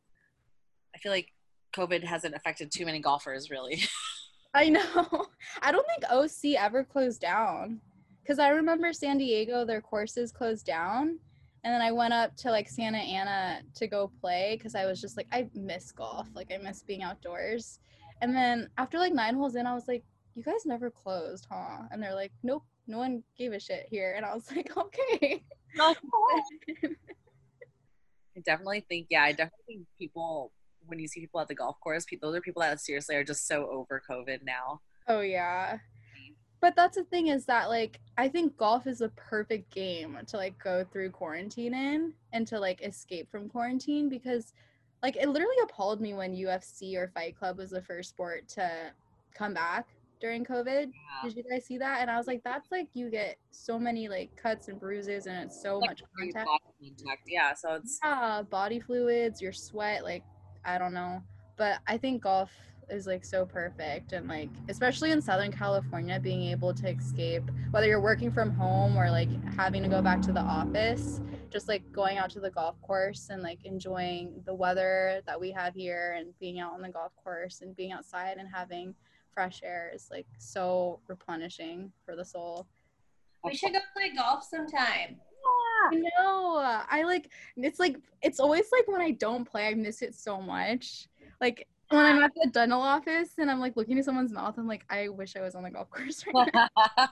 I 0.95 0.99
feel 0.99 1.11
like 1.11 1.31
COVID 1.75 2.03
hasn't 2.03 2.35
affected 2.35 2.71
too 2.71 2.85
many 2.85 2.99
golfers, 2.99 3.49
really. 3.49 3.83
I 4.53 4.69
know. 4.69 4.83
I 5.61 5.71
don't 5.71 5.85
think 5.87 6.09
OC 6.09 6.55
ever 6.57 6.83
closed 6.83 7.21
down. 7.21 7.81
Cause 8.27 8.39
I 8.39 8.49
remember 8.49 8.91
San 8.91 9.17
Diego, 9.17 9.65
their 9.65 9.81
courses 9.81 10.31
closed 10.31 10.65
down. 10.65 11.19
And 11.63 11.73
then 11.73 11.81
I 11.81 11.91
went 11.91 12.13
up 12.13 12.35
to 12.37 12.51
like 12.51 12.69
Santa 12.69 12.99
Ana 12.99 13.61
to 13.75 13.87
go 13.87 14.11
play 14.21 14.55
because 14.57 14.75
I 14.75 14.85
was 14.85 15.01
just 15.01 15.17
like, 15.17 15.27
I 15.31 15.47
miss 15.55 15.91
golf. 15.91 16.27
Like 16.35 16.51
I 16.53 16.57
miss 16.57 16.83
being 16.83 17.01
outdoors. 17.01 17.79
And 18.21 18.35
then 18.35 18.69
after 18.77 18.99
like 18.99 19.13
nine 19.13 19.35
holes 19.35 19.55
in, 19.55 19.65
I 19.65 19.73
was 19.73 19.87
like, 19.87 20.03
you 20.35 20.43
guys 20.43 20.65
never 20.65 20.91
closed, 20.91 21.47
huh? 21.49 21.83
And 21.91 22.03
they're 22.03 22.13
like, 22.13 22.31
nope, 22.43 22.63
no 22.87 22.97
one 22.97 23.23
gave 23.37 23.53
a 23.53 23.59
shit 23.59 23.87
here. 23.89 24.13
And 24.15 24.25
I 24.25 24.33
was 24.33 24.51
like, 24.55 24.75
okay. 24.77 25.43
I 28.37 28.41
definitely 28.45 28.85
think, 28.87 29.07
yeah, 29.09 29.23
I 29.23 29.31
definitely 29.31 29.65
think 29.67 29.87
people, 29.97 30.51
when 30.85 30.99
you 30.99 31.07
see 31.07 31.21
people 31.21 31.39
at 31.39 31.47
the 31.47 31.55
golf 31.55 31.79
course, 31.79 32.05
people, 32.05 32.29
those 32.29 32.37
are 32.37 32.41
people 32.41 32.61
that 32.61 32.79
seriously 32.79 33.15
are 33.15 33.23
just 33.23 33.47
so 33.47 33.67
over 33.69 34.01
COVID 34.09 34.39
now. 34.43 34.81
Oh 35.07 35.21
yeah. 35.21 35.79
But 36.61 36.75
that's 36.75 36.97
the 36.97 37.03
thing 37.03 37.27
is 37.27 37.45
that 37.45 37.69
like 37.69 37.99
I 38.17 38.27
think 38.27 38.57
golf 38.57 38.87
is 38.87 39.01
a 39.01 39.09
perfect 39.09 39.71
game 39.71 40.17
to 40.27 40.37
like 40.37 40.57
go 40.57 40.83
through 40.83 41.11
quarantine 41.11 41.73
in 41.73 42.13
and 42.33 42.47
to 42.47 42.59
like 42.59 42.81
escape 42.81 43.29
from 43.29 43.49
quarantine 43.49 44.09
because 44.09 44.53
like 45.03 45.15
it 45.17 45.27
literally 45.29 45.55
appalled 45.63 46.01
me 46.01 46.13
when 46.13 46.33
UFC 46.35 46.95
or 46.95 47.07
Fight 47.09 47.37
Club 47.37 47.57
was 47.57 47.69
the 47.69 47.81
first 47.81 48.09
sport 48.09 48.47
to 48.49 48.69
come 49.33 49.53
back 49.53 49.87
during 50.21 50.43
COVID. 50.45 50.85
Yeah. 50.87 51.27
Did 51.29 51.37
you 51.37 51.43
guys 51.43 51.65
see 51.65 51.77
that? 51.77 51.99
And 52.01 52.09
I 52.09 52.17
was 52.17 52.25
like, 52.25 52.43
that's 52.43 52.71
like 52.71 52.87
you 52.93 53.09
get 53.11 53.37
so 53.51 53.77
many 53.77 54.07
like 54.07 54.35
cuts 54.35 54.67
and 54.69 54.79
bruises 54.79 55.27
and 55.27 55.37
it's 55.45 55.61
so 55.61 55.77
Like, 55.77 55.89
much 55.91 56.01
contact. 56.17 56.49
contact. 56.79 57.21
Yeah, 57.27 57.53
so 57.53 57.75
it's 57.75 57.99
Yeah, 58.03 58.41
body 58.49 58.79
fluids, 58.79 59.41
your 59.41 59.53
sweat, 59.53 60.03
like 60.03 60.23
I 60.63 60.77
don't 60.77 60.93
know. 60.93 61.21
But 61.57 61.79
I 61.85 61.97
think 61.97 62.23
golf 62.23 62.51
is 62.89 63.07
like 63.07 63.25
so 63.25 63.45
perfect 63.45 64.13
and 64.13 64.27
like 64.27 64.49
especially 64.69 65.11
in 65.11 65.21
Southern 65.21 65.51
California 65.51 66.19
being 66.19 66.43
able 66.43 66.73
to 66.73 66.87
escape 66.89 67.43
whether 67.71 67.87
you're 67.87 68.01
working 68.01 68.31
from 68.31 68.51
home 68.51 68.97
or 68.97 69.09
like 69.09 69.29
having 69.55 69.83
to 69.83 69.89
go 69.89 70.01
back 70.01 70.21
to 70.23 70.31
the 70.31 70.41
office, 70.41 71.21
just 71.49 71.67
like 71.67 71.89
going 71.91 72.17
out 72.17 72.29
to 72.31 72.39
the 72.39 72.51
golf 72.51 72.79
course 72.81 73.29
and 73.29 73.41
like 73.41 73.59
enjoying 73.63 74.41
the 74.45 74.53
weather 74.53 75.21
that 75.25 75.39
we 75.39 75.51
have 75.51 75.73
here 75.73 76.15
and 76.17 76.27
being 76.39 76.59
out 76.59 76.73
on 76.73 76.81
the 76.81 76.89
golf 76.89 77.11
course 77.21 77.61
and 77.61 77.75
being 77.75 77.91
outside 77.91 78.37
and 78.37 78.47
having 78.53 78.93
fresh 79.33 79.61
air 79.63 79.91
is 79.93 80.07
like 80.09 80.27
so 80.37 80.99
replenishing 81.07 81.91
for 82.05 82.15
the 82.15 82.25
soul. 82.25 82.67
We 83.43 83.55
should 83.55 83.73
go 83.73 83.79
play 83.93 84.11
golf 84.15 84.43
sometime. 84.43 85.17
Yeah. 85.91 85.97
I 85.97 86.01
know. 86.17 86.83
I 86.89 87.03
like 87.03 87.29
it's 87.57 87.79
like 87.79 87.97
it's 88.21 88.39
always 88.39 88.65
like 88.71 88.87
when 88.87 89.01
I 89.01 89.11
don't 89.11 89.45
play, 89.45 89.67
I 89.67 89.73
miss 89.75 90.01
it 90.01 90.15
so 90.15 90.41
much. 90.41 91.07
Like 91.41 91.67
when 91.89 92.05
I'm 92.05 92.23
at 92.23 92.31
the 92.35 92.49
dental 92.49 92.81
office 92.81 93.31
and 93.37 93.49
I'm 93.49 93.59
like 93.59 93.75
looking 93.75 93.97
at 93.99 94.05
someone's 94.05 94.31
mouth, 94.31 94.55
I'm 94.57 94.67
like, 94.67 94.85
I 94.89 95.09
wish 95.09 95.35
I 95.35 95.41
was 95.41 95.55
on 95.55 95.63
the 95.63 95.71
golf 95.71 95.89
course 95.91 96.23
right 96.33 96.49
now. 96.53 96.67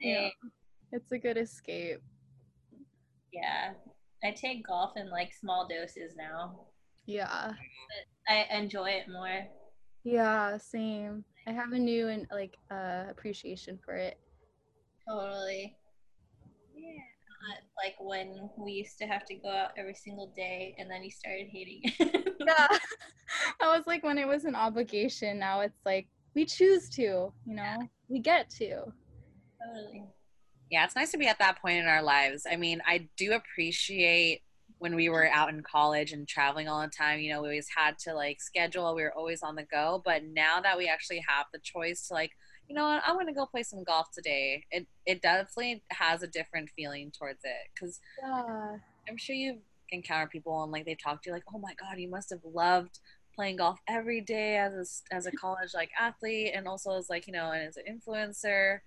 yeah. 0.00 0.28
It's 0.92 1.12
a 1.12 1.18
good 1.18 1.36
escape. 1.36 2.00
Yeah. 3.32 3.72
I 4.24 4.30
take 4.30 4.66
golf 4.66 4.92
in 4.96 5.10
like 5.10 5.32
small 5.32 5.66
doses 5.66 6.12
now. 6.16 6.66
Yeah. 7.06 7.52
But 8.28 8.34
I 8.34 8.46
enjoy 8.56 8.90
it 8.90 9.08
more. 9.08 9.46
Yeah, 10.04 10.58
same. 10.58 11.24
I 11.46 11.52
have 11.52 11.72
a 11.72 11.78
new 11.78 12.08
and 12.08 12.26
like 12.30 12.56
uh 12.70 13.04
appreciation 13.10 13.78
for 13.84 13.94
it. 13.94 14.18
Totally. 15.08 15.76
Yeah. 17.48 17.56
like 17.76 17.94
when 17.98 18.50
we 18.58 18.72
used 18.72 18.98
to 18.98 19.06
have 19.06 19.24
to 19.26 19.34
go 19.34 19.50
out 19.50 19.70
every 19.76 19.94
single 19.94 20.32
day 20.36 20.74
and 20.78 20.90
then 20.90 21.02
you 21.02 21.10
started 21.10 21.46
hating 21.50 21.80
it. 21.82 22.34
yeah. 22.46 22.68
That 23.60 23.74
was 23.74 23.86
like 23.86 24.04
when 24.04 24.18
it 24.18 24.28
was 24.28 24.44
an 24.44 24.54
obligation. 24.54 25.38
Now 25.38 25.60
it's 25.60 25.80
like 25.86 26.06
we 26.34 26.44
choose 26.44 26.90
to, 26.90 27.02
you 27.02 27.32
know, 27.46 27.62
yeah. 27.62 27.78
we 28.08 28.18
get 28.18 28.50
to. 28.50 28.92
Totally. 29.64 30.04
Yeah, 30.70 30.84
it's 30.84 30.96
nice 30.96 31.10
to 31.12 31.18
be 31.18 31.26
at 31.26 31.38
that 31.38 31.60
point 31.60 31.78
in 31.78 31.86
our 31.86 32.02
lives. 32.02 32.46
I 32.50 32.56
mean, 32.56 32.82
I 32.86 33.08
do 33.16 33.32
appreciate 33.32 34.42
when 34.78 34.96
we 34.96 35.08
were 35.08 35.28
out 35.28 35.48
in 35.48 35.62
college 35.62 36.12
and 36.12 36.26
traveling 36.26 36.68
all 36.68 36.80
the 36.80 36.88
time, 36.88 37.20
you 37.20 37.32
know, 37.32 37.40
we 37.40 37.48
always 37.48 37.68
had 37.76 37.96
to 38.00 38.12
like 38.14 38.40
schedule, 38.40 38.94
we 38.94 39.02
were 39.02 39.16
always 39.16 39.42
on 39.42 39.54
the 39.54 39.62
go. 39.62 40.02
But 40.04 40.24
now 40.24 40.60
that 40.60 40.76
we 40.76 40.88
actually 40.88 41.22
have 41.28 41.46
the 41.52 41.60
choice 41.62 42.08
to 42.08 42.14
like, 42.14 42.32
you 42.72 42.78
know 42.78 42.84
what, 42.84 43.02
I'm 43.06 43.18
gonna 43.18 43.34
go 43.34 43.44
play 43.44 43.64
some 43.64 43.84
golf 43.84 44.06
today. 44.14 44.64
It 44.70 44.86
it 45.04 45.20
definitely 45.20 45.82
has 45.90 46.22
a 46.22 46.26
different 46.26 46.70
feeling 46.74 47.10
towards 47.10 47.40
it 47.44 47.68
because 47.74 48.00
yeah. 48.18 48.76
I'm 49.06 49.18
sure 49.18 49.36
you've 49.36 49.60
encountered 49.90 50.30
people 50.30 50.62
and 50.62 50.72
like 50.72 50.86
they 50.86 50.94
talk 50.94 51.22
to 51.22 51.28
you 51.28 51.34
like, 51.34 51.44
oh 51.54 51.58
my 51.58 51.74
god, 51.74 51.98
you 51.98 52.08
must 52.08 52.30
have 52.30 52.40
loved 52.42 52.98
playing 53.34 53.56
golf 53.56 53.78
every 53.86 54.22
day 54.22 54.56
as 54.56 55.02
a, 55.12 55.14
as 55.14 55.26
a 55.26 55.32
college 55.38 55.74
like 55.74 55.90
athlete 56.00 56.52
and 56.54 56.66
also 56.66 56.96
as 56.96 57.10
like 57.10 57.26
you 57.26 57.34
know 57.34 57.50
and 57.50 57.68
as 57.68 57.76
an 57.76 57.84
influencer 57.84 58.78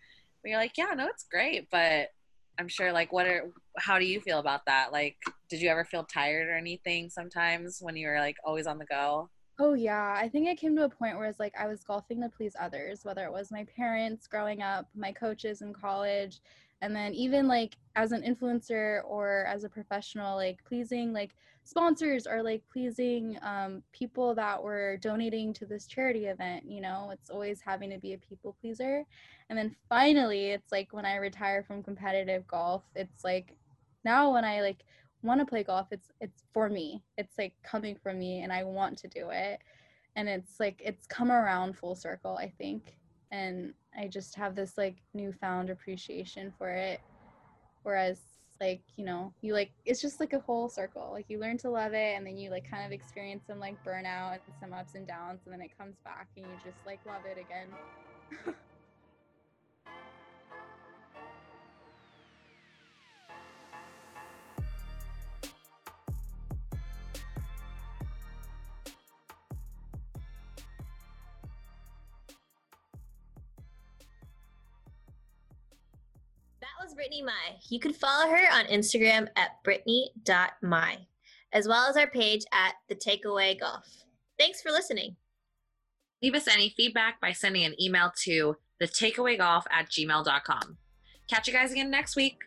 but 0.41 0.49
you're 0.49 0.59
like, 0.59 0.77
yeah, 0.77 0.93
no, 0.95 1.07
it's 1.07 1.25
great, 1.29 1.67
but 1.71 2.09
I'm 2.57 2.67
sure 2.67 2.91
like 2.91 3.13
what 3.13 3.27
are 3.27 3.51
how 3.77 3.99
do 3.99 4.05
you 4.05 4.19
feel 4.19 4.39
about 4.39 4.65
that? 4.65 4.91
Like 4.91 5.17
did 5.47 5.61
you 5.61 5.69
ever 5.69 5.86
feel 5.86 6.05
tired 6.05 6.47
or 6.47 6.55
anything 6.55 7.11
sometimes 7.11 7.77
when 7.81 7.95
you 7.95 8.07
were 8.07 8.19
like 8.19 8.38
always 8.43 8.65
on 8.65 8.79
the 8.79 8.86
go? 8.86 9.29
Oh 9.58 9.74
yeah, 9.74 10.18
I 10.20 10.28
think 10.28 10.47
it 10.47 10.58
came 10.58 10.76
to 10.76 10.84
a 10.84 10.89
point 10.89 11.18
where 11.18 11.28
it's 11.28 11.39
like 11.39 11.53
I 11.58 11.68
was 11.68 11.84
golfing 11.84 12.22
to 12.22 12.30
please 12.30 12.56
others, 12.60 13.06
whether 13.06 13.24
it 13.24 13.32
was 13.32 13.51
my 13.51 13.64
parents 13.76 14.28
growing 14.28 14.62
up, 14.62 14.89
my 14.95 15.14
coaches 15.14 15.62
in 15.62 15.74
college, 15.74 16.41
and 16.82 16.93
then 16.93 17.14
even 17.14 17.47
like 17.47 17.78
as 17.95 18.12
an 18.12 18.22
influencer 18.24 19.01
or 19.06 19.45
as 19.47 19.64
a 19.64 19.70
professional 19.70 20.36
like 20.36 20.62
pleasing 20.66 21.14
like 21.14 21.36
sponsors 21.64 22.28
or 22.28 22.43
like 22.43 22.64
pleasing 22.72 23.38
um, 23.41 23.82
people 23.93 24.36
that 24.36 24.62
were 24.62 24.97
donating 24.97 25.53
to 25.53 25.66
this 25.66 25.88
charity 25.88 26.26
event 26.26 26.64
you 26.70 26.82
know 26.82 27.10
it's 27.14 27.30
always 27.30 27.62
having 27.62 27.89
to 27.89 27.97
be 27.97 28.14
a 28.14 28.18
people 28.18 28.56
pleaser. 28.60 29.06
And 29.49 29.58
then 29.58 29.76
finally 29.89 30.47
it's 30.51 30.72
like 30.72 30.91
when 30.91 31.06
i 31.06 31.16
retire 31.16 31.64
from 31.64 31.82
competitive 31.84 32.45
golf 32.47 32.84
it's 32.95 33.24
like 33.24 33.56
now 34.03 34.34
when 34.34 34.43
i 34.45 34.62
like 34.62 34.84
want 35.26 35.39
to 35.39 35.45
play 35.45 35.63
golf 35.63 35.88
it's 35.91 36.09
it's 36.21 36.43
for 36.53 36.69
me 36.69 37.03
it's 37.17 37.38
like 37.38 37.53
coming 37.63 37.95
from 37.95 38.19
me 38.19 38.41
and 38.41 38.53
i 38.53 38.63
want 38.63 38.97
to 38.97 39.07
do 39.07 39.30
it 39.32 39.59
and 40.15 40.30
it's 40.30 40.59
like 40.59 40.82
it's 40.84 41.05
come 41.07 41.32
around 41.32 41.78
full 41.78 41.95
circle 41.95 42.38
i 42.38 42.47
think 42.57 42.95
and 43.32 43.73
I 43.97 44.07
just 44.07 44.36
have 44.36 44.55
this 44.55 44.78
like 44.78 44.95
newfound 45.13 45.69
appreciation 45.69 46.53
for 46.57 46.69
it. 46.69 46.99
Whereas 47.84 48.19
like, 48.61 48.82
you 48.95 49.05
know, 49.05 49.34
you 49.41 49.53
like 49.53 49.71
it's 49.86 50.01
just 50.01 50.19
like 50.19 50.34
a 50.34 50.39
whole 50.39 50.69
circle. 50.69 51.09
Like 51.11 51.26
you 51.28 51.39
learn 51.39 51.57
to 51.59 51.69
love 51.69 51.93
it 51.93 52.15
and 52.15 52.26
then 52.26 52.38
you 52.38 52.49
like 52.49 52.69
kind 52.69 52.86
of 52.86 52.91
experience 52.91 53.43
some 53.47 53.59
like 53.59 53.84
burnout 53.84 54.34
and 54.34 54.55
some 54.59 54.73
ups 54.73 54.95
and 54.95 55.07
downs 55.07 55.41
and 55.45 55.53
then 55.53 55.61
it 55.61 55.78
comes 55.78 55.95
back 56.03 56.28
and 56.38 56.45
you 56.45 56.51
just 56.63 56.86
like 56.86 56.99
love 57.05 57.21
it 57.26 57.38
again. 57.39 58.55
Brittany 77.06 77.22
Mai. 77.22 77.60
You 77.70 77.80
can 77.80 77.93
follow 77.93 78.32
her 78.32 78.51
on 78.51 78.66
Instagram 78.66 79.28
at 79.36 79.64
brittany.mai, 79.64 81.06
as 81.53 81.68
well 81.68 81.88
as 81.88 81.97
our 81.97 82.08
page 82.08 82.41
at 82.51 82.74
The 82.89 82.95
Takeaway 82.95 83.60
Golf. 83.60 83.86
Thanks 84.39 84.60
for 84.60 84.72
listening. 84.72 85.16
Leave 86.24 86.34
us 86.34 86.47
any 86.47 86.74
feedback 86.76 87.22
by 87.22 87.32
sending 87.32 87.64
an 87.64 87.80
email 87.80 88.12
to 88.24 88.56
thetakeawaygolf 88.82 89.66
at 89.70 89.88
gmail.com. 89.88 90.78
Catch 91.30 91.47
you 91.47 91.53
guys 91.53 91.72
again 91.72 91.91
next 91.91 92.16
week. 92.16 92.39